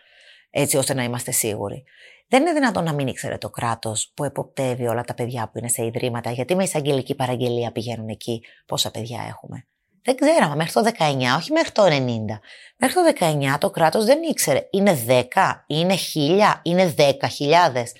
Έτσι 0.49 0.77
ώστε 0.77 0.93
να 0.93 1.03
είμαστε 1.03 1.31
σίγουροι. 1.31 1.83
Δεν 2.27 2.41
είναι 2.41 2.53
δυνατόν 2.53 2.83
να 2.83 2.93
μην 2.93 3.07
ήξερε 3.07 3.37
το 3.37 3.49
κράτος 3.49 4.11
που 4.13 4.23
εποπτεύει 4.23 4.87
όλα 4.87 5.03
τα 5.03 5.13
παιδιά 5.13 5.49
που 5.51 5.57
είναι 5.57 5.67
σε 5.67 5.85
ιδρύματα, 5.85 6.31
γιατί 6.31 6.55
με 6.55 6.63
εισαγγελική 6.63 7.15
παραγγελία 7.15 7.71
πηγαίνουν 7.71 8.07
εκεί 8.07 8.43
πόσα 8.65 8.91
παιδιά 8.91 9.25
έχουμε. 9.27 9.67
Δεν 10.03 10.15
ξέραμε 10.15 10.55
μέχρι 10.55 10.71
το 10.71 10.81
19, 10.81 11.37
όχι 11.37 11.51
μέχρι 11.51 11.71
το 11.71 11.83
90. 11.83 11.89
Μέχρι 12.77 12.95
το 12.95 13.25
19 13.53 13.57
το 13.59 13.69
κράτος 13.69 14.05
δεν 14.05 14.17
ήξερε. 14.29 14.67
Είναι 14.71 15.05
10, 15.07 15.21
είναι 15.67 15.95
1000, 16.13 16.59
είναι 16.63 16.93
10.000. 16.97 17.03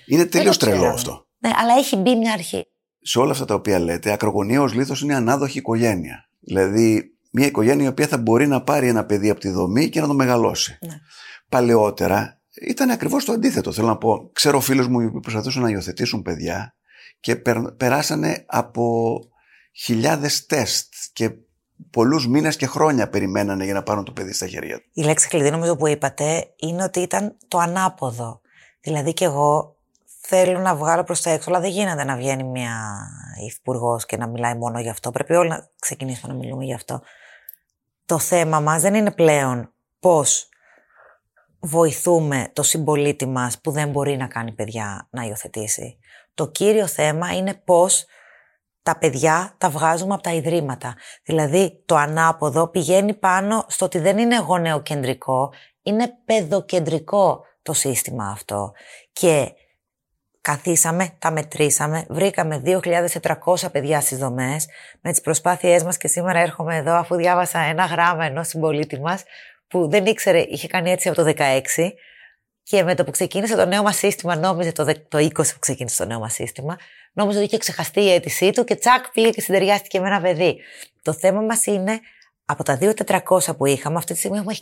Είναι 0.06 0.24
τελείως 0.24 0.56
τρελό 0.56 0.86
αυτό. 0.86 1.26
Ναι, 1.38 1.50
αλλά 1.56 1.74
έχει 1.78 1.96
μπει 1.96 2.14
μια 2.14 2.32
αρχή. 2.32 2.66
Σε 3.00 3.18
όλα 3.18 3.30
αυτά 3.30 3.44
τα 3.44 3.54
οποία 3.54 3.78
λέτε, 3.78 4.12
ακρογωνία 4.12 4.62
ως 4.62 4.74
λίθος 4.74 5.00
είναι 5.00 5.14
ανάδοχη 5.14 5.58
οικογένεια. 5.58 6.28
Δηλαδή, 6.40 7.14
μια 7.30 7.46
οικογένεια 7.46 7.84
η 7.84 7.88
οποία 7.88 8.06
θα 8.06 8.18
μπορεί 8.18 8.46
να 8.46 8.62
πάρει 8.62 8.88
ένα 8.88 9.04
παιδί 9.04 9.30
από 9.30 9.40
τη 9.40 9.48
δομή 9.48 9.88
και 9.88 10.00
να 10.00 10.06
το 10.06 10.14
μεγαλώσει. 10.14 10.78
Ναι. 10.80 10.94
Παλαιότερα 11.48 12.40
ήταν 12.60 12.90
ακριβώς 12.90 13.24
το 13.24 13.32
αντίθετο. 13.32 13.72
Θέλω 13.72 13.86
να 13.86 13.96
πω, 13.96 14.30
ξέρω 14.32 14.60
φίλους 14.60 14.88
μου 14.88 15.10
που 15.10 15.20
προσπαθούσαν 15.20 15.62
να 15.62 15.70
υιοθετήσουν 15.70 16.22
παιδιά 16.22 16.74
και 17.20 17.36
περάσανε 17.76 18.44
από 18.46 19.18
χιλιάδες 19.72 20.46
τεστ 20.46 20.92
και 21.12 21.30
πολλούς 21.90 22.28
μήνες 22.28 22.56
και 22.56 22.66
χρόνια 22.66 23.08
περιμένανε 23.08 23.64
για 23.64 23.74
να 23.74 23.82
πάρουν 23.82 24.04
το 24.04 24.12
παιδί 24.12 24.32
στα 24.32 24.46
χέρια 24.46 24.78
του. 24.78 24.90
Η 24.92 25.02
λέξη 25.02 25.28
κλειδί 25.28 25.50
νομίζω 25.50 25.76
που 25.76 25.86
είπατε 25.86 26.52
είναι 26.56 26.82
ότι 26.82 27.00
ήταν 27.00 27.36
το 27.48 27.58
ανάποδο. 27.58 28.40
Δηλαδή 28.80 29.12
και 29.12 29.24
εγώ 29.24 29.76
θέλω 30.20 30.58
να 30.58 30.74
βγάλω 30.74 31.04
προς 31.04 31.20
τα 31.20 31.30
έξω, 31.30 31.50
αλλά 31.50 31.60
δεν 31.60 31.70
γίνεται 31.70 32.04
να 32.04 32.16
βγαίνει 32.16 32.44
μια 32.44 33.06
υφυπουργός 33.46 34.06
και 34.06 34.16
να 34.16 34.26
μιλάει 34.26 34.54
μόνο 34.54 34.80
γι' 34.80 34.88
αυτό. 34.88 35.10
Πρέπει 35.10 35.34
όλοι 35.34 35.48
να 35.48 35.68
ξεκινήσουμε 35.80 36.32
να 36.32 36.38
μιλούμε 36.38 36.64
γι' 36.64 36.74
αυτό. 36.74 37.02
Το 38.06 38.18
θέμα 38.18 38.60
μας 38.60 38.82
δεν 38.82 38.94
είναι 38.94 39.10
πλέον 39.10 39.72
πώς 40.00 40.48
βοηθούμε 41.60 42.50
το 42.52 42.62
συμπολίτη 42.62 43.26
μας 43.26 43.60
που 43.60 43.70
δεν 43.70 43.88
μπορεί 43.88 44.16
να 44.16 44.26
κάνει 44.26 44.52
παιδιά 44.52 45.08
να 45.10 45.22
υιοθετήσει. 45.22 45.98
Το 46.34 46.50
κύριο 46.50 46.86
θέμα 46.86 47.32
είναι 47.32 47.54
πώς 47.54 48.04
τα 48.82 48.98
παιδιά 48.98 49.54
τα 49.58 49.70
βγάζουμε 49.70 50.14
από 50.14 50.22
τα 50.22 50.32
ιδρύματα. 50.32 50.94
Δηλαδή 51.24 51.82
το 51.86 51.96
ανάποδο 51.96 52.68
πηγαίνει 52.68 53.14
πάνω 53.14 53.64
στο 53.68 53.84
ότι 53.84 53.98
δεν 53.98 54.18
είναι 54.18 54.38
γονεοκεντρικό, 54.38 55.52
είναι 55.82 56.12
παιδοκεντρικό 56.24 57.44
το 57.62 57.72
σύστημα 57.72 58.30
αυτό. 58.30 58.72
Και 59.12 59.52
καθίσαμε, 60.40 61.16
τα 61.18 61.30
μετρήσαμε, 61.30 62.06
βρήκαμε 62.08 62.62
2.400 62.64 63.72
παιδιά 63.72 64.00
στις 64.00 64.18
δομές. 64.18 64.66
Με 65.00 65.10
τις 65.10 65.20
προσπάθειές 65.20 65.84
μας 65.84 65.96
και 65.96 66.08
σήμερα 66.08 66.38
έρχομαι 66.38 66.76
εδώ 66.76 66.94
αφού 66.94 67.16
διάβασα 67.16 67.58
ένα 67.58 67.84
γράμμα 67.84 68.24
ενός 68.24 68.48
συμπολίτη 68.48 69.00
μας 69.00 69.22
που 69.68 69.88
δεν 69.88 70.06
ήξερε, 70.06 70.40
είχε 70.40 70.66
κάνει 70.66 70.90
έτσι 70.90 71.08
από 71.08 71.16
το 71.16 71.32
16 71.36 71.92
και 72.62 72.82
με 72.82 72.94
το 72.94 73.04
που 73.04 73.10
ξεκίνησε 73.10 73.56
το 73.56 73.66
νέο 73.66 73.82
μας 73.82 73.96
σύστημα, 73.96 74.36
νόμιζε 74.36 74.72
το, 74.72 74.84
το 74.84 75.18
20 75.18 75.32
που 75.32 75.58
ξεκίνησε 75.58 75.96
το 76.02 76.08
νέο 76.08 76.18
μας 76.18 76.32
σύστημα, 76.32 76.78
νόμιζε 77.12 77.38
ότι 77.38 77.46
είχε 77.46 77.56
ξεχαστεί 77.56 78.00
η 78.00 78.12
αίτησή 78.12 78.50
του 78.50 78.64
και 78.64 78.74
τσακ 78.74 79.10
πήγε 79.10 79.30
και 79.30 79.40
συντεριάστηκε 79.40 80.00
με 80.00 80.06
ένα 80.06 80.20
παιδί. 80.20 80.58
Το 81.02 81.12
θέμα 81.12 81.40
μας 81.40 81.66
είναι 81.66 82.00
από 82.44 82.62
τα 82.62 82.78
2.400 82.80 83.56
που 83.56 83.66
είχαμε, 83.66 83.96
αυτή 83.96 84.12
τη 84.12 84.18
στιγμή 84.18 84.38
έχουμε 84.38 84.54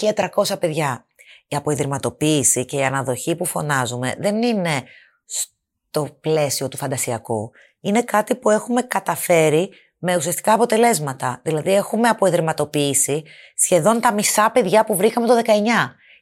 1.300 0.46 0.60
παιδιά. 0.60 1.06
Η 1.48 1.56
αποϊδρυματοποίηση 1.56 2.64
και 2.64 2.76
η 2.76 2.84
αναδοχή 2.84 3.36
που 3.36 3.44
φωνάζουμε 3.44 4.14
δεν 4.18 4.42
είναι 4.42 4.84
στο 5.24 6.16
πλαίσιο 6.20 6.68
του 6.68 6.76
φαντασιακού. 6.76 7.50
Είναι 7.80 8.02
κάτι 8.02 8.34
που 8.34 8.50
έχουμε 8.50 8.82
καταφέρει 8.82 9.70
με 9.98 10.16
ουσιαστικά 10.16 10.52
αποτελέσματα. 10.52 11.40
Δηλαδή 11.42 11.74
έχουμε 11.74 12.08
αποϊδρυματοποιήσει 12.08 13.22
σχεδόν 13.54 14.00
τα 14.00 14.12
μισά 14.12 14.50
παιδιά 14.50 14.84
που 14.84 14.96
βρήκαμε 14.96 15.26
το 15.26 15.40
19. 15.44 15.50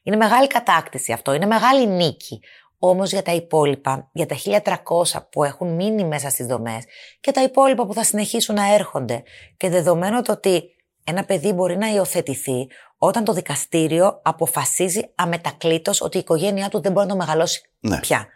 Είναι 0.07 0.15
μεγάλη 0.15 0.47
κατάκτηση 0.47 1.11
αυτό, 1.11 1.33
είναι 1.33 1.45
μεγάλη 1.45 1.87
νίκη. 1.87 2.39
Όμως 2.79 3.11
για 3.11 3.21
τα 3.21 3.31
υπόλοιπα, 3.31 4.09
για 4.13 4.25
τα 4.25 4.35
1300 4.35 5.27
που 5.31 5.43
έχουν 5.43 5.75
μείνει 5.75 6.03
μέσα 6.03 6.29
στις 6.29 6.45
δομές 6.45 6.83
και 7.19 7.31
τα 7.31 7.43
υπόλοιπα 7.43 7.85
που 7.85 7.93
θα 7.93 8.03
συνεχίσουν 8.03 8.55
να 8.55 8.73
έρχονται 8.73 9.23
και 9.57 9.69
δεδομένου 9.69 10.21
το 10.21 10.31
ότι 10.31 10.63
ένα 11.03 11.23
παιδί 11.23 11.51
μπορεί 11.53 11.77
να 11.77 11.87
υιοθετηθεί 11.87 12.67
όταν 12.97 13.23
το 13.23 13.33
δικαστήριο 13.33 14.19
αποφασίζει 14.23 15.11
αμετακλήτως 15.15 16.01
ότι 16.01 16.17
η 16.17 16.19
οικογένειά 16.19 16.69
του 16.69 16.81
δεν 16.81 16.91
μπορεί 16.91 17.05
να 17.07 17.11
το 17.11 17.17
μεγαλώσει 17.17 17.61
Ναι. 17.79 17.99
πια. 17.99 18.27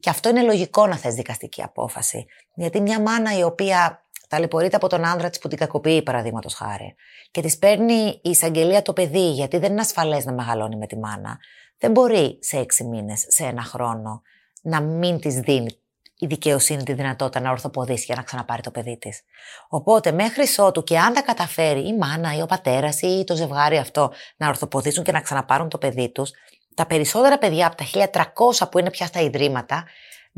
Και 0.00 0.10
αυτό 0.10 0.28
είναι 0.28 0.42
λογικό 0.42 0.86
να 0.86 0.96
θες 0.96 1.14
δικαστική 1.14 1.62
απόφαση. 1.62 2.26
Γιατί 2.54 2.80
μια 2.80 3.00
μάνα 3.00 3.38
η 3.38 3.42
οποία 3.42 4.07
ταλαιπωρείται 4.28 4.76
από 4.76 4.88
τον 4.88 5.04
άνδρα 5.04 5.28
της 5.28 5.38
που 5.38 5.48
την 5.48 5.58
κακοποιεί, 5.58 6.02
παραδείγματος 6.02 6.54
χάρη, 6.54 6.94
και 7.30 7.40
της 7.40 7.58
παίρνει 7.58 8.20
η 8.22 8.30
εισαγγελία 8.30 8.82
το 8.82 8.92
παιδί, 8.92 9.30
γιατί 9.30 9.58
δεν 9.58 9.70
είναι 9.70 9.80
ασφαλές 9.80 10.24
να 10.24 10.32
μεγαλώνει 10.32 10.76
με 10.76 10.86
τη 10.86 10.98
μάνα, 10.98 11.38
δεν 11.78 11.90
μπορεί 11.90 12.38
σε 12.40 12.56
έξι 12.58 12.84
μήνες, 12.84 13.24
σε 13.28 13.44
ένα 13.44 13.62
χρόνο, 13.62 14.22
να 14.62 14.80
μην 14.80 15.20
της 15.20 15.34
δίνει 15.34 15.78
η 16.18 16.26
δικαιοσύνη 16.26 16.82
τη 16.82 16.92
δυνατότητα 16.92 17.40
να 17.40 17.50
ορθοποδήσει 17.50 18.04
για 18.04 18.14
να 18.14 18.22
ξαναπάρει 18.22 18.62
το 18.62 18.70
παιδί 18.70 18.98
της. 18.98 19.22
Οπότε, 19.68 20.12
μέχρι 20.12 20.44
ότου 20.58 20.82
και 20.82 20.98
αν 20.98 21.12
τα 21.12 21.22
καταφέρει 21.22 21.86
η 21.86 21.96
μάνα 21.96 22.36
ή 22.36 22.42
ο 22.42 22.46
πατέρας 22.46 23.02
ή 23.02 23.24
το 23.26 23.36
ζευγάρι 23.36 23.76
αυτό 23.76 24.12
να 24.36 24.48
ορθοποδήσουν 24.48 25.04
και 25.04 25.12
να 25.12 25.20
ξαναπάρουν 25.20 25.68
το 25.68 25.78
παιδί 25.78 26.12
τους, 26.12 26.30
τα 26.74 26.86
περισσότερα 26.86 27.38
παιδιά 27.38 27.66
από 27.66 27.76
τα 27.76 27.84
1300 27.84 28.68
που 28.70 28.78
είναι 28.78 28.90
πια 28.90 29.06
στα 29.06 29.20
ιδρύματα 29.20 29.84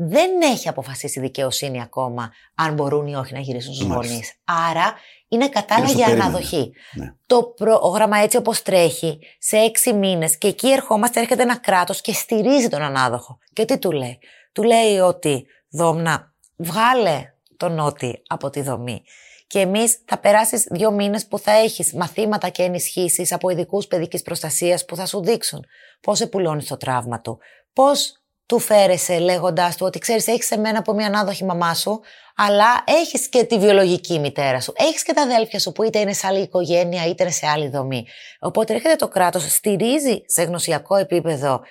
δεν 0.07 0.41
έχει 0.41 0.67
αποφασίσει 0.67 1.19
η 1.19 1.21
δικαιοσύνη 1.21 1.81
ακόμα 1.81 2.31
αν 2.55 2.73
μπορούν 2.73 3.07
ή 3.07 3.15
όχι 3.15 3.33
να 3.33 3.39
γυρίσουν 3.39 3.73
στους 3.73 3.87
Μάλιστα. 3.87 4.13
γονείς. 4.13 4.33
Άρα 4.43 4.93
είναι 5.27 5.49
κατάλληλα 5.49 5.87
στο 5.87 5.97
για 5.97 6.05
περίμενο. 6.05 6.29
αναδοχή. 6.29 6.73
Ναι. 6.93 7.13
Το 7.25 7.43
πρόγραμμα 7.43 8.17
έτσι 8.17 8.37
όπως 8.37 8.61
τρέχει 8.61 9.19
σε 9.39 9.57
έξι 9.57 9.93
μήνες 9.93 10.37
και 10.37 10.47
εκεί 10.47 10.71
ερχόμαστε, 10.71 11.19
έρχεται 11.19 11.41
ένα 11.41 11.57
κράτος 11.57 12.01
και 12.01 12.13
στηρίζει 12.13 12.67
τον 12.67 12.81
ανάδοχο. 12.81 13.37
Και 13.53 13.65
τι 13.65 13.77
του 13.77 13.91
λέει; 13.91 14.19
Του 14.51 14.63
λέει 14.63 14.97
ότι 14.97 15.45
δόμνα 15.69 16.33
βγάλε 16.55 17.33
τον 17.57 17.73
νότι 17.73 18.21
από 18.27 18.49
τη 18.49 18.61
δομή. 18.61 19.03
Και 19.47 19.59
εμείς 19.59 20.01
θα 20.05 20.17
περάσεις 20.17 20.67
δύο 20.69 20.91
μήνες 20.91 21.27
που 21.27 21.39
θα 21.39 21.51
έχεις 21.51 21.93
μαθήματα 21.93 22.49
και 22.49 22.63
ενισχύσεις 22.63 23.31
από 23.31 23.49
ειδικούς 23.49 23.87
παιδικής 23.87 24.21
προστασίας 24.21 24.85
που 24.85 24.95
θα 24.95 25.05
σου 25.05 25.23
δείξουν 25.23 25.65
πώς 26.01 26.21
επουλώνεις 26.21 26.67
το 26.67 26.77
τραύμα 26.77 27.21
του, 27.21 27.39
πώς 27.73 28.20
του 28.51 28.59
φέρεσαι 28.59 29.19
λέγοντάς 29.19 29.75
του 29.75 29.85
ότι 29.85 29.99
ξέρεις, 29.99 30.27
έχεις 30.27 30.51
εμένα 30.51 30.79
από 30.79 30.93
μια 30.93 31.07
ανάδοχη 31.07 31.43
μαμά 31.45 31.73
σου, 31.73 32.01
αλλά 32.35 32.83
έχεις 32.85 33.29
και 33.29 33.43
τη 33.43 33.59
βιολογική 33.59 34.19
μητέρα 34.19 34.61
σου. 34.61 34.73
Έχεις 34.75 35.03
και 35.03 35.13
τα 35.13 35.21
αδέλφια 35.21 35.59
σου 35.59 35.71
που 35.71 35.83
είτε 35.83 35.99
είναι 35.99 36.13
σε 36.13 36.27
άλλη 36.27 36.41
οικογένεια 36.41 37.05
είτε 37.05 37.23
είναι 37.23 37.31
σε 37.31 37.47
άλλη 37.47 37.69
δομή. 37.69 38.07
Οπότε 38.39 38.73
έρχεται 38.73 38.95
το 38.95 39.07
κράτος, 39.07 39.53
στηρίζει 39.53 40.21
σε 40.25 40.43
γνωσιακό 40.43 40.95
επίπεδο 40.95 41.61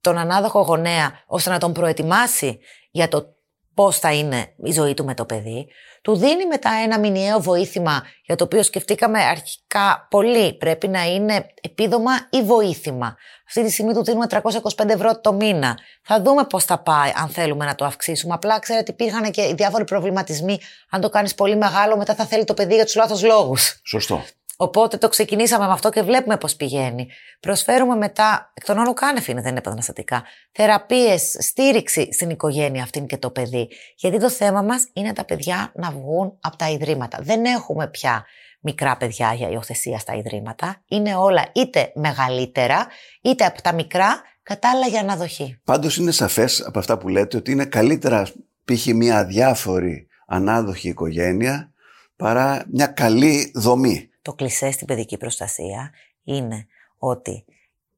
τον 0.00 0.18
ανάδοχο 0.18 0.60
γονέα 0.60 1.12
ώστε 1.26 1.50
να 1.50 1.58
τον 1.58 1.72
προετοιμάσει 1.72 2.58
για 2.90 3.08
το 3.08 3.35
πώς 3.76 3.98
θα 3.98 4.12
είναι 4.12 4.52
η 4.64 4.72
ζωή 4.72 4.94
του 4.94 5.04
με 5.04 5.14
το 5.14 5.24
παιδί. 5.24 5.68
Του 6.02 6.16
δίνει 6.16 6.46
μετά 6.46 6.70
ένα 6.84 6.98
μηνιαίο 6.98 7.40
βοήθημα 7.40 8.02
για 8.24 8.36
το 8.36 8.44
οποίο 8.44 8.62
σκεφτήκαμε 8.62 9.22
αρχικά 9.22 10.06
πολύ. 10.10 10.54
Πρέπει 10.54 10.88
να 10.88 11.04
είναι 11.04 11.46
επίδομα 11.60 12.12
ή 12.30 12.42
βοήθημα. 12.42 13.16
Αυτή 13.46 13.64
τη 13.64 13.70
στιγμή 13.70 13.92
του 13.92 14.04
δίνουμε 14.04 14.26
325 14.30 14.88
ευρώ 14.88 15.20
το 15.20 15.32
μήνα. 15.32 15.78
Θα 16.02 16.22
δούμε 16.22 16.44
πώς 16.44 16.64
θα 16.64 16.78
πάει 16.78 17.12
αν 17.14 17.28
θέλουμε 17.28 17.64
να 17.64 17.74
το 17.74 17.84
αυξήσουμε. 17.84 18.34
Απλά 18.34 18.58
ξέρετε 18.58 18.92
υπήρχαν 18.92 19.30
και 19.30 19.42
οι 19.42 19.54
διάφοροι 19.56 19.84
προβληματισμοί. 19.84 20.58
Αν 20.90 21.00
το 21.00 21.08
κάνεις 21.08 21.34
πολύ 21.34 21.56
μεγάλο, 21.56 21.96
μετά 21.96 22.14
θα 22.14 22.24
θέλει 22.24 22.44
το 22.44 22.54
παιδί 22.54 22.74
για 22.74 22.84
τους 22.84 22.94
λάθος 22.94 23.22
λόγους. 23.22 23.80
Σωστό. 23.84 24.24
Οπότε 24.56 24.96
το 24.96 25.08
ξεκινήσαμε 25.08 25.66
με 25.66 25.72
αυτό 25.72 25.90
και 25.90 26.02
βλέπουμε 26.02 26.36
πώς 26.36 26.56
πηγαίνει. 26.56 27.08
Προσφέρουμε 27.40 27.96
μετά, 27.96 28.52
εκ 28.54 28.64
των 28.64 28.78
όνων 28.78 28.94
κάνευ 28.94 29.28
είναι, 29.28 29.40
δεν 29.40 29.50
είναι 29.50 29.58
επαναστατικά, 29.58 30.24
θεραπείες, 30.52 31.36
στήριξη 31.38 32.12
στην 32.12 32.30
οικογένεια 32.30 32.82
αυτήν 32.82 33.06
και 33.06 33.16
το 33.16 33.30
παιδί. 33.30 33.68
Γιατί 33.96 34.18
το 34.18 34.30
θέμα 34.30 34.62
μας 34.62 34.88
είναι 34.92 35.12
τα 35.12 35.24
παιδιά 35.24 35.72
να 35.74 35.90
βγουν 35.90 36.38
από 36.40 36.56
τα 36.56 36.70
ιδρύματα. 36.70 37.18
Δεν 37.22 37.44
έχουμε 37.44 37.88
πια 37.88 38.24
μικρά 38.60 38.96
παιδιά 38.96 39.32
για 39.32 39.50
υιοθεσία 39.50 39.98
στα 39.98 40.14
ιδρύματα. 40.14 40.82
Είναι 40.88 41.14
όλα 41.14 41.46
είτε 41.54 41.92
μεγαλύτερα, 41.94 42.86
είτε 43.20 43.44
από 43.44 43.62
τα 43.62 43.74
μικρά 43.74 44.22
κατάλληλα 44.42 44.86
για 44.86 45.00
αναδοχή. 45.00 45.60
Πάντως 45.64 45.96
είναι 45.96 46.10
σαφές 46.10 46.66
από 46.66 46.78
αυτά 46.78 46.98
που 46.98 47.08
λέτε 47.08 47.36
ότι 47.36 47.50
είναι 47.50 47.64
καλύτερα 47.64 48.26
π.χ. 48.64 48.86
μια 48.86 49.18
αδιάφορη 49.18 50.06
ανάδοχη 50.26 50.88
οικογένεια 50.88 51.70
παρά 52.16 52.64
μια 52.72 52.86
καλή 52.86 53.52
δομή. 53.54 54.10
Το 54.26 54.32
κλισέ 54.32 54.70
στην 54.70 54.86
παιδική 54.86 55.16
προστασία 55.16 55.90
είναι 56.24 56.66
ότι 56.98 57.44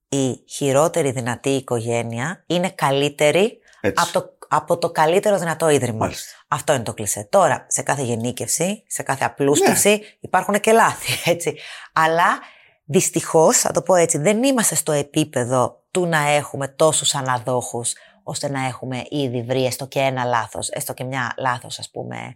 η 0.08 0.42
χειρότερη 0.48 1.10
δυνατή 1.10 1.48
οικογένεια 1.48 2.44
είναι 2.46 2.70
καλύτερη 2.70 3.58
Έτσι. 3.80 4.04
από 4.04 4.12
το, 4.12 4.36
από 4.48 4.78
το 4.78 4.90
καλύτερο 4.90 5.38
δυνατό 5.38 5.68
ίδρυμα. 5.68 5.98
Μάλιστα. 5.98 6.36
Αυτό 6.48 6.72
είναι 6.72 6.82
το 6.82 6.94
κλισέ. 6.94 7.26
Τώρα, 7.30 7.66
σε 7.68 7.82
κάθε 7.82 8.02
γενίκευση, 8.02 8.84
σε 8.86 9.02
κάθε 9.02 9.24
απλούστευση 9.24 9.88
Ναι. 9.88 9.98
υπάρχουν 10.20 10.60
και 10.60 10.72
λάθη, 10.72 11.12
έτσι. 11.30 11.56
Αλλά 11.92 12.38
δυστυχώς, 12.84 13.58
θα 13.58 13.70
το 13.70 13.82
πω 13.82 13.94
έτσι, 13.94 14.18
δεν 14.18 14.42
είμαστε 14.42 14.74
στο 14.74 14.92
επίπεδο 14.92 15.82
του 15.90 16.06
να 16.06 16.28
έχουμε 16.28 16.68
τόσους 16.68 17.14
αναδόχους 17.14 17.92
ώστε 18.22 18.48
να 18.50 18.66
έχουμε 18.66 19.04
ήδη 19.08 19.42
βρει 19.42 19.64
έστω 19.64 19.86
και 19.86 20.00
ένα 20.00 20.24
λάθος, 20.24 20.68
έστω 20.68 20.94
και 20.94 21.04
μια 21.04 21.34
λάθος 21.38 21.78
ας 21.78 21.90
πούμε 21.90 22.16
α, 22.16 22.32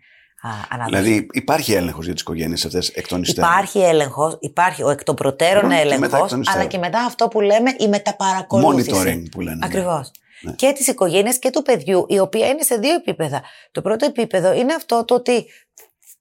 αναδοχή. 0.70 1.02
Δηλαδή 1.02 1.26
υπάρχει 1.32 1.72
έλεγχος 1.72 2.04
για 2.04 2.12
τις 2.12 2.22
οικογένειες 2.22 2.64
αυτές 2.64 2.88
εκ 2.88 3.06
των 3.08 3.22
υστέρων; 3.22 3.50
Υπάρχει 3.50 3.78
έλεγχος, 3.78 4.36
υπάρχει 4.40 4.82
ο 4.82 4.90
εκ 4.90 5.04
των 5.04 5.14
προτέρων 5.14 5.64
Μμμ, 5.64 5.70
και 5.70 5.76
έλεγχο, 5.80 6.00
μετά 6.00 6.16
εκ 6.18 6.26
των 6.28 6.40
υστέρων. 6.40 6.60
αλλά 6.60 6.70
και 6.70 6.78
μετά 6.78 7.00
αυτό 7.00 7.28
που 7.28 7.40
λέμε 7.40 7.74
η 7.78 7.88
μεταπαρακολούθηση. 7.88 8.90
Monitoring 8.94 9.22
που 9.30 9.40
λένε. 9.40 9.56
ναι. 9.56 9.66
Ακριβώς. 9.66 10.10
Ναι. 10.40 10.52
Και 10.52 10.72
τη 10.72 10.90
οικογένεια 10.90 11.32
και 11.32 11.50
του 11.50 11.62
παιδιού, 11.62 12.06
η 12.08 12.18
οποία 12.18 12.48
είναι 12.48 12.62
σε 12.62 12.74
δύο 12.76 12.94
επίπεδα. 12.94 13.42
Το 13.72 13.82
πρώτο 13.82 14.06
επίπεδο 14.06 14.52
είναι 14.52 14.74
αυτό 14.74 15.04
το 15.04 15.14
ότι 15.14 15.46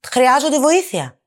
χρειάζονται 0.07 0.59
βοήθεια. 0.59 1.19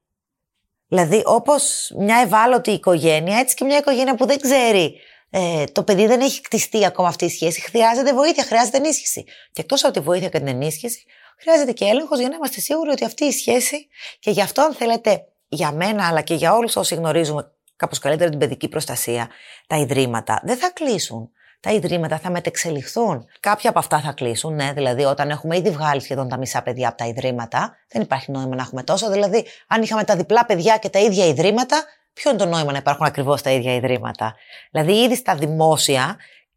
Δηλαδή, 0.88 1.22
όπως 1.24 1.92
μια 1.98 2.16
ευάλωτη 2.24 2.70
οικογένεια, 2.70 3.38
έτσι 3.38 3.54
και 3.54 3.64
μια 3.64 3.78
οικογένεια 3.78 4.14
που 4.14 4.26
δεν 4.26 4.40
ξέρει, 4.40 4.94
ε, 5.30 5.64
το 5.72 5.82
παιδί 5.82 6.06
δεν 6.06 6.20
έχει 6.20 6.40
κτιστεί 6.40 6.84
ακόμα 6.86 7.08
αυτή 7.08 7.24
η 7.24 7.28
σχέση, 7.28 7.60
χρειάζεται 7.60 8.12
βοήθεια, 8.14 8.44
χρειάζεται 8.44 8.76
ενίσχυση. 8.76 9.24
Και 9.52 9.60
εκτός 9.60 9.84
από 9.84 9.92
τη 9.92 10.00
βοήθεια 10.00 10.28
και 10.28 10.38
την 10.38 10.48
ενίσχυση, 10.48 11.04
χρειάζεται 11.40 11.72
και 11.72 11.84
έλεγχος 11.84 12.18
για 12.18 12.28
να 12.28 12.34
είμαστε 12.34 12.60
σίγουροι 12.60 12.90
ότι 12.90 13.04
αυτή 13.04 13.24
η 13.24 13.32
σχέση, 13.32 13.88
και 14.18 14.30
γι' 14.30 14.42
αυτό, 14.42 14.62
αν 14.62 14.74
θέλετε, 14.74 15.24
για 15.48 15.72
μένα, 15.72 16.08
αλλά 16.08 16.20
και 16.20 16.34
για 16.34 16.54
όλους 16.54 16.76
όσοι 16.76 16.94
γνωρίζουμε 16.94 17.52
κάπως 17.76 17.98
καλύτερα 17.98 18.30
την 18.30 18.38
παιδική 18.38 18.68
προστασία, 18.68 19.28
τα 19.66 19.76
ιδρύματα 19.76 20.40
δεν 20.44 20.56
θα 20.56 20.70
κλείσουν. 20.70 21.30
Τα 21.60 21.72
ιδρύματα 21.72 22.18
θα 22.18 22.30
μετεξελιχθούν. 22.30 23.26
Κάποια 23.40 23.70
από 23.70 23.78
αυτά 23.78 24.00
θα 24.00 24.12
κλείσουν, 24.12 24.54
ναι, 24.54 24.72
δηλαδή 24.72 25.04
όταν 25.04 25.30
έχουμε 25.30 25.56
ήδη 25.56 25.70
βγάλει 25.70 26.00
σχεδόν 26.00 26.28
τα 26.28 26.36
μισά 26.36 26.62
παιδιά 26.62 26.88
από 26.88 26.96
τα 26.96 27.06
ιδρύματα, 27.06 27.76
δεν 27.88 28.02
υπάρχει 28.02 28.30
νόημα 28.30 28.54
να 28.56 28.62
έχουμε 28.62 28.82
τόσο. 28.82 29.10
Δηλαδή, 29.10 29.46
αν 29.66 29.82
είχαμε 29.82 30.04
τα 30.04 30.16
διπλά 30.16 30.46
παιδιά 30.46 30.76
και 30.76 30.88
τα 30.88 30.98
ίδια 30.98 31.26
ιδρύματα, 31.26 31.82
ποιο 32.12 32.30
είναι 32.30 32.38
το 32.38 32.46
νόημα 32.46 32.72
να 32.72 32.78
υπάρχουν 32.78 33.06
ακριβώς 33.06 33.42
τα 33.42 33.50
ίδια 33.50 33.74
ιδρύματα; 33.74 34.34
Δηλαδή, 34.70 35.02
ήδη 35.02 35.16
στα 35.16 35.34
δημόσια, 35.34 36.16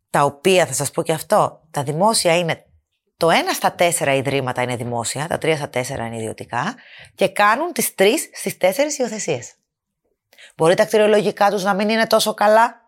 τα 0.10 0.24
οποία 0.24 0.66
θα 0.66 0.74
σας 0.74 0.92
πω 0.92 1.04
και 1.04 1.14
αυτό, 1.14 1.62
τα 1.72 1.84
δημόσια 1.84 2.38
είναι 2.38 2.66
το 3.18 3.28
1 3.28 3.32
στα 3.54 3.76
4 3.80 4.16
ιδρύματα 4.18 4.62
είναι 4.62 4.76
δημόσια, 4.76 5.28
τα 5.28 5.38
3 5.42 5.54
στα 5.56 5.70
4 5.74 6.06
είναι 6.08 6.16
ιδιωτικά 6.16 6.76
και 7.16 7.28
κάνουν 7.28 7.74
τις 7.74 7.94
3 7.98 8.06
στις 8.34 8.58
4 8.62 8.66
υιοθεσίες. 9.00 9.54
Μπορεί 10.56 10.76
τα 10.76 10.86
κτηριολογικά 10.86 11.50
τους 11.50 11.64
να 11.64 11.74
μην 11.74 11.90
είναι 11.90 12.08
τόσο 12.08 12.34
καλά, 12.34 12.82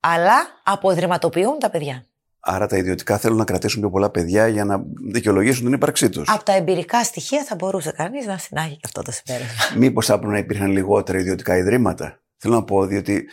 αλλά 0.00 0.34
αποϊδρυματοποιούν 0.64 1.58
τα 1.58 1.70
παιδιά. 1.70 2.04
Άρα 2.40 2.66
τα 2.66 2.76
ιδιωτικά 2.76 3.18
θέλουν 3.18 3.36
να 3.36 3.44
κρατήσουν 3.44 3.80
πιο 3.80 3.90
πολλά 3.90 4.10
παιδιά 4.10 4.48
για 4.48 4.64
να 4.64 4.82
δικαιολογήσουν 5.10 5.64
την 5.64 5.72
ύπαρξή 5.72 6.08
τους. 6.08 6.28
Από 6.28 6.44
τα 6.44 6.52
εμπειρικά 6.52 7.04
στοιχεία 7.04 7.44
θα 7.44 7.54
μπορούσε 7.54 7.92
κανείς 7.92 8.26
να 8.26 8.38
συνάγει 8.38 8.74
και 8.74 8.80
αυτό 8.84 9.02
το 9.02 9.10
συμπέρασμα. 9.10 9.54
Μήπως 9.80 10.06
θα 10.06 10.14
έπρεπε 10.14 10.32
να 10.32 10.38
υπήρχαν 10.38 10.70
λιγότερα 10.70 11.18
ιδιωτικά 11.18 11.56
ιδρύματα; 11.56 12.20
Θέλω 12.36 12.54
να 12.54 12.64
πω, 12.64 12.86
διότι 12.86 13.28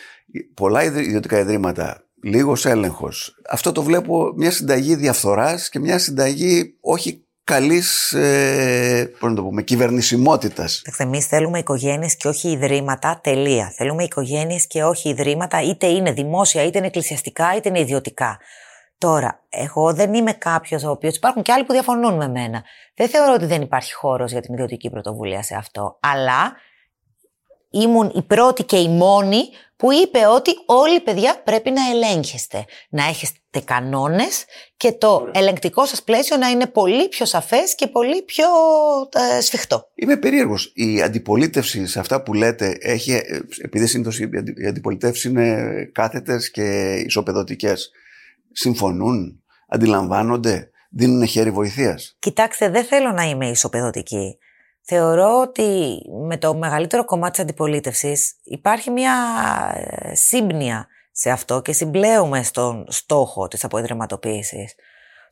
πολλά 0.54 0.84
ιδρυ- 0.84 1.06
ιδιωτικά 1.08 1.40
ιδρύματα, 1.40 2.05
λίγος 2.26 2.66
έλεγχος. 2.66 3.36
Αυτό 3.50 3.72
το 3.72 3.84
βλέπω 3.84 4.34
μια 4.36 4.52
συνταγή 4.52 4.96
διαφθοράς 4.96 5.70
και 5.70 5.80
μια 5.80 6.00
συνταγή 6.00 6.78
όχι 6.82 7.26
καλής, 7.44 8.14
ε, 8.14 9.12
πώς 9.20 9.30
να 9.30 9.36
το 9.36 9.44
πούμε, 9.44 9.62
κυβερνησιμότητας. 9.62 10.82
Εμείς 10.98 11.26
θέλουμε 11.26 11.60
οικογένειες 11.60 12.16
και 12.16 12.28
όχι 12.28 12.50
ιδρύματα. 12.50 13.20
Τελεία. 13.24 13.74
Θέλουμε 13.78 14.04
οικογένειες 14.04 14.68
και 14.68 14.84
όχι 14.84 15.10
ιδρύματα, 15.10 15.62
είτε 15.62 15.88
είναι 15.88 16.12
δημόσια, 16.12 16.64
είτε 16.64 16.78
είναι 16.78 16.88
εκκλησιαστικά, 16.88 17.56
είτε 17.56 17.70
είναι 17.70 17.80
ιδιωτικά. 17.80 18.38
Τώρα, 18.98 19.44
εγώ 19.50 19.94
δεν 19.94 20.14
είμαι 20.14 20.32
κάποιος 20.32 20.84
ο 20.84 20.90
οποίος. 20.90 21.16
Υπάρχουν 21.16 21.42
και 21.42 21.52
άλλοι 21.52 21.64
που 21.64 21.74
διαφωνούν 21.74 22.16
με 22.16 22.28
μένα. 22.28 22.64
Δεν 22.96 23.10
θεωρώ 23.10 23.34
ότι 23.34 23.46
δεν 23.46 23.62
υπάρχει 23.62 23.94
χώρος 23.94 24.32
για 24.32 24.42
την 24.42 24.54
ιδιωτική 24.54 24.90
πρωτοβουλία 24.90 25.44
σε 25.44 25.56
αυτό. 25.56 25.98
Αλλά 26.00 26.54
ήμουν 27.70 28.12
η 28.16 28.22
πρώτη 28.22 28.64
και 28.64 28.78
η 28.78 28.90
μόνη 28.90 29.42
που 29.76 29.92
είπε 29.92 30.26
ότι 30.26 30.52
όλοι 30.66 30.96
οι 30.96 31.02
παιδιά 31.02 31.42
πρέπει 31.44 31.72
να 31.72 31.82
ελέγχεστε. 31.90 32.66
Να 32.90 33.06
έχετε 33.06 33.40
κανόνες 33.66 34.46
και 34.78 34.92
το 34.92 35.30
ελεγκτικό 35.34 35.86
σας 35.86 36.04
πλαίσιο 36.04 36.38
να 36.38 36.48
είναι 36.48 36.68
πολύ 36.68 37.08
πιο 37.08 37.26
σαφές 37.26 37.76
και 37.76 37.88
πολύ 37.88 38.22
πιο 38.22 38.46
ε, 39.38 39.42
σφιχτό. 39.42 39.92
Είμαι 39.96 40.18
περίεργος. 40.18 40.72
Η 40.76 41.02
αντιπολίτευση 41.02 41.88
σε 41.88 42.00
αυτά 42.00 42.24
που 42.24 42.34
λέτε 42.34 42.78
έχει, 42.80 43.12
ε, 43.12 43.40
επειδή 43.62 43.88
συνήθως 43.88 44.20
οι 44.20 44.68
αντιπολιτεύσεις 44.68 45.24
είναι 45.24 45.90
κάθετες 45.94 46.52
και 46.52 46.94
ισοπεδωτικές, 47.06 47.92
συμφωνούν, 48.52 49.44
αντιλαμβάνονται, 49.68 50.70
δίνουν 50.90 51.28
χέρι 51.28 51.52
βοηθείας; 51.52 52.16
Κοιτάξτε, 52.20 52.70
δεν 52.70 52.84
θέλω 52.84 53.12
να 53.12 53.24
είμαι 53.24 53.50
ισοπεδωτική. 53.50 54.38
Θεωρώ 54.86 55.42
ότι 55.42 56.00
με 56.28 56.38
το 56.38 56.56
μεγαλύτερο 56.56 57.06
κομμάτι 57.06 57.32
της 57.32 57.40
αντιπολίτευσης 57.40 58.36
υπάρχει 58.44 58.90
μια 58.92 59.14
ε, 59.76 60.16
σύμπνοια 60.16 60.88
σε 61.12 61.30
αυτό 61.30 61.62
και 61.62 61.74
συμπλέουμε 61.74 62.44
στον 62.44 62.86
στόχο 62.90 63.48
της 63.48 63.64
αποϊδρυματοποίησης. 63.64 64.76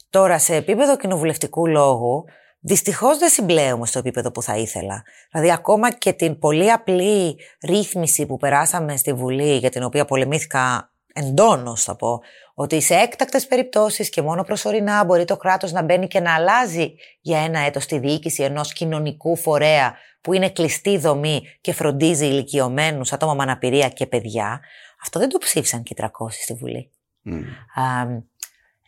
Τώρα, 0.09 0.39
σε 0.39 0.55
επίπεδο 0.55 0.97
κοινοβουλευτικού 0.97 1.67
λόγου, 1.67 2.25
δυστυχώς 2.59 3.17
δεν 3.17 3.29
συμπλέουμε 3.29 3.85
στο 3.85 3.99
επίπεδο 3.99 4.31
που 4.31 4.41
θα 4.41 4.57
ήθελα. 4.57 5.03
Δηλαδή, 5.31 5.51
ακόμα 5.51 5.91
και 5.91 6.13
την 6.13 6.39
πολύ 6.39 6.71
απλή 6.71 7.37
ρύθμιση 7.63 8.25
που 8.25 8.37
περάσαμε 8.37 8.97
στη 8.97 9.13
Βουλή, 9.13 9.57
για 9.57 9.69
την 9.69 9.83
οποία 9.83 10.05
πολεμήθηκα 10.05 10.91
εντόνως, 11.13 11.83
θα 11.83 11.95
πω, 11.95 12.21
ότι 12.53 12.81
σε 12.81 12.95
έκτακτες 12.95 13.47
περιπτώσεις 13.47 14.09
και 14.09 14.21
μόνο 14.21 14.43
προσωρινά 14.43 15.03
μπορεί 15.03 15.25
το 15.25 15.37
κράτος 15.37 15.71
να 15.71 15.81
μπαίνει 15.81 16.07
και 16.07 16.19
να 16.19 16.33
αλλάζει 16.33 16.95
για 17.21 17.39
ένα 17.39 17.59
έτος 17.59 17.85
τη 17.85 17.99
διοίκηση 17.99 18.43
ενός 18.43 18.73
κοινωνικού 18.73 19.35
φορέα 19.35 19.95
που 20.21 20.33
είναι 20.33 20.49
κλειστή 20.49 20.97
δομή 20.97 21.41
και 21.61 21.73
φροντίζει 21.73 22.25
ηλικιωμένους, 22.25 23.13
άτομα 23.13 23.33
με 23.33 23.43
αναπηρία 23.43 23.89
και 23.89 24.05
παιδιά. 24.05 24.61
Αυτό 25.03 25.19
δεν 25.19 25.29
το 25.29 25.37
ψήφισαν 25.37 25.83
και 25.83 25.93
οι 25.97 26.01
300 26.01 26.09
στη 26.29 26.53
Βουλή. 26.53 26.91
Mm. 27.25 28.21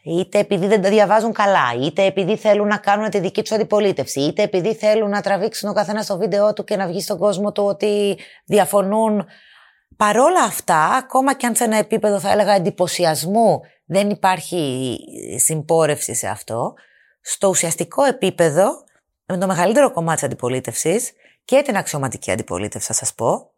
είτε 0.04 0.39
επειδή 0.39 0.67
δεν 0.67 0.82
τα 0.82 0.89
διαβάζουν 0.89 1.34
καλά, 1.34 1.73
είτε 1.82 2.04
επειδή 2.04 2.38
θέλουν 2.38 2.67
να 2.67 2.78
κάνουν 2.78 3.10
τη 3.10 3.19
δική 3.19 3.41
τους 3.41 3.51
αντιπολίτευση, 3.51 4.19
είτε 4.21 4.41
επειδή 4.41 4.75
θέλουν 4.75 5.10
να 5.10 5.21
τραβήξουν 5.21 5.69
ο 5.69 5.73
καθένας 5.73 6.06
στο 6.06 6.17
βίντεο 6.17 6.54
του 6.54 6.63
και 6.63 6.75
να 6.75 6.88
βγει 6.88 7.01
στον 7.01 7.17
κόσμο 7.17 7.51
του 7.51 7.63
ότι 7.63 8.17
διαφωνούν 8.45 9.25
Παρόλα 9.98 10.43
αυτά, 10.43 10.86
ακόμα 10.86 11.34
και 11.34 11.45
αν 11.45 11.56
σε 11.56 11.63
ένα 11.63 11.78
επίπεδο 11.78 12.19
θα 12.19 12.32
έλεγα 12.32 12.54
εντυπωσιασμού 12.54 13.62
δεν 13.86 14.10
υπάρχει 14.10 14.98
συμπόρευση 15.38 16.15
σε 16.15 16.28
αυτό, 16.28 16.74
στο 17.21 17.48
ουσιαστικό 17.48 18.04
επίπεδο, 18.04 18.84
με 19.26 19.38
το 19.38 19.48
μεγαλύτερο 19.48 19.91
κομμάτι 19.91 20.15
της 20.15 20.24
αντιπολίτευσης 20.24 21.12
και 21.45 21.62
την 21.62 21.78
αξιωματική 21.78 22.32
αντιπολίτευση, 22.32 22.88
θα 22.88 22.93
σας 22.93 23.13
πω, 23.13 23.52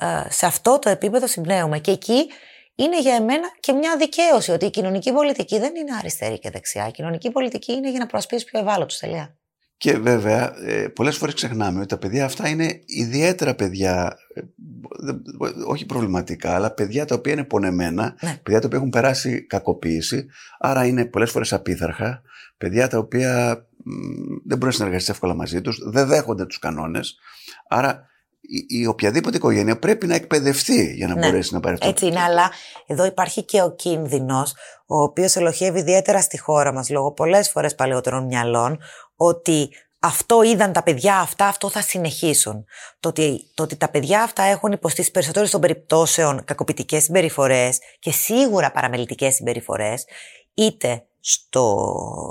ε, 0.00 0.30
σε 0.30 0.46
αυτό 0.46 0.78
το 0.78 0.88
επίπεδο 0.88 1.26
συμπνέουμε. 1.26 1.78
Και 1.78 1.90
εκεί 1.90 2.26
είναι 2.74 3.00
για 3.00 3.14
εμένα 3.14 3.48
και 3.60 3.72
μια 3.72 3.96
δικαίωση 3.96 4.50
ότι 4.50 4.66
η 4.66 4.70
κοινωνική 4.70 5.12
πολιτική 5.12 5.58
δεν 5.58 5.76
είναι 5.76 5.96
αριστερή 5.98 6.38
και 6.38 6.50
δεξιά. 6.50 6.86
Η 6.86 6.90
κοινωνική 6.90 7.30
πολιτική 7.30 7.72
είναι 7.72 7.90
για 7.90 7.98
να 7.98 8.06
προασπίσει 8.06 8.44
πιο 8.44 8.58
ευάλωτους. 8.58 8.98
Τελεία. 8.98 9.34
Και 9.80 9.98
βέβαια, 9.98 10.54
ε, 10.66 10.88
πολλές 10.88 11.16
φορές 11.16 11.34
ξεχνάμε 11.34 11.78
ότι 11.78 11.88
τα 11.88 11.98
παιδιά 11.98 12.24
αυτά 12.24 12.48
είναι 12.48 12.80
ιδιαίτερα 12.86 13.54
παιδιά, 13.54 14.18
ε, 14.34 14.42
όχι 15.66 15.86
προβληματικά, 15.86 16.54
αλλά 16.54 16.70
παιδιά 16.70 17.04
τα 17.04 17.14
οποία 17.14 17.32
είναι 17.32 17.44
πονεμένα, 17.44 18.14
ναι. 18.20 18.40
παιδιά 18.42 18.60
τα 18.60 18.66
οποία 18.66 18.78
έχουν 18.78 18.90
περάσει 18.90 19.46
κακοποίηση, 19.46 20.26
άρα 20.58 20.86
είναι 20.86 21.04
πολλές 21.04 21.30
φορές 21.30 21.52
απίθαρχα, 21.52 22.22
παιδιά 22.56 22.88
τα 22.88 22.98
οποία 22.98 23.54
δεν 24.44 24.58
μπορεί 24.58 24.64
να 24.64 24.70
συνεργαστείς 24.70 25.08
εύκολα 25.08 25.34
μαζί 25.34 25.60
τους, 25.60 25.80
δεν 25.90 26.06
δέχονται 26.06 26.46
τους 26.46 26.58
κανόνες, 26.58 27.18
άρα 27.68 28.09
η, 28.68 28.86
οποιαδήποτε 28.86 29.36
οικογένεια 29.36 29.78
πρέπει 29.78 30.06
να 30.06 30.14
εκπαιδευτεί 30.14 30.94
για 30.94 31.06
να 31.06 31.14
ναι, 31.14 31.26
μπορέσει 31.26 31.54
να 31.54 31.60
πάρει 31.60 31.74
αυτό. 31.74 31.88
Έτσι 31.88 32.06
είναι, 32.06 32.20
αλλά 32.20 32.50
εδώ 32.86 33.04
υπάρχει 33.04 33.44
και 33.44 33.62
ο 33.62 33.74
κίνδυνος, 33.74 34.54
ο 34.86 35.02
οποίος 35.02 35.36
ελοχεύει 35.36 35.78
ιδιαίτερα 35.78 36.20
στη 36.20 36.38
χώρα 36.38 36.72
μας 36.72 36.90
λόγω 36.90 37.12
πολλές 37.12 37.50
φορές 37.50 37.74
παλαιότερων 37.74 38.24
μυαλών, 38.24 38.78
ότι 39.16 39.68
αυτό 39.98 40.42
είδαν 40.42 40.72
τα 40.72 40.82
παιδιά 40.82 41.18
αυτά, 41.18 41.46
αυτό 41.46 41.70
θα 41.70 41.82
συνεχίσουν. 41.82 42.64
Το 43.00 43.08
ότι, 43.08 43.50
το 43.54 43.62
ότι 43.62 43.76
τα 43.76 43.88
παιδιά 43.88 44.22
αυτά 44.22 44.42
έχουν 44.42 44.72
υποστεί 44.72 45.02
στι 45.02 45.10
περισσότερε 45.10 45.46
των 45.46 45.60
περιπτώσεων 45.60 46.44
κακοποιητικές 46.44 47.02
συμπεριφορές 47.02 47.78
και 47.98 48.10
σίγουρα 48.10 48.70
παραμελητικές 48.70 49.34
συμπεριφορές, 49.34 50.04
είτε 50.54 51.04
στο, 51.20 51.86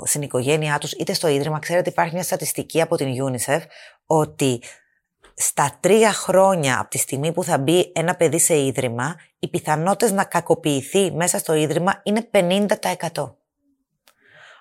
στην 0.06 0.22
οικογένειά 0.22 0.78
τους 0.78 0.92
είτε 0.92 1.12
στο 1.12 1.28
ίδρυμα. 1.28 1.58
Ξέρετε, 1.58 1.90
υπάρχει 1.90 2.14
μια 2.14 2.22
στατιστική 2.22 2.80
από 2.80 2.96
την 2.96 3.08
UNICEF 3.24 3.60
ότι 4.06 4.62
στα 5.40 5.76
τρία 5.80 6.12
χρόνια 6.12 6.80
από 6.80 6.90
τη 6.90 6.98
στιγμή 6.98 7.32
που 7.32 7.44
θα 7.44 7.58
μπει 7.58 7.92
ένα 7.94 8.14
παιδί 8.14 8.38
σε 8.38 8.58
ίδρυμα, 8.58 9.16
οι 9.38 9.48
πιθανότητες 9.48 10.12
να 10.12 10.24
κακοποιηθεί 10.24 11.12
μέσα 11.12 11.38
στο 11.38 11.54
ίδρυμα 11.54 12.00
είναι 12.02 12.28
50%. 13.12 13.34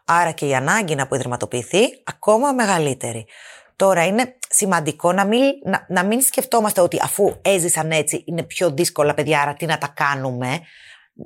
Άρα 0.05 0.31
και 0.31 0.45
η 0.45 0.55
ανάγκη 0.55 0.95
να 0.95 1.03
αποδρυματοποιηθεί 1.03 1.79
ακόμα 2.03 2.51
μεγαλύτερη. 2.51 3.27
Τώρα 3.75 4.05
είναι 4.05 4.35
σημαντικό 4.49 5.11
να 5.11 5.25
μην, 5.25 5.41
να, 5.63 5.85
να 5.89 6.03
μην 6.03 6.21
σκεφτόμαστε 6.21 6.81
ότι 6.81 6.99
αφού 7.01 7.35
έζησαν 7.41 7.91
έτσι 7.91 8.23
είναι 8.27 8.43
πιο 8.43 8.71
δύσκολα 8.71 9.13
παιδιά, 9.13 9.41
άρα 9.41 9.53
τι 9.53 9.65
να 9.65 9.77
τα 9.77 9.87
κάνουμε. 9.87 10.59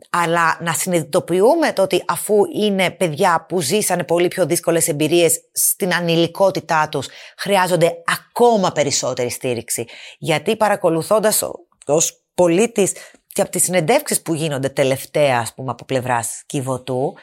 Αλλά 0.09 0.57
να 0.61 0.73
συνειδητοποιούμε 0.73 1.73
το 1.73 1.81
ότι 1.81 2.03
αφού 2.07 2.35
είναι 2.55 2.91
παιδιά 2.91 3.45
που 3.47 3.61
ζήσανε 3.61 4.03
πολύ 4.03 4.27
πιο 4.27 4.45
δύσκολες 4.45 4.87
εμπειρίες 4.87 5.41
στην 5.53 5.93
ανηλικότητά 5.93 6.89
τους, 6.89 7.07
χρειάζονται 7.37 7.91
ακόμα 8.05 8.71
περισσότερη 8.71 9.29
στήριξη. 9.29 9.85
Γιατί 10.17 10.55
παρακολουθώντας 10.55 11.43
ως 11.85 12.23
πολίτης 12.33 12.93
και 13.27 13.41
από 13.41 13.51
τις 13.51 13.63
συνεντεύξεις 13.63 14.21
που 14.21 14.33
γίνονται 14.33 14.69
τελευταία, 14.69 15.39
ας 15.39 15.53
πούμε, 15.53 15.71
από 15.71 15.85
πλευράς 15.85 16.43
Κιβωτού, 16.45 17.13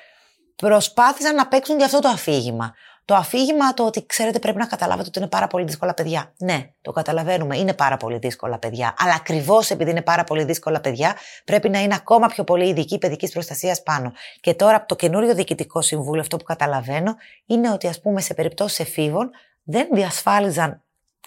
προσπάθησαν 0.56 1.34
να 1.34 1.46
παίξουν 1.48 1.76
για 1.76 1.86
αυτό 1.86 1.98
το 1.98 2.08
αφήγημα. 2.08 2.74
Το 3.10 3.16
αφήγημα 3.16 3.74
το 3.74 3.86
ότι 3.86 4.06
ξέρετε 4.06 4.38
πρέπει 4.38 4.58
να 4.58 4.66
καταλάβετε 4.66 5.08
ότι 5.08 5.18
είναι 5.18 5.28
πάρα 5.28 5.46
πολύ 5.46 5.64
δύσκολα 5.64 5.94
παιδιά. 5.94 6.32
Ναι, 6.38 6.70
το 6.82 6.92
καταλαβαίνουμε, 6.92 7.58
είναι 7.58 7.74
πάρα 7.74 7.96
πολύ 7.96 8.18
δύσκολα 8.18 8.58
παιδιά. 8.58 8.94
Αλλά 8.98 9.14
ακριβώς 9.14 9.70
επειδή 9.70 9.90
είναι 9.90 10.02
πάρα 10.02 10.24
πολύ 10.24 10.44
δύσκολα 10.44 10.80
παιδιά, 10.80 11.16
πρέπει 11.44 11.68
να 11.68 11.82
είναι 11.82 11.94
ακόμα 11.94 12.26
πιο 12.26 12.44
πολύ 12.44 12.68
ειδική 12.68 12.98
παιδικής 12.98 13.32
προστασίας 13.32 13.82
πάνω. 13.82 14.12
Και 14.40 14.54
τώρα 14.54 14.76
από 14.76 14.86
το 14.88 14.96
καινούριο 14.96 15.34
διοικητικό 15.34 15.82
συμβούλιο, 15.82 16.20
αυτό 16.20 16.36
που 16.36 16.44
καταλαβαίνω, 16.44 17.16
είναι 17.46 17.70
ότι 17.70 17.86
ας 17.86 18.00
πούμε 18.00 18.20
σε 18.20 18.34
περιπτώσεις 18.34 18.80
εφήβων 18.80 19.30
δεν 19.62 19.88
διασφάλιζαν 19.92 20.82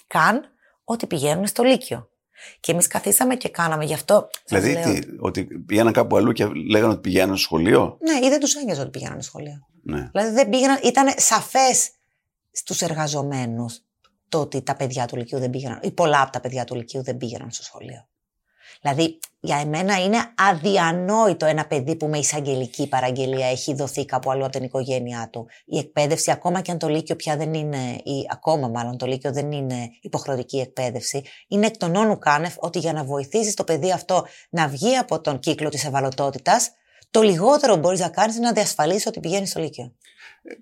καν 0.07 0.45
ότι 0.83 1.07
πηγαίνουν 1.07 1.47
στο 1.47 1.63
Λύκειο. 1.63 2.09
Και 2.59 2.71
εμείς 2.71 2.87
καθίσαμε 2.87 3.35
και 3.35 3.49
κάναμε 3.49 3.85
γι' 3.85 3.93
αυτό. 3.93 4.29
Δηλαδή, 4.45 4.75
τι, 4.75 5.01
ότι 5.19 5.43
πήγαιναν 5.45 5.93
κάπου 5.93 6.17
αλλού 6.17 6.31
και 6.31 6.45
λέγανε 6.69 6.91
ότι 6.91 7.01
πηγαίνουν 7.01 7.35
στο 7.35 7.43
σχολείο; 7.43 7.97
Ναι, 8.01 8.25
ή 8.25 8.29
δεν 8.29 8.39
τους 8.39 8.55
ένοιαζε 8.55 8.81
ότι 8.81 8.89
πηγαίναν 8.89 9.21
στο 9.21 9.29
σχολείο. 9.29 9.67
Ναι. 9.83 10.09
Δηλαδή, 10.11 10.33
δεν 10.33 10.49
πήγαιναν, 10.49 10.79
ήταν 10.83 11.13
σαφές 11.17 11.91
στους 12.51 12.81
εργαζομένους 12.81 13.81
το 14.29 14.39
ότι 14.39 14.61
τα 14.61 14.75
παιδιά 14.75 15.05
του 15.05 15.15
Λυκείου 15.15 15.39
δεν 15.39 15.49
πήγαιναν, 15.49 15.79
ή 15.81 15.91
πολλά 15.91 16.21
από 16.21 16.31
τα 16.31 16.39
παιδιά 16.39 16.63
του 16.63 16.75
Λυκείου 16.75 17.03
δεν 17.03 17.17
πήγαιναν 17.17 17.51
στο 17.51 17.63
σχολείο. 17.63 18.07
Δηλαδή, 18.83 19.19
για 19.39 19.57
εμένα 19.57 20.03
είναι 20.03 20.17
αδιανόητο 20.37 21.45
ένα 21.45 21.65
παιδί 21.65 21.95
που 21.95 22.07
με 22.07 22.17
εισαγγελική 22.17 22.87
παραγγελία 22.87 23.47
έχει 23.47 23.73
δοθεί 23.73 24.05
κάπου 24.05 24.31
αλλού 24.31 24.43
από 24.43 24.51
την 24.51 24.63
οικογένειά 24.63 25.29
του. 25.31 25.47
Η 25.65 25.77
εκπαίδευση, 25.77 26.31
ακόμα 26.31 26.61
και 26.61 26.71
αν 26.71 26.77
το 26.77 26.87
Λύκειο 26.87 27.15
πια 27.15 27.37
δεν 27.37 27.53
είναι, 27.53 27.77
ή 28.03 28.27
ακόμα 28.31 28.67
μάλλον 28.67 28.97
το 28.97 29.05
Λύκειο 29.05 29.31
δεν 29.31 29.51
είναι 29.51 29.89
υποχρεωτική 30.01 30.59
εκπαίδευση, 30.59 31.23
είναι 31.47 31.65
εκ 31.65 31.77
των 31.77 31.95
όνου 31.95 32.17
κάνευ 32.17 32.53
ότι 32.57 32.79
για 32.79 32.93
να 32.93 33.03
βοηθήσεις 33.03 33.53
το 33.53 33.63
παιδί 33.63 33.91
αυτό 33.91 34.25
να 34.49 34.67
βγει 34.67 34.95
από 34.95 35.21
τον 35.21 35.39
κύκλο 35.39 35.69
της 35.69 35.85
ευαλωτότητας, 35.85 36.71
το 37.11 37.21
λιγότερο 37.21 37.75
μπορείς 37.75 37.99
να 37.99 38.09
κάνεις 38.09 38.35
είναι 38.35 38.45
να 38.45 38.53
διασφαλίσεις 38.53 39.05
ότι 39.05 39.19
πηγαίνεις 39.19 39.49
στο 39.49 39.59
Λύκειο. 39.59 39.93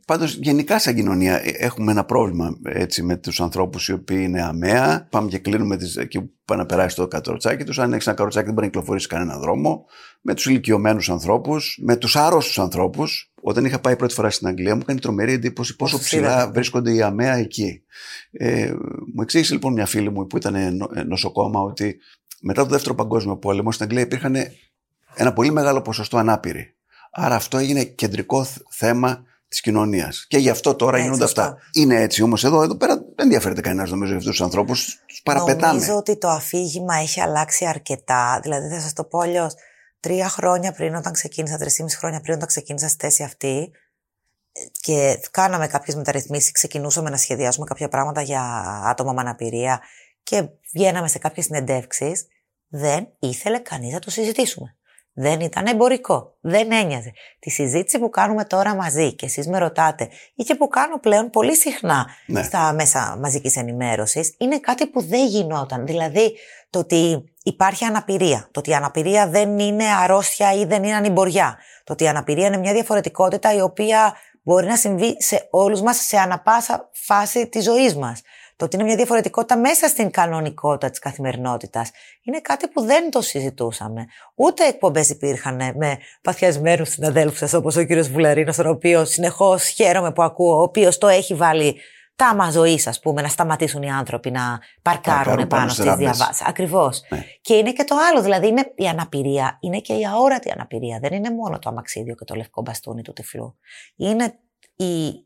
Πάντως, 0.06 0.36
γενικά 0.36 0.80
σαν 0.80 0.96
κοινωνία 0.96 1.46
ε, 1.46 1.50
έχουμε 1.58 1.92
ένα 1.92 2.06
πρόβλημα 2.06 2.58
έτσι, 2.64 3.04
με 3.04 3.18
τους 3.18 3.42
ανθρώπους 3.42 3.88
οι 3.88 3.94
οποίοι 3.94 4.20
είναι 4.22 4.42
αμαία. 4.42 5.08
Πάμε 5.10 5.30
και 5.30 5.38
κλείνουμε 5.38 5.78
τις, 5.78 5.96
εκεί 5.96 6.22
που 6.22 6.32
πάνε 6.46 6.62
να 6.62 6.68
περάσει 6.68 6.96
το 6.96 7.08
καροτσάκι 7.08 7.64
τους. 7.64 7.80
Αν 7.80 7.94
έχεις 7.94 8.08
ένα 8.08 8.16
καροτσάκι, 8.16 8.46
δεν 8.46 8.54
μπορεί 8.54 8.66
να 8.66 8.72
κυκλοφορήσει 8.72 9.08
κανένα 9.08 9.38
δρόμο. 9.38 9.86
Με 10.22 10.34
τους 10.34 10.46
ηλικιωμένους 10.46 11.10
ανθρώπους, 11.10 11.80
με 11.82 11.96
τους 11.96 12.16
άρρωστους 12.16 12.60
ανθρώπους. 12.60 13.32
Όταν 13.42 13.66
είχα 13.66 13.80
πάει 13.80 13.96
πρώτη 13.96 14.14
φορά 14.14 14.30
στην 14.30 14.48
Αγγλία, 14.48 14.76
μου 14.76 14.82
έκανε 14.84 15.00
τρομερή 15.00 15.34
εντύπωση 15.34 15.76
πόσο 15.76 16.00
ψηλά 16.00 16.52
βρίσκονται 16.52 16.94
οι 16.94 17.02
αμαία 17.02 17.36
εκεί. 17.36 17.84
Ε, 18.32 18.74
μου 19.14 19.22
εξήγησε 19.22 19.54
λοιπόν 19.54 19.74
μια 19.74 19.86
φίλη 19.86 20.12
μου 20.12 20.28
που 20.28 20.38
ήταν 20.38 20.82
νοσοκόμα 21.08 21.62
ότι 21.62 21.98
μετά 22.42 22.64
το 22.64 22.70
δεύτερο 22.70 22.96
παγκόσμιο 22.96 23.38
πόλεμο 23.38 23.72
στην 23.72 23.86
Αγγλία 23.86 24.02
υπήρχαν 24.02 24.36
ένα 25.16 25.34
πολύ 25.34 25.52
μεγάλο 25.52 25.82
ποσοστό 25.82 26.18
ανάπηροι. 26.18 26.76
Άρα 27.12 27.36
αυτό 27.36 27.58
έγινε 27.58 27.84
κεντρικό 27.84 28.46
θέμα 28.70 29.24
της 29.52 29.62
κοινωνίας. 29.62 30.26
Και 30.28 30.38
γι' 30.38 30.50
αυτό 30.50 30.76
τώρα 30.76 30.92
έτσι, 30.92 31.04
γίνονται 31.04 31.24
αυτά. 31.24 31.58
Είναι 31.72 31.96
έτσι 31.96 32.22
όμως 32.24 32.44
εδώ, 32.44 32.62
εδώ 32.64 32.76
πέρα 32.76 32.96
δεν 32.96 33.16
ενδιαφέρεται 33.16 33.62
κανένας 33.62 33.90
νομίζω 33.90 34.10
για 34.10 34.18
αυτούς 34.18 34.32
τους 34.32 34.42
ανθρώπους. 34.42 35.04
Τους 35.06 35.22
παραπετάμε. 35.22 35.74
Νομίζω 35.74 35.96
ότι 35.96 36.18
το 36.18 36.30
αφήγημα 36.30 36.96
έχει 36.96 37.22
αλλάξει 37.22 37.66
αρκετά. 37.66 38.40
Δηλαδή 38.42 38.68
θα 38.68 38.80
σας 38.80 38.94
το 38.94 39.04
πω 39.04 39.20
αλλιώς. 39.20 39.54
Τρία 40.00 40.30
χρόνια 40.30 40.72
πριν, 40.72 40.96
όταν 40.96 41.14
ξεκίνησα, 41.14 41.58
τρεις 41.58 41.96
χρόνια 41.98 42.22
πριν, 42.22 42.36
όταν 42.36 42.48
ξεκίνησα 42.48 42.88
στη 42.88 42.98
θέση 43.06 43.24
αυτή 43.24 43.72
και 44.82 45.20
κάναμε 45.32 45.68
κάποιες 45.68 45.96
μεταρρυθμίσεις, 45.96 46.52
ξεκινούσαμε 46.52 47.10
να 47.10 47.18
σχεδιάσουμε 47.18 47.66
κάποια 47.66 47.88
πράγματα 47.88 48.22
για 48.22 48.44
άτομα 48.86 49.14
με 49.14 49.22
αναπηρία 49.22 49.82
και 50.24 50.50
βγαίναμε 50.74 51.08
σε 51.08 51.18
κάποιες 51.18 51.46
συνεντεύξεις, 51.46 52.28
δεν 52.68 53.08
ήθελε 53.20 53.60
κανείς 53.60 53.94
να 53.94 54.00
το 54.00 54.12
συζητήσουμε. 54.12 54.76
Δεν 55.14 55.40
ήταν 55.40 55.66
εμπορικό. 55.66 56.38
Δεν 56.42 56.72
ένοιαζε. 56.72 57.12
Τη 57.40 57.50
συζήτηση 57.50 58.00
που 58.00 58.10
κάνουμε 58.10 58.46
τώρα 58.46 58.76
μαζί 58.76 59.14
και 59.16 59.26
εσείς 59.26 59.48
με 59.48 59.58
ρωτάτε 59.58 60.10
ή 60.36 60.44
και 60.44 60.56
που 60.56 60.68
κάνω 60.68 61.00
πλέον 61.00 61.30
πολύ 61.30 61.56
συχνά 61.56 62.08
ναι. 62.26 62.44
στα 62.44 62.74
μέσα 62.74 63.18
μαζικής 63.22 63.56
ενημέρωσης 63.56 64.36
είναι 64.40 64.60
κάτι 64.60 64.88
που 64.88 65.02
δεν 65.02 65.28
γινόταν. 65.28 65.86
Δηλαδή 65.86 66.36
το 66.70 66.80
ότι 66.80 67.24
υπάρχει 67.44 67.86
αναπηρία. 67.86 68.48
Το 68.52 68.60
ότι 68.60 68.70
η 68.70 68.74
αναπηρία 68.74 69.28
δεν 69.28 69.60
είναι 69.60 69.86
αρρώστια 70.02 70.54
ή 70.54 70.66
δεν 70.66 70.84
είναι 70.84 70.96
ανημποριά. 70.96 71.58
Το 71.84 71.94
ότι 71.94 72.04
η 72.04 72.08
αναπηρία 72.08 72.48
είναι 72.48 72.58
μια 72.58 72.74
διαφορετικότητα 72.74 73.54
η 73.54 73.62
οποία 73.62 74.16
μπορεί 74.44 74.66
να 74.66 74.76
συμβεί 74.76 75.16
σε 75.22 75.48
όλους 75.50 75.82
μας 75.82 75.98
σε 75.98 76.18
αναπάσα 76.18 76.90
φάση 76.94 77.48
της 77.48 77.64
ζωής 77.64 77.96
μας. 77.96 78.22
Το 78.62 78.68
ότι 78.68 78.76
είναι 78.76 78.86
μια 78.86 78.96
διαφορετικότητα 78.96 79.58
μέσα 79.58 79.88
στην 79.88 80.12
κανονικότητα 80.12 80.90
της 80.90 81.00
καθημερινότητας, 81.00 81.92
είναι 82.24 82.40
κάτι 82.42 82.68
που 82.68 82.82
δεν 82.82 83.12
το 83.12 83.22
συζητούσαμε. 83.22 84.06
Ούτε 84.36 84.68
εκπομπές 84.68 85.10
υπήρχαν 85.10 85.56
με 85.56 85.98
παθιασμένους 86.22 86.90
συναδέλφους 86.90 87.38
σας, 87.38 87.54
όπως 87.54 87.76
ο 87.76 87.84
κύριος 87.84 88.10
Βουλαρίνος, 88.10 88.56
τον 88.56 88.68
οποίο 88.68 89.06
συνεχώς 89.06 89.68
χαίρομαι 89.68 90.12
που 90.12 90.22
ακούω, 90.22 90.58
ο 90.58 90.62
οποίος 90.62 90.98
το 90.98 91.08
έχει 91.08 91.34
βάλει 91.34 91.80
τάμα 92.16 92.52
ζωή, 92.52 92.82
ας 92.86 93.00
πούμε, 93.00 93.22
να 93.22 93.28
σταματήσουν 93.28 93.82
οι 93.82 93.92
άνθρωποι 93.92 94.32
να 94.32 94.60
παρκάρουν 94.82 95.36
πάνω, 95.36 95.48
πάνω 95.48 95.70
στις 95.70 95.96
διαβάσεις. 95.96 96.42
Ακριβώς. 96.42 97.02
Ναι. 97.10 97.24
Και 97.42 97.54
είναι 97.54 97.74
και 97.74 97.84
το 97.84 97.96
άλλο, 98.12 98.22
δηλαδή 98.22 98.48
είναι 98.48 98.74
η 98.76 98.88
αναπηρία, 98.88 99.58
είναι 99.60 99.80
και 99.80 99.94
η 99.94 100.06
αόρατη 100.06 100.52
αναπηρία. 100.52 101.00
Δεν 101.02 101.14
είναι 101.14 101.32
μόνο 101.32 101.60
το 101.60 101.70
αμαξίδιο 101.70 102.16
και 102.16 102.26
το 102.26 102.36
λευκό 102.36 102.62
μπαστούνι 102.62 103.02
του 103.02 103.14
τυφλού. 103.14 103.58
Είναι 103.96 104.40
οι 104.76 105.26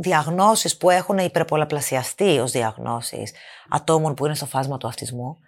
διαγνώσεις 0.00 0.76
που 0.76 0.90
έχουν 0.90 1.18
υπερπολαπλασιαστεί 1.18 2.38
ως 2.38 2.50
διαγνώσεις 2.50 3.32
ατόμων 3.68 4.14
που 4.14 4.24
είναι 4.24 4.34
στο 4.34 4.46
φάσμα 4.46 4.76
του 4.76 4.86
αυτισμού, 4.86 5.38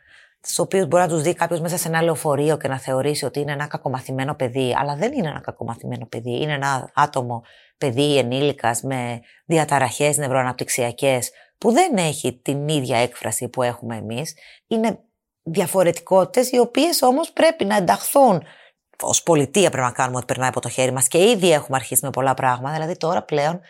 στους 0.41 0.59
οποίους 0.59 0.87
μπορεί 0.87 1.03
να 1.03 1.09
τους 1.09 1.23
δει 1.23 1.35
κάποιος 1.35 1.61
μέσα 1.61 1.77
σε 1.77 1.89
ένα 1.89 2.03
λεωφορείο 2.03 2.57
και 2.57 2.69
να 2.69 2.79
θεωρήσει 2.79 3.25
ότι 3.25 3.41
είναι 3.41 3.53
ένα 3.53 3.67
κακομαθημένο 3.67 4.35
παιδί, 4.35 4.75
αλλά 4.79 4.97
δεν 4.97 5.13
είναι 5.13 5.29
ένα 5.29 5.41
κακομαθημένο 5.41 6.07
παιδί. 6.07 6.43
Είναι 6.43 6.53
ένα 6.53 6.91
άτομο 6.95 7.43
παιδί 7.79 8.19
ενήλικας 8.19 8.83
με 8.83 9.21
διαταραχές 9.45 10.17
νευροαναπτυξιακές 10.17 11.31
που 11.59 11.73
δεν 11.73 11.97
έχει 11.97 12.41
την 12.43 12.69
ίδια 12.69 12.97
έκφραση 12.97 13.49
που 13.49 13.63
έχουμε 13.63 13.97
εμείς. 13.97 14.35
Είναι 14.67 14.99
διαφορετικότητες 15.43 16.51
οι 16.51 16.59
οποίες 16.59 17.03
όμως 17.03 17.33
πρέπει 17.33 17.65
να 17.65 17.77
ενταχθούν. 17.77 18.43
Ω 19.03 19.23
πολιτεία 19.25 19.71
πρέπει 19.71 19.87
να 19.87 19.93
κάνουμε 19.93 20.17
ότι 20.17 20.27
περνάει 20.27 20.49
από 20.49 20.61
το 20.61 20.69
χέρι 20.69 20.93
μας 20.93 21.09
και 21.09 21.31
ήδη 21.31 21.53
έχουμε 21.53 21.77
αρχίσει 21.77 22.05
με 22.05 22.11
πολλά 22.11 22.35
πράγματα. 22.35 22.75
Δηλαδή 22.75 22.97
τώρα 22.97 23.23
πλέον 23.23 23.61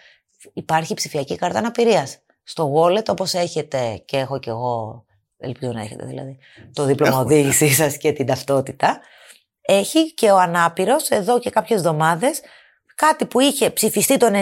υπάρχει 0.52 0.94
ψηφιακή 0.94 1.36
κάρτα 1.36 1.58
αναπηρίας. 1.58 2.18
Στο 2.42 2.72
wallet, 2.74 3.08
όπως 3.08 3.34
έχετε 3.34 4.02
και 4.04 4.16
έχω 4.16 4.38
και 4.38 4.50
εγώ, 4.50 5.04
ελπίζω 5.36 5.72
να 5.72 5.80
έχετε 5.80 6.06
δηλαδή, 6.06 6.38
το 6.72 6.84
δίπλωμα 6.84 7.18
οδήγησής 7.18 7.76
σας 7.76 7.96
και 7.96 8.12
την 8.12 8.26
ταυτότητα, 8.26 9.00
έχει 9.60 10.14
και 10.14 10.30
ο 10.30 10.38
ανάπηρος 10.38 11.08
εδώ 11.08 11.38
και 11.38 11.50
κάποιες 11.50 11.78
εβδομάδες 11.78 12.40
Κάτι 13.06 13.26
που 13.26 13.40
είχε 13.40 13.70
ψηφιστεί 13.70 14.16
το 14.16 14.26
96, 14.26 14.38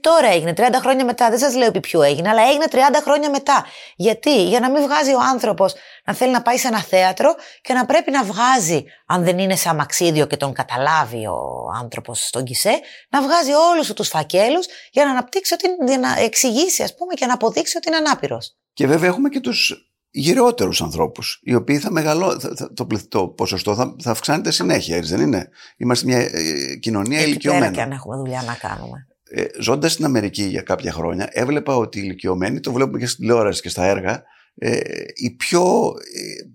τώρα 0.00 0.28
έγινε 0.28 0.52
30 0.56 0.62
χρόνια 0.80 1.04
μετά. 1.04 1.30
Δεν 1.30 1.38
σας 1.38 1.54
λέω 1.54 1.66
επί 1.66 1.80
ποιο 1.80 2.02
έγινε, 2.02 2.28
αλλά 2.28 2.42
έγινε 2.42 2.64
30 2.70 2.76
χρόνια 3.02 3.30
μετά. 3.30 3.66
Γιατί, 3.96 4.44
για 4.44 4.60
να 4.60 4.70
μην 4.70 4.82
βγάζει 4.82 5.14
ο 5.14 5.20
άνθρωπος 5.32 5.74
να 6.04 6.14
θέλει 6.14 6.32
να 6.32 6.42
πάει 6.42 6.56
σε 6.56 6.66
ένα 6.66 6.82
θέατρο 6.82 7.34
και 7.62 7.72
να 7.72 7.86
πρέπει 7.86 8.10
να 8.10 8.24
βγάζει, 8.24 8.84
αν 9.06 9.24
δεν 9.24 9.38
είναι 9.38 9.56
σε 9.56 9.68
αμαξίδιο 9.68 10.26
και 10.26 10.36
τον 10.36 10.52
καταλάβει 10.52 11.26
ο 11.26 11.70
άνθρωπος 11.80 12.26
στον 12.26 12.44
Κισέ, 12.44 12.80
να 13.08 13.22
βγάζει 13.22 13.52
όλους 13.52 13.92
τους 13.92 14.08
φακέλους 14.08 14.66
για 14.90 15.04
να 15.04 15.10
αναπτύξει, 15.10 15.54
ότι, 15.54 15.68
για 15.86 15.98
να 15.98 16.20
εξηγήσει, 16.20 16.82
ας 16.82 16.94
πούμε, 16.94 17.14
και 17.14 17.26
να 17.26 17.34
αποδείξει 17.34 17.76
ότι 17.76 17.88
είναι 17.88 17.96
ανάπηρος. 17.96 18.56
Και 18.72 18.86
βέβαια 18.86 19.08
έχουμε 19.08 19.28
και 19.28 19.40
τους 19.40 19.89
γυρεότερους 20.10 20.82
ανθρώπους, 20.82 21.40
οι 21.42 21.54
οποίοι 21.54 21.78
θα 21.78 21.92
μεγαλώ, 21.92 22.40
το, 22.74 22.86
το 23.08 23.28
ποσοστό 23.28 23.74
θα, 23.74 23.96
θα 24.02 24.10
αυξάνεται 24.10 24.50
συνέχεια, 24.50 24.96
έτσι 24.96 25.16
δεν 25.16 25.26
είναι; 25.26 25.48
Είμαστε 25.76 26.06
μια 26.06 26.18
ε, 26.18 26.76
κοινωνία 26.80 27.20
ηλικιωμένη. 27.20 27.74
και 27.74 27.82
αν 27.82 27.90
έχουμε 27.90 28.16
δουλειά 28.16 28.42
να 28.42 28.54
κάνουμε. 28.54 29.06
Ε, 29.32 29.44
Ζώντας 29.60 29.92
στην 29.92 30.04
Αμερική 30.04 30.42
για 30.42 30.62
κάποια 30.62 30.92
χρόνια, 30.92 31.28
έβλεπα 31.32 31.76
ότι 31.76 31.98
οι 31.98 32.02
ηλικιωμένοι, 32.04 32.60
το 32.60 32.72
βλέπουμε 32.72 32.98
και 32.98 33.06
στην 33.06 33.18
τηλεόραση 33.18 33.62
και 33.62 33.68
στα 33.68 33.84
έργα, 33.84 34.22
ε, 34.54 34.78
οι 35.14 35.30
πιο 35.30 35.92
ε, 36.14 36.48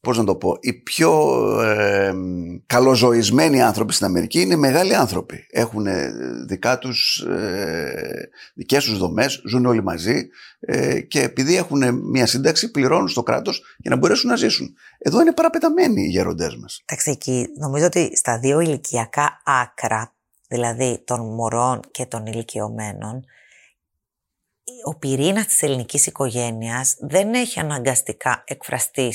πώς 0.00 0.18
να 0.18 0.24
το 0.24 0.34
πω, 0.34 0.56
οι 0.60 0.72
πιο 0.72 1.12
ε, 1.62 2.12
καλοζωισμένοι 2.66 3.62
άνθρωποι 3.62 3.92
στην 3.92 4.06
Αμερική 4.06 4.40
είναι 4.40 4.56
μεγάλοι 4.56 4.94
άνθρωποι. 4.94 5.46
Έχουν 5.50 5.86
ε, 5.86 6.12
δικά 6.46 6.78
τους, 6.78 7.18
ε, 7.18 8.28
δικές 8.54 8.84
τους 8.84 8.98
δομές, 8.98 9.42
ζουν 9.48 9.66
όλοι 9.66 9.82
μαζί 9.82 10.28
ε, 10.60 11.00
και 11.00 11.20
επειδή 11.20 11.56
έχουν 11.56 12.00
μια 12.10 12.26
σύνταξη 12.26 12.70
πληρώνουν 12.70 13.08
στο 13.08 13.22
κράτος 13.22 13.62
για 13.78 13.90
να 13.90 13.96
μπορέσουν 13.96 14.30
να 14.30 14.36
ζήσουν. 14.36 14.74
Εδώ 14.98 15.20
είναι 15.20 15.32
παραπεταμένοι 15.32 16.02
οι 16.02 16.08
γέροντές 16.08 16.56
μας. 16.56 16.82
Εντάξει, 16.84 17.10
εκεί 17.10 17.46
νομίζω 17.58 17.86
ότι 17.86 18.16
στα 18.16 18.38
δύο 18.38 18.60
ηλικιακά 18.60 19.42
άκρα, 19.44 20.14
δηλαδή 20.48 21.02
των 21.04 21.34
μωρών 21.34 21.80
και 21.90 22.06
των 22.06 22.26
ηλικιωμένων, 22.26 23.24
ο 24.84 24.98
πυρήνας 24.98 25.46
της 25.46 25.62
ελληνικής 25.62 26.06
οικογένειας 26.06 26.96
δεν 27.00 27.34
έχει 27.34 27.60
αναγκαστικά 27.60 28.42
εκφραστεί 28.46 29.12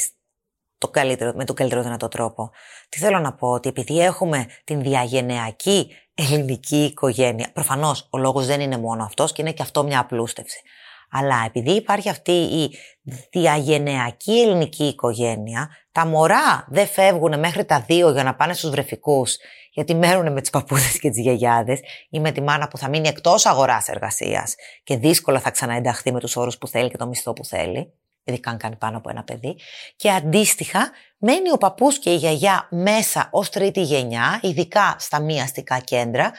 το 0.86 0.92
καλύτερο, 0.92 1.34
με 1.36 1.46
τον 1.46 1.56
καλύτερο 1.56 1.82
δυνατό 1.82 2.08
τρόπο. 2.08 2.52
Τι 2.90 3.00
θέλω 3.00 3.20
να 3.20 3.34
πω, 3.34 3.48
ότι 3.48 3.70
επειδή 3.70 4.00
έχουμε 4.00 4.46
την 4.64 4.82
διαγενειακή 4.82 5.88
ελληνική 6.14 6.84
οικογένεια, 6.84 7.50
προφανώς 7.54 8.08
ο 8.12 8.18
λόγος 8.18 8.46
δεν 8.46 8.62
είναι 8.62 8.78
μόνο 8.78 9.04
αυτός 9.04 9.32
και 9.32 9.42
είναι 9.42 9.52
και 9.52 9.62
αυτό 9.62 9.84
μια 9.84 10.00
απλούστευση. 10.00 10.62
Αλλά 11.12 11.44
επειδή 11.46 11.72
υπάρχει 11.72 12.10
αυτή 12.10 12.32
η 12.32 12.78
διαγενειακή 13.32 14.42
ελληνική 14.42 14.84
οικογένεια, 14.84 15.70
τα 15.92 16.06
μωρά 16.06 16.68
δεν 16.70 16.88
φεύγουν 16.88 17.40
μέχρι 17.40 17.66
τα 17.66 17.80
δύο 17.88 18.12
για 18.12 18.24
να 18.24 18.36
πάνε 18.36 18.54
στους 18.54 18.70
βρεφικούς, 18.70 19.38
γιατί 19.72 19.96
μένουν 19.96 20.34
με 20.34 20.42
τις 20.42 20.50
παππούδες 20.50 21.00
και 21.00 21.10
τις 21.10 21.20
γιαγιάδες 21.20 21.80
ή 22.10 22.20
με 22.20 22.32
τη 22.32 22.42
μάνα 22.42 22.68
που 22.68 22.78
θα 22.78 22.90
μείνει 22.90 23.08
εκτός 23.08 23.46
αγοράς 23.46 23.88
εργασίας 23.88 24.56
και 24.84 24.98
δύσκολα 24.98 25.40
θα 25.40 25.52
ξαναενταχθεί 25.52 26.12
με 26.12 26.20
τους 26.20 26.36
όρους 26.36 26.58
που 26.58 26.68
θέλει 26.68 26.90
και 26.90 26.98
το 26.98 27.08
μισθό 27.08 27.34
που 27.34 27.46
θέλει 27.46 27.94
ειδικά 28.26 28.50
αν 28.50 28.58
κάνει 28.58 28.76
πάνω 28.76 28.98
από 28.98 29.10
ένα 29.10 29.24
παιδί. 29.24 29.58
Και 29.96 30.12
αντίστοιχα, 30.12 30.92
μένει 31.18 31.52
ο 31.52 31.58
παππούς 31.58 32.00
και 32.00 32.12
η 32.12 32.16
γιαγιά 32.16 32.68
μέσα 32.72 33.30
ως 33.32 33.50
τρίτη 33.50 33.82
γενιά, 33.82 34.40
ειδικά 34.44 34.96
στα 35.00 35.20
μη 35.20 35.42
αστικά 35.42 35.80
κέντρα, 35.80 36.32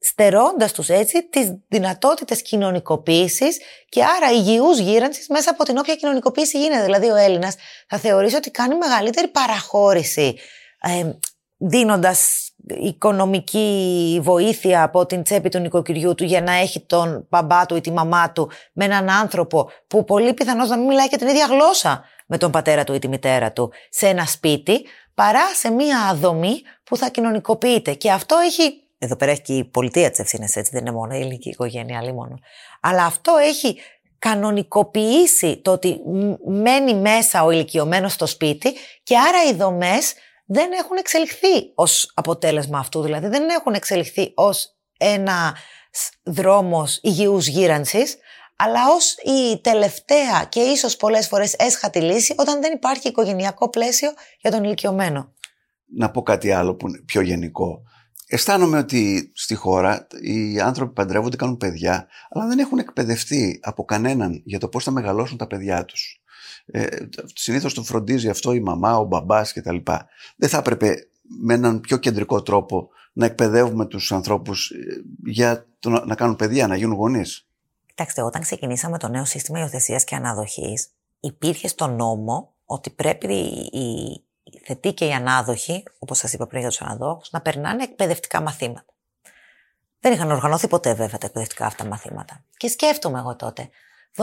στερώντας 0.00 0.72
τους 0.72 0.88
έτσι 0.88 1.28
τις 1.28 1.58
δυνατότητες 1.68 2.42
κοινωνικοποίησης 2.42 3.58
και 3.88 4.04
άρα 4.04 4.30
υγιούς 4.32 4.78
γύρανσης 4.78 5.28
μέσα 5.28 5.50
από 5.50 5.64
την 5.64 5.78
όποια 5.78 5.94
κοινωνικοποίηση 5.94 6.60
γίνεται. 6.60 6.84
Δηλαδή, 6.84 7.10
ο 7.10 7.16
Έλληνας 7.16 7.56
θα 7.88 7.98
θεωρήσει 7.98 8.36
ότι 8.36 8.50
κάνει 8.50 8.74
μεγαλύτερη 8.74 9.28
παραχώρηση 9.28 10.38
ε, 10.80 11.10
δίνοντας 11.56 12.50
οικονομική 12.70 14.18
βοήθεια 14.22 14.82
από 14.82 15.06
την 15.06 15.22
τσέπη 15.22 15.48
του 15.48 15.58
νοικοκυριού 15.58 16.14
του 16.14 16.24
για 16.24 16.40
να 16.40 16.52
έχει 16.52 16.80
τον 16.80 17.26
μπαμπά 17.28 17.66
του 17.66 17.76
ή 17.76 17.80
τη 17.80 17.90
μαμά 17.90 18.32
του 18.32 18.50
με 18.72 18.84
έναν 18.84 19.10
άνθρωπο 19.10 19.70
που 19.86 20.04
πολύ 20.04 20.34
πιθανώς 20.34 20.68
να 20.68 20.76
μην 20.76 20.86
μιλάει 20.86 21.08
και 21.08 21.16
την 21.16 21.28
ίδια 21.28 21.46
γλώσσα 21.46 22.04
με 22.26 22.38
τον 22.38 22.50
πατέρα 22.50 22.84
του 22.84 22.94
ή 22.94 22.98
τη 22.98 23.08
μητέρα 23.08 23.52
του 23.52 23.72
σε 23.88 24.06
ένα 24.06 24.26
σπίτι, 24.26 24.84
παρά 25.14 25.54
σε 25.54 25.70
μία 25.70 26.14
δομή 26.14 26.62
που 26.84 26.96
θα 26.96 27.08
κοινωνικοποιείται. 27.08 27.94
Και 27.94 28.10
αυτό 28.10 28.36
έχει. 28.46 28.82
Εδώ 28.98 29.16
πέρα 29.16 29.30
έχει 29.30 29.42
και 29.42 29.52
η 29.52 29.64
πολιτεία 29.64 30.10
τη 30.10 30.22
ευθύνη, 30.22 30.44
έτσι, 30.44 30.70
δεν 30.72 30.80
είναι 30.80 30.92
μόνο 30.92 31.14
η 31.14 31.20
ελληνική 31.20 31.48
οικογένεια, 31.48 31.98
άλλη 31.98 32.12
μόνο. 32.12 32.38
Αλλά 32.80 33.04
αυτό 33.04 33.36
έχει 33.36 33.76
κανονικοποιήσει 34.18 35.56
το 35.56 35.72
ότι 35.72 36.00
μένει 36.46 36.94
μέσα 36.94 37.44
ο 37.44 37.50
ηλικιωμένος 37.50 38.12
στο 38.12 38.26
σπίτι 38.26 38.72
και 39.02 39.16
άρα 39.18 39.50
οι 39.50 39.54
δομές 39.54 40.14
δεν 40.50 40.72
έχουν 40.72 40.96
εξελιχθεί 40.96 41.72
ως 41.74 42.12
αποτέλεσμα 42.14 42.78
αυτού, 42.78 43.02
δηλαδή 43.02 43.28
δεν 43.28 43.48
έχουν 43.48 43.72
εξελιχθεί 43.72 44.32
ως 44.34 44.76
ένα 44.98 45.56
δρόμος 46.22 46.98
υγιούς 47.02 47.46
γύρανσης, 47.46 48.16
αλλά 48.56 48.80
ως 48.96 49.14
η 49.14 49.60
τελευταία 49.60 50.44
και 50.48 50.60
ίσως 50.60 50.96
πολλές 50.96 51.28
φορές 51.28 51.54
έσχατη 51.54 52.00
λύση 52.00 52.34
όταν 52.38 52.60
δεν 52.60 52.72
υπάρχει 52.72 53.08
οικογενειακό 53.08 53.70
πλαίσιο 53.70 54.12
για 54.40 54.50
τον 54.50 54.64
ηλικιωμένο. 54.64 55.32
Να 55.96 56.10
πω 56.10 56.22
κάτι 56.22 56.52
άλλο 56.52 56.74
που 56.74 56.88
είναι 56.88 57.02
πιο 57.06 57.20
γενικό. 57.20 57.82
Αισθάνομαι 58.26 58.78
ότι 58.78 59.32
στη 59.34 59.54
χώρα 59.54 60.06
οι 60.22 60.60
άνθρωποι 60.60 60.92
παντρεύονται, 60.92 61.36
κάνουν 61.36 61.56
παιδιά, 61.56 62.08
αλλά 62.30 62.46
δεν 62.46 62.58
έχουν 62.58 62.78
εκπαιδευτεί 62.78 63.60
από 63.62 63.84
κανέναν 63.84 64.42
για 64.44 64.58
το 64.58 64.68
πώς 64.68 64.84
θα 64.84 64.90
μεγαλώσουν 64.90 65.36
τα 65.36 65.46
παιδιά 65.46 65.84
τους 65.84 66.22
ε, 66.70 66.86
συνήθως 67.34 67.74
το 67.74 67.82
φροντίζει 67.82 68.28
αυτό 68.28 68.52
η 68.52 68.60
μαμά, 68.60 68.98
ο 68.98 69.04
μπαμπάς 69.04 69.52
κτλ. 69.52 69.76
Δεν 70.36 70.48
θα 70.48 70.58
έπρεπε 70.58 71.08
με 71.40 71.54
έναν 71.54 71.80
πιο 71.80 71.96
κεντρικό 71.96 72.42
τρόπο 72.42 72.88
να 73.12 73.26
εκπαιδεύουμε 73.26 73.86
τους 73.86 74.12
ανθρώπους 74.12 74.70
ε, 74.70 74.76
για 75.24 75.66
το 75.78 75.90
να, 75.90 76.14
κάνουν 76.14 76.36
παιδιά, 76.36 76.66
να 76.66 76.76
γίνουν 76.76 76.96
γονείς; 76.96 77.48
Κοιτάξτε, 77.86 78.22
όταν 78.22 78.42
ξεκινήσαμε 78.42 78.98
το 78.98 79.08
νέο 79.08 79.24
σύστημα 79.24 79.58
υιοθεσίας 79.58 80.04
και 80.04 80.14
αναδοχής, 80.14 80.88
υπήρχε 81.20 81.68
στο 81.68 81.86
νόμο 81.86 82.54
ότι 82.64 82.90
πρέπει 82.90 83.34
οι, 83.72 84.22
θετοί 84.64 84.92
και 84.92 85.04
οι 85.04 85.12
ανάδοχοι, 85.12 85.82
όπως 85.98 86.18
σας 86.18 86.32
είπα 86.32 86.46
πριν 86.46 86.60
για 86.60 86.68
τους 86.68 86.80
αναδόχους, 86.80 87.30
να 87.30 87.40
περνάνε 87.40 87.82
εκπαιδευτικά 87.82 88.40
μαθήματα. 88.40 88.84
Δεν 90.00 90.12
είχαν 90.12 90.30
οργανωθεί 90.30 90.68
ποτέ 90.68 90.94
βέβαια 90.94 91.18
τα 91.18 91.26
εκπαιδευτικά 91.26 91.66
αυτά 91.66 91.84
μαθήματα. 91.84 92.44
Και 92.56 92.68
σκέφτομαι 92.68 93.18
εγώ 93.18 93.36
τότε, 93.36 93.68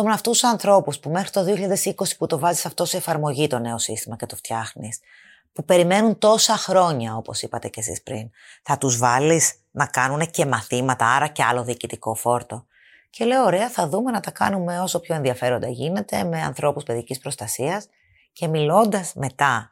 δούμε 0.01 0.13
αυτούς 0.13 0.39
τους 0.39 0.49
ανθρώπους 0.49 0.99
που 0.99 1.09
μέχρι 1.09 1.29
το 1.29 1.45
2020 1.45 2.17
που 2.17 2.25
το 2.25 2.39
βάζεις 2.39 2.65
αυτό 2.65 2.85
σε 2.85 2.97
εφαρμογή 2.97 3.47
το 3.47 3.59
νέο 3.59 3.77
σύστημα 3.77 4.15
και 4.15 4.25
το 4.25 4.35
φτιάχνεις, 4.35 4.99
που 5.53 5.65
περιμένουν 5.65 6.17
τόσα 6.17 6.57
χρόνια, 6.57 7.15
όπως 7.15 7.41
είπατε 7.41 7.67
κι 7.67 7.79
εσείς 7.79 8.03
πριν, 8.03 8.29
θα 8.63 8.77
τους 8.77 8.97
βάλεις 8.97 9.53
να 9.71 9.85
κάνουν 9.85 10.31
και 10.31 10.45
μαθήματα, 10.45 11.05
άρα 11.05 11.27
και 11.27 11.43
άλλο 11.43 11.63
διοικητικό 11.63 12.15
φόρτο. 12.15 12.65
Και 13.09 13.25
λέω, 13.25 13.43
ωραία, 13.43 13.69
θα 13.69 13.87
δούμε 13.87 14.11
να 14.11 14.19
τα 14.19 14.31
κάνουμε 14.31 14.79
όσο 14.79 14.99
πιο 14.99 15.15
ενδιαφέροντα 15.15 15.67
γίνεται 15.67 16.23
με 16.23 16.41
ανθρώπους 16.41 16.83
παιδικής 16.83 17.19
προστασίας 17.19 17.87
και 18.33 18.47
μιλώντας 18.47 19.13
μετά, 19.13 19.71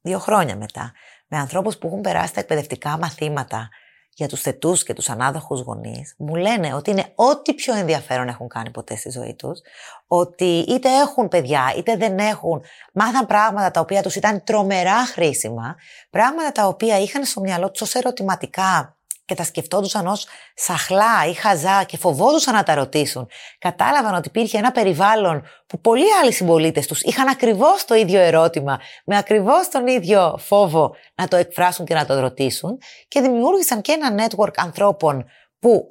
δύο 0.00 0.18
χρόνια 0.18 0.56
μετά, 0.56 0.92
με 1.26 1.38
ανθρώπους 1.38 1.78
που 1.78 1.86
έχουν 1.86 2.00
περάσει 2.00 2.34
τα 2.34 2.40
εκπαιδευτικά 2.40 2.98
μαθήματα 2.98 3.68
για 4.14 4.28
τους 4.28 4.40
θετούς 4.40 4.82
και 4.82 4.92
τους 4.92 5.08
ανάδοχους 5.08 5.60
γονείς 5.60 6.14
μου 6.18 6.34
λένε 6.34 6.74
ότι 6.74 6.90
είναι 6.90 7.12
ό,τι 7.14 7.54
πιο 7.54 7.74
ενδιαφέρον 7.74 8.28
έχουν 8.28 8.48
κάνει 8.48 8.70
ποτέ 8.70 8.96
στη 8.96 9.10
ζωή 9.10 9.34
τους 9.34 9.60
ότι 10.06 10.58
είτε 10.68 10.88
έχουν 10.88 11.28
παιδιά 11.28 11.74
είτε 11.76 11.96
δεν 11.96 12.18
έχουν 12.18 12.62
μάθαν 12.92 13.26
πράγματα 13.26 13.70
τα 13.70 13.80
οποία 13.80 14.02
τους 14.02 14.14
ήταν 14.14 14.44
τρομερά 14.44 15.06
χρήσιμα 15.06 15.76
πράγματα 16.10 16.52
τα 16.52 16.66
οποία 16.66 16.98
είχαν 16.98 17.24
στο 17.24 17.40
μυαλό 17.40 17.70
τους 17.70 17.80
ως 17.80 17.94
ερωτηματικά 17.94 18.96
και 19.32 19.38
τα 19.38 19.44
σκεφτόντουσαν 19.44 20.06
ως 20.06 20.26
σαχλά 20.54 21.26
ή 21.28 21.32
χαζά 21.32 21.84
και 21.84 21.96
φοβόντουσαν 21.96 22.54
να 22.54 22.62
τα 22.62 22.74
ρωτήσουν. 22.74 23.28
Κατάλαβαν 23.58 24.14
ότι 24.14 24.28
υπήρχε 24.28 24.58
ένα 24.58 24.72
περιβάλλον 24.72 25.42
που 25.66 25.80
πολλοί 25.80 26.04
άλλοι 26.22 26.32
συμπολίτες 26.32 26.86
τους 26.86 27.02
είχαν 27.02 27.28
ακριβώς 27.28 27.84
το 27.84 27.94
ίδιο 27.94 28.20
ερώτημα, 28.20 28.80
με 29.04 29.16
ακριβώς 29.16 29.68
τον 29.68 29.86
ίδιο 29.86 30.38
φόβο 30.38 30.94
να 31.14 31.28
το 31.28 31.36
εκφράσουν 31.36 31.84
και 31.86 31.94
να 31.94 32.06
το 32.06 32.20
ρωτήσουν 32.20 32.78
και 33.08 33.20
δημιούργησαν 33.20 33.80
και 33.80 33.92
ένα 33.92 34.26
network 34.26 34.54
ανθρώπων 34.56 35.24
που 35.58 35.84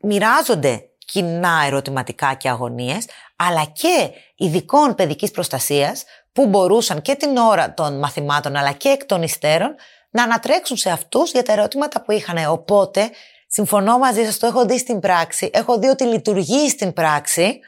μοιράζονται 0.00 0.84
κοινά 1.04 1.62
ερωτηματικά 1.66 2.34
και 2.34 2.48
αγωνίες, 2.48 3.06
αλλά 3.36 3.64
και 3.64 4.10
ειδικών 4.36 4.94
παιδικής 4.94 5.30
προστασίας 5.30 6.04
που 6.32 6.46
μπορούσαν 6.46 7.02
και 7.02 7.14
την 7.14 7.36
ώρα 7.36 7.74
των 7.74 7.98
μαθημάτων 7.98 8.56
αλλά 8.56 8.72
και 8.72 8.88
εκ 8.88 9.04
των 9.04 9.22
υστέρων 9.22 9.74
να 10.10 10.22
ανατρέξουν 10.22 10.76
σε 10.76 10.90
αυτούς 10.90 11.30
για 11.30 11.42
τα 11.42 11.52
ερωτήματα 11.52 12.02
που 12.02 12.12
είχαν. 12.12 12.36
Οπότε, 12.48 13.10
συμφωνώ 13.46 13.98
μαζί 13.98 14.24
σας, 14.24 14.38
το 14.38 14.46
έχω 14.46 14.64
δει 14.64 14.78
στην 14.78 15.00
πράξη. 15.00 15.50
Έχω 15.52 15.78
δει 15.78 15.86
ότι 15.86 16.04
λειτουργεί 16.04 16.68
στην 16.68 16.92
πράξη 16.92 17.60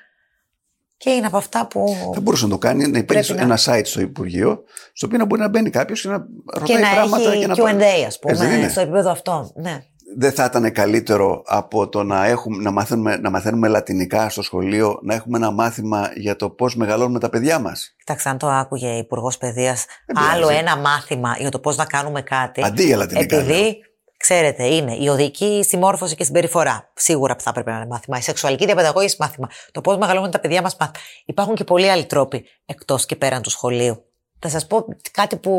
και 0.97 1.11
είναι 1.11 1.27
από 1.27 1.37
αυτά 1.37 1.67
που. 1.67 2.11
Θα 2.15 2.21
μπορούσε 2.21 2.45
να 2.45 2.51
το 2.51 2.59
κάνει, 2.59 2.87
να 2.87 2.99
υπάρχει 2.99 3.33
ένα 3.33 3.59
site 3.65 3.85
στο 3.85 4.01
Υπουργείο, 4.01 4.65
στο 4.93 5.07
οποίο 5.07 5.19
να 5.19 5.25
μπορεί 5.25 5.41
να 5.41 5.49
μπαίνει 5.49 5.71
κάποιος 5.71 6.01
και 6.01 6.09
να 6.09 6.27
ρωτάει 6.47 6.77
και 6.77 6.83
να 6.83 6.91
πράγματα. 6.91 7.31
Έχει 7.31 7.39
και 7.39 7.47
να 7.47 7.55
QA, 7.55 8.05
ας 8.07 8.19
πούμε, 8.19 8.69
στο 8.69 8.81
επίπεδο 8.81 9.11
αυτό. 9.11 9.51
Ναι 9.55 9.83
δεν 10.17 10.33
θα 10.33 10.45
ήταν 10.45 10.73
καλύτερο 10.73 11.43
από 11.47 11.89
το 11.89 12.03
να, 12.03 12.27
έχουμε, 12.27 12.63
να, 12.63 12.71
μαθαίνουμε, 12.71 13.17
να 13.17 13.31
μαθαίνουμε 13.31 13.69
λατινικά 13.69 14.29
στο 14.29 14.43
σχολείο, 14.43 14.99
να 15.03 15.15
έχουμε 15.15 15.37
ένα 15.37 15.51
μάθημα 15.51 16.11
για 16.15 16.37
το 16.37 16.51
πώς 16.51 16.77
μεγαλώνουμε 16.77 17.19
τα 17.19 17.29
παιδιά 17.29 17.59
μας; 17.59 17.95
Κοιτάξτε, 17.99 18.29
αν 18.29 18.39
το 18.39 18.49
άκουγε 18.49 18.89
Υπουργός 18.89 19.39
Παιδείας, 19.39 19.87
άλλο 20.33 20.49
ένα 20.49 20.77
μάθημα 20.77 21.37
για 21.39 21.51
το 21.51 21.59
πώς 21.59 21.77
να 21.77 21.85
κάνουμε 21.85 22.23
κάτι. 22.23 22.63
Αντί 22.65 22.85
για 22.85 22.97
λατινικά. 22.97 23.37
Επειδή, 23.37 23.77
ξέρετε, 24.17 24.65
είναι 24.65 24.97
η 25.01 25.09
οδική 25.09 25.65
συμμόρφωση 25.69 26.15
και 26.15 26.25
συμπεριφορά. 26.25 26.91
Σίγουρα 26.95 27.37
θα 27.39 27.51
έπρεπε 27.51 27.71
να 27.71 27.77
είναι 27.77 27.87
μάθημα. 27.87 28.19
Η 28.19 28.21
σεξουαλική 28.21 28.65
διαπαιδαγώγηση 28.65 29.17
μάθημα. 29.19 29.49
Το 29.73 29.81
πώς 29.81 29.97
μεγαλώνουμε 29.97 30.31
τα 30.31 30.41
παιδιά 30.41 30.63
μας 30.63 30.77
μάθημα. 30.81 30.99
Υπάρχουν 31.25 31.55
και 31.55 31.65
πολλοί 31.65 31.91
άλλοι 31.91 32.07
τρόποι 32.07 32.45
εκτός 32.67 33.07
και 33.07 33.17
πέραν 33.17 33.43
του 33.43 33.51
σχολείου. 33.51 34.12
Θα 34.45 34.49
σας 34.49 34.67
πω 34.67 34.85
κάτι 35.11 35.37
που 35.37 35.51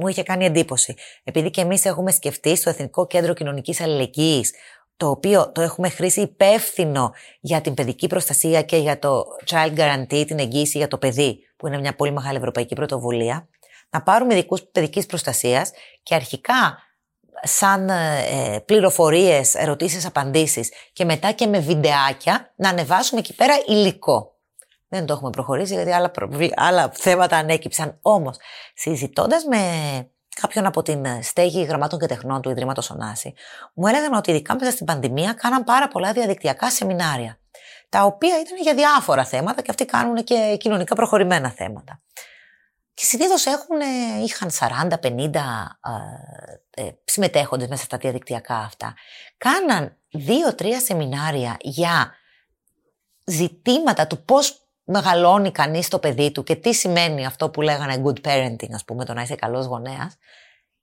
μου 0.00 0.08
είχε 0.08 0.22
κάνει 0.22 0.44
εντύπωση. 0.44 0.94
Επειδή 1.24 1.50
και 1.50 1.60
εμείς 1.60 1.84
έχουμε 1.84 2.10
σκεφτεί 2.10 2.56
στο 2.56 2.70
Εθνικό 2.70 3.06
Κέντρο 3.06 3.34
Κοινωνικής 3.34 3.80
Αλληλεγγύης, 3.80 4.52
το 4.96 5.08
οποίο 5.08 5.52
το 5.52 5.60
έχουμε 5.60 5.88
χρήσει 5.88 6.20
υπεύθυνο 6.20 7.12
για 7.40 7.60
την 7.60 7.74
παιδική 7.74 8.06
προστασία 8.06 8.62
και 8.62 8.76
για 8.76 8.98
το 8.98 9.24
Child 9.46 9.78
Guarantee, 9.78 10.24
την 10.26 10.38
εγγύηση 10.38 10.78
για 10.78 10.88
το 10.88 10.98
παιδί, 10.98 11.38
που 11.56 11.66
είναι 11.66 11.78
μια 11.78 11.94
πολύ 11.94 12.12
μεγάλη 12.12 12.36
ευρωπαϊκή 12.36 12.74
πρωτοβουλία, 12.74 13.48
να 13.90 14.02
πάρουμε 14.02 14.34
ειδικού 14.34 14.58
παιδικής 14.72 15.06
προστασίας 15.06 15.70
και 16.02 16.14
αρχικά 16.14 16.78
σαν 17.42 17.88
ε, 17.88 18.62
πληροφορίες, 18.64 19.54
ερωτήσεις, 19.54 20.06
απαντήσεις 20.06 20.72
και 20.92 21.04
μετά 21.04 21.32
και 21.32 21.46
με 21.46 21.58
βιντεάκια 21.58 22.52
να 22.56 22.68
ανεβάσουμε 22.68 23.20
εκεί 23.20 23.34
πέρα 23.34 23.54
υλικό. 23.66 24.39
Δεν 24.92 25.06
το 25.06 25.12
έχουμε 25.12 25.30
προχωρήσει 25.30 25.74
γιατί 25.74 25.92
άλλα, 25.92 26.10
άλλα 26.54 26.90
θέματα 26.94 27.36
ανέκυψαν. 27.36 27.98
Όμως, 28.02 28.36
συζητώντας 28.74 29.44
με 29.44 29.58
κάποιον 30.40 30.66
από 30.66 30.82
την 30.82 31.22
στέγη 31.22 31.62
γραμμάτων 31.62 31.98
και 31.98 32.06
τεχνών 32.06 32.40
του 32.40 32.50
Ιδρύματος 32.50 32.90
Ωνάση, 32.90 33.34
μου 33.74 33.86
έλεγαν 33.86 34.14
ότι 34.14 34.30
ειδικά 34.30 34.54
μέσα 34.54 34.70
στην 34.70 34.86
πανδημία 34.86 35.32
κάναν 35.32 35.64
πάρα 35.64 35.88
πολλά 35.88 36.12
διαδικτυακά 36.12 36.70
σεμινάρια. 36.70 37.38
Τα 37.88 38.02
οποία 38.04 38.40
ήταν 38.40 38.56
για 38.62 38.74
διάφορα 38.74 39.24
θέματα 39.24 39.62
και 39.62 39.70
αυτοί 39.70 39.84
κάνουν 39.84 40.24
και 40.24 40.56
κοινωνικά 40.60 40.94
προχωρημένα 40.94 41.50
θέματα. 41.50 42.02
Και 42.94 43.04
συνήθως 43.04 43.44
είχαν 44.24 44.50
40-50 44.90 45.30
ε, 46.70 46.88
συμμετέχοντες 47.04 47.68
μέσα 47.68 47.84
στα 47.84 47.96
διαδικτυακά 47.96 48.56
αυτά. 48.56 48.94
Κάναν 49.36 49.96
δύο-τρία 50.10 50.80
σεμινάρια 50.80 51.56
για 51.60 52.14
ζητήματα 53.24 54.06
του 54.06 54.24
πώς 54.24 54.69
μεγαλώνει 54.90 55.50
κανείς 55.50 55.88
το 55.88 55.98
παιδί 55.98 56.32
του 56.32 56.42
και 56.42 56.54
τι 56.54 56.74
σημαίνει 56.74 57.26
αυτό 57.26 57.50
που 57.50 57.60
λέγανε 57.60 58.02
good 58.06 58.28
parenting, 58.28 58.72
ας 58.74 58.84
πούμε, 58.84 59.04
το 59.04 59.12
να 59.12 59.22
είσαι 59.22 59.34
καλός 59.34 59.66
γονέας. 59.66 60.16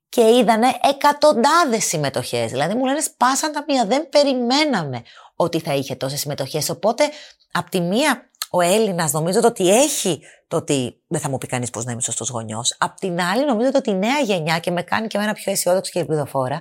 Και 0.08 0.20
είδανε 0.20 0.66
εκατοντάδες 0.90 1.84
συμμετοχές. 1.84 2.50
Δηλαδή 2.50 2.74
μου 2.74 2.84
λένε 2.84 3.00
σπάσαν 3.00 3.52
τα 3.52 3.64
μία, 3.68 3.86
δεν 3.86 4.08
περιμέναμε 4.08 5.02
ότι 5.36 5.60
θα 5.60 5.74
είχε 5.74 5.94
τόσες 5.94 6.20
συμμετοχές. 6.20 6.68
Οπότε, 6.68 7.04
απ' 7.52 7.68
τη 7.68 7.80
μία, 7.80 8.30
ο 8.50 8.60
Έλληνας 8.60 9.12
νομίζω 9.12 9.40
ότι 9.44 9.74
έχει 9.74 10.20
το 10.48 10.56
ότι 10.56 11.02
δεν 11.06 11.20
θα 11.20 11.28
μου 11.28 11.38
πει 11.38 11.46
κανείς 11.46 11.70
πώ 11.70 11.80
να 11.80 11.92
είμαι 11.92 12.00
σωστός 12.00 12.28
γονιός. 12.28 12.76
Απ' 12.78 12.98
την 12.98 13.20
άλλη, 13.20 13.44
νομίζω 13.44 13.70
ότι 13.74 13.90
η 13.90 13.94
νέα 13.94 14.18
γενιά 14.18 14.58
και 14.58 14.70
με 14.70 14.82
κάνει 14.82 15.06
και 15.06 15.16
εμένα 15.16 15.32
πιο 15.32 15.52
αισιόδοξη 15.52 15.90
και 15.92 15.98
ελπιδοφόρα, 15.98 16.60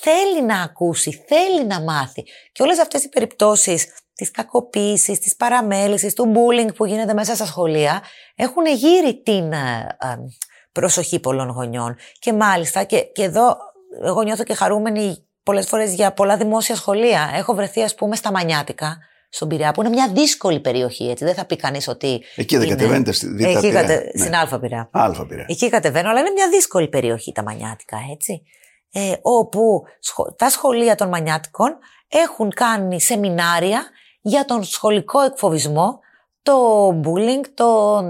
θέλει 0.00 0.42
να 0.42 0.62
ακούσει, 0.62 1.24
θέλει 1.28 1.64
να 1.64 1.80
μάθει. 1.80 2.24
Και 2.52 2.62
όλες 2.62 2.78
αυτές 2.78 3.04
οι 3.04 3.08
περιπτώσεις 3.08 3.86
της 4.14 4.30
κακοποίησης, 4.30 5.18
της 5.18 5.36
παραμέλησης, 5.36 6.14
του 6.14 6.32
bullying 6.34 6.74
που 6.74 6.84
γίνεται 6.84 7.14
μέσα 7.14 7.34
στα 7.34 7.46
σχολεία 7.46 8.02
έχουν 8.34 8.66
γύρει 8.66 9.22
την 9.22 9.52
ε, 9.52 9.96
ε, 10.00 10.16
προσοχή 10.72 11.20
πολλών 11.20 11.48
γονιών. 11.48 11.96
Και 12.18 12.32
μάλιστα, 12.32 12.84
και, 12.84 13.00
και 13.00 13.22
εδώ 13.22 13.56
εγώ 14.04 14.22
νιώθω 14.22 14.44
και 14.44 14.54
χαρούμενη 14.54 15.26
πολλές 15.42 15.66
φορές 15.66 15.94
για 15.94 16.12
πολλά 16.12 16.36
δημόσια 16.36 16.74
σχολεία. 16.74 17.30
Έχω 17.34 17.54
βρεθεί 17.54 17.82
ας 17.82 17.94
πούμε 17.94 18.16
στα 18.16 18.32
Μανιάτικα, 18.32 18.98
στον 19.28 19.48
Πειραιά, 19.48 19.72
που 19.72 19.80
είναι 19.80 19.90
μια 19.90 20.08
δύσκολη 20.08 20.60
περιοχή. 20.60 21.08
Έτσι. 21.08 21.24
Δεν 21.24 21.34
θα 21.34 21.44
πει 21.44 21.56
κανείς 21.56 21.88
ότι. 21.88 22.22
Εκεί 22.36 22.56
δεν 22.56 22.68
κατεβαίνετε 22.68 23.12
στη 23.12 23.26
Δίτα 23.26 23.48
Εκεί 23.48 23.70
κατε... 23.70 24.10
ναι. 24.14 24.22
Στην 24.22 24.34
Αλφα 24.34 24.60
Πειραιά. 24.60 24.88
Αλφα 24.92 25.26
Πειραιά. 25.26 25.46
Εκεί 25.48 25.68
κατεβαίνω, 25.68 26.08
αλλά 26.10 26.20
είναι 26.20 26.30
μια 26.30 26.48
δύσκολη 26.48 26.88
περιοχή 26.88 27.32
τα 27.32 27.42
Μανιάτικα, 27.42 27.96
έτσι. 28.12 28.42
Ε, 28.92 29.12
όπου 29.22 29.82
τα 30.36 30.50
σχολεία 30.50 30.94
των 30.94 31.08
Μανιάτικων 31.08 31.78
έχουν 32.08 32.50
κάνει 32.50 33.00
σεμινάρια 33.00 33.82
για 34.22 34.44
τον 34.44 34.64
σχολικό 34.64 35.20
εκφοβισμό, 35.20 36.00
το 36.42 36.88
bullying, 36.88 37.44
το, 37.54 38.00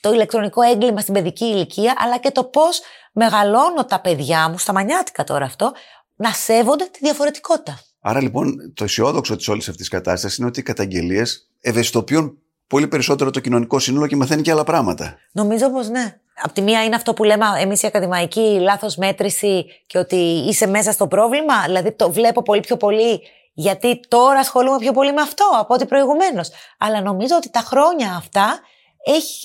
το 0.00 0.12
ηλεκτρονικό 0.12 0.62
έγκλημα 0.62 1.00
στην 1.00 1.14
παιδική 1.14 1.44
ηλικία, 1.44 1.94
αλλά 1.98 2.18
και 2.18 2.30
το 2.30 2.44
πώς 2.44 2.80
μεγαλώνω 3.12 3.84
τα 3.88 4.00
παιδιά 4.00 4.48
μου, 4.48 4.58
στα 4.58 4.72
μανιάτικα 4.72 5.24
τώρα 5.24 5.44
αυτό, 5.44 5.72
να 6.16 6.30
σέβονται 6.30 6.84
τη 6.84 6.98
διαφορετικότητα. 7.02 7.80
Άρα 8.00 8.22
λοιπόν 8.22 8.72
το 8.74 8.84
αισιόδοξο 8.84 9.36
της 9.36 9.48
όλης 9.48 9.68
αυτής 9.68 9.88
τη 9.88 9.96
κατάστασης 9.96 10.38
είναι 10.38 10.46
ότι 10.46 10.60
οι 10.60 10.62
καταγγελίες 10.62 11.48
ευαισθητοποιούν 11.60 12.38
πολύ 12.66 12.88
περισσότερο 12.88 13.30
το 13.30 13.40
κοινωνικό 13.40 13.78
σύνολο 13.78 14.06
και 14.06 14.16
μαθαίνει 14.16 14.42
και 14.42 14.50
άλλα 14.50 14.64
πράγματα. 14.64 15.18
Νομίζω 15.32 15.70
πως 15.70 15.88
ναι. 15.88 16.18
Απ' 16.42 16.52
τη 16.52 16.60
μία 16.60 16.84
είναι 16.84 16.94
αυτό 16.94 17.14
που 17.14 17.24
λέμε 17.24 17.44
εμείς 17.58 17.82
οι 17.82 17.86
ακαδημαϊκοί, 17.86 18.58
λάθος 18.60 18.96
μέτρηση 18.96 19.64
και 19.86 19.98
ότι 19.98 20.16
είσαι 20.16 20.66
μέσα 20.66 20.92
στο 20.92 21.06
πρόβλημα. 21.06 21.62
Δηλαδή 21.66 21.92
το 21.92 22.12
βλέπω 22.12 22.42
πολύ 22.42 22.60
πιο 22.60 22.76
πολύ 22.76 23.20
γιατί 23.54 24.00
τώρα 24.08 24.38
ασχολούμαι 24.38 24.78
πιο 24.78 24.92
πολύ 24.92 25.12
με 25.12 25.20
αυτό 25.20 25.44
από 25.58 25.74
ό,τι 25.74 25.86
προηγουμένως. 25.86 26.50
Αλλά 26.78 27.02
νομίζω 27.02 27.36
ότι 27.36 27.50
τα 27.50 27.60
χρόνια 27.60 28.14
αυτά 28.16 28.60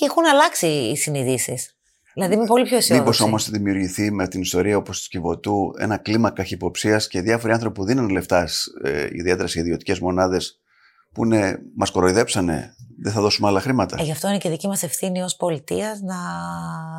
έχουν 0.00 0.26
αλλάξει 0.26 0.66
οι 0.66 0.96
συνειδήσεις. 0.96 1.74
Δηλαδή 2.14 2.34
είμαι 2.34 2.46
πολύ 2.46 2.64
πιο 2.64 2.76
αισιόδοξη. 2.76 3.10
Μήπως 3.10 3.20
όμως 3.20 3.50
δημιουργηθεί 3.50 4.10
με 4.12 4.28
την 4.28 4.40
ιστορία 4.40 4.76
όπως 4.76 4.98
της 4.98 5.08
Κιβωτού 5.08 5.74
ένα 5.78 5.96
κλίμα 5.96 6.30
καχυποψία 6.30 6.96
και 6.96 7.20
διάφοροι 7.20 7.52
άνθρωποι 7.52 7.74
που 7.80 7.84
δίνουν 7.84 8.08
λεφτά, 8.08 8.48
ε, 8.84 9.06
ιδιαίτερα 9.10 9.48
σε 9.48 9.60
ιδιωτικές 9.60 10.00
μονάδες, 10.00 10.60
που 11.12 11.24
είναι, 11.24 11.58
μας 11.76 11.90
κοροϊδέψανε, 11.90 12.74
δεν 13.02 13.12
θα 13.12 13.20
δώσουμε 13.20 13.48
άλλα 13.48 13.60
χρήματα. 13.60 13.96
Ε, 14.00 14.02
γι' 14.02 14.10
αυτό 14.10 14.28
είναι 14.28 14.38
και 14.38 14.48
δική 14.48 14.66
μας 14.66 14.82
ευθύνη 14.82 15.22
ως 15.22 15.36
πολιτείας 15.36 16.00
να 16.00 16.16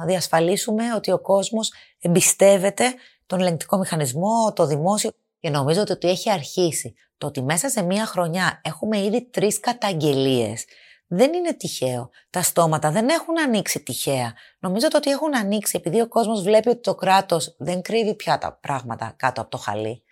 διασφαλίσουμε 0.06 0.84
ότι 0.96 1.12
ο 1.12 1.20
κόσμος 1.20 1.72
εμπιστεύεται 2.00 2.94
τον 3.26 3.40
ελεγκτικό 3.40 3.78
μηχανισμό, 3.78 4.54
το 4.56 4.66
δημόσιο. 4.66 5.12
Και 5.42 5.50
νομίζω 5.50 5.82
ότι 5.82 6.08
έχει 6.08 6.32
αρχίσει. 6.32 6.94
Το 7.18 7.28
ότι 7.28 7.42
μέσα 7.42 7.70
σε 7.70 7.82
μία 7.82 8.06
χρονιά 8.06 8.62
έχουμε 8.64 8.98
ήδη 9.00 9.30
τρεις 9.30 9.60
καταγγελίες 9.60 10.66
δεν 11.14 11.34
είναι 11.34 11.54
τυχαίο. 11.54 12.10
Τα 12.30 12.42
στόματα 12.42 12.92
δεν 12.92 13.10
έχουν 13.10 13.40
ανοίξει 13.40 13.84
τυχαία. 13.84 14.34
Νομίζω 14.60 14.88
ότι 14.96 15.10
έχουν 15.10 15.36
ανοίξει 15.36 15.78
επειδή 15.78 16.02
ο 16.02 16.08
κόσμος 16.08 16.42
βλέπει 16.42 16.70
ότι 16.70 16.82
το 16.82 16.96
κράτος 16.96 17.56
δεν 17.58 17.82
κρύβει 17.82 18.16
πια 18.16 18.38
τα 18.38 18.58
πράγματα 18.62 19.14
κάτω 19.18 19.42
από 19.42 19.50
το 19.50 19.58
χαλί. 19.58 20.04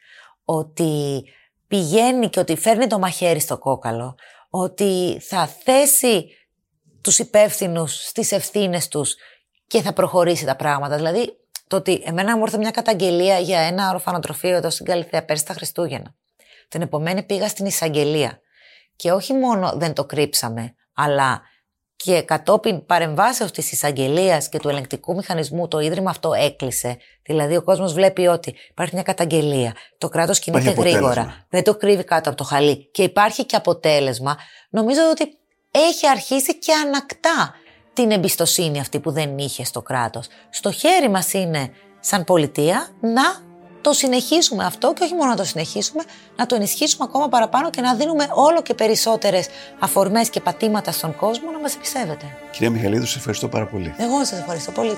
Ότι 0.44 1.24
πηγαίνει 1.68 2.30
και 2.30 2.40
ότι 2.40 2.58
φέρνει 2.58 2.88
το 2.88 3.00
μαχαίρι 3.00 3.40
στο 3.40 3.58
κόκαλο. 3.58 4.16
Ότι 4.50 5.20
θα 5.22 5.48
θέσει 5.48 6.28
τους 7.02 7.20
υπεύθυνους 7.20 8.06
στις 8.08 8.32
ευθύνες 8.32 8.88
τους 8.88 9.16
και 9.68 9.82
θα 9.82 9.94
προχωρήσει 9.94 10.46
τα 10.46 10.56
πράγματα. 10.56 10.96
Δηλαδή 10.96 11.38
το 11.70 11.76
ότι 11.76 12.02
εμένα 12.06 12.38
μου 12.38 12.44
ήρθε 12.44 12.58
μια 12.58 12.72
καταγγελία 12.72 13.40
για 13.40 13.60
ένα 13.60 13.90
ορφανοτροφείο 13.90 14.56
εδώ 14.56 14.70
στην 14.70 14.86
Καλυθέα 14.86 15.26
πέρσι 15.26 15.46
τα 15.46 15.54
Χριστούγεννα. 15.54 16.16
Την 16.68 16.82
επομένη 16.82 17.24
πήγα 17.24 17.48
στην 17.48 17.66
εισαγγελία. 17.66 18.40
Και 18.96 19.12
όχι 19.12 19.34
μόνο 19.34 19.74
δεν 19.76 19.94
το 19.94 20.06
κρύψαμε, 20.06 20.76
αλλά 20.94 21.42
και 21.96 22.22
κατόπιν 22.22 22.86
παρεμβάσεως 22.86 23.52
της 23.52 23.72
εισαγγελίας 23.72 24.50
και 24.50 24.60
του 24.60 24.70
ελεγκτικού 24.70 25.16
μηχανισμού 25.16 25.68
το 25.68 25.80
ίδρυμα 25.80 26.10
αυτό 26.10 26.34
έκλεισε. 26.34 26.98
Δηλαδή, 27.24 27.56
ο 27.56 27.64
κόσμος 27.64 27.94
βλέπει 27.94 28.28
ότι 28.28 28.56
υπάρχει 28.70 28.94
μια 28.94 29.04
καταγγελία. 29.04 29.76
Το 29.98 30.10
κράτος 30.10 30.40
κινείται 30.40 30.70
γρήγορα. 30.70 31.46
Δεν 31.50 31.64
το 31.64 31.76
κρύβει 31.76 32.04
κάτω 32.04 32.30
από 32.30 32.38
το 32.38 32.44
χαλί 32.44 32.90
και 32.92 33.04
υπάρχει 33.04 33.46
και 33.46 33.56
αποτέλεσμα. 33.56 34.38
Νομίζω 34.70 35.02
ότι 35.12 35.38
έχει 35.72 36.08
αρχίσει 36.08 36.60
και 36.60 36.74
ανακτά 36.74 37.54
την 38.00 38.12
εμπιστοσύνη 38.12 38.80
αυτή 38.80 39.00
που 39.00 39.12
δεν 39.12 39.38
είχε 39.38 39.64
στο 39.66 39.82
κράτος. 39.82 40.28
Στο 40.50 40.72
χέρι 40.72 41.10
μας 41.10 41.34
είναι 41.34 41.72
σαν 42.00 42.24
πολιτεία 42.24 42.88
να 43.00 43.24
το 43.82 43.94
συνεχίσουμε 43.94 44.66
αυτό 44.66 44.94
και 44.94 45.04
όχι 45.04 45.14
μόνο 45.14 45.30
να 45.30 45.36
το 45.36 45.44
συνεχίσουμε, 45.44 46.04
να 46.36 46.46
το 46.46 46.56
ενισχύσουμε 46.56 47.06
ακόμα 47.10 47.28
παραπάνω 47.28 47.70
και 47.70 47.82
να 47.82 47.96
δίνουμε 47.96 48.28
όλο 48.34 48.62
και 48.62 48.74
περισσότερες 48.74 49.48
αφορμές 49.80 50.30
και 50.30 50.40
πατήματα 50.40 50.92
στον 50.92 51.16
κόσμο 51.16 51.52
να 51.52 51.60
μας 51.60 51.76
επισέβεται. 51.76 52.26
Κυρία 52.52 52.70
Μιχαλίδου, 52.70 53.06
σας 53.06 53.16
ευχαριστώ 53.16 53.48
πάρα 53.48 53.66
πολύ. 53.66 53.94
Εγώ 53.98 54.26
σας 54.26 54.40
ευχαριστώ 54.40 54.72
πολύ. 54.72 54.98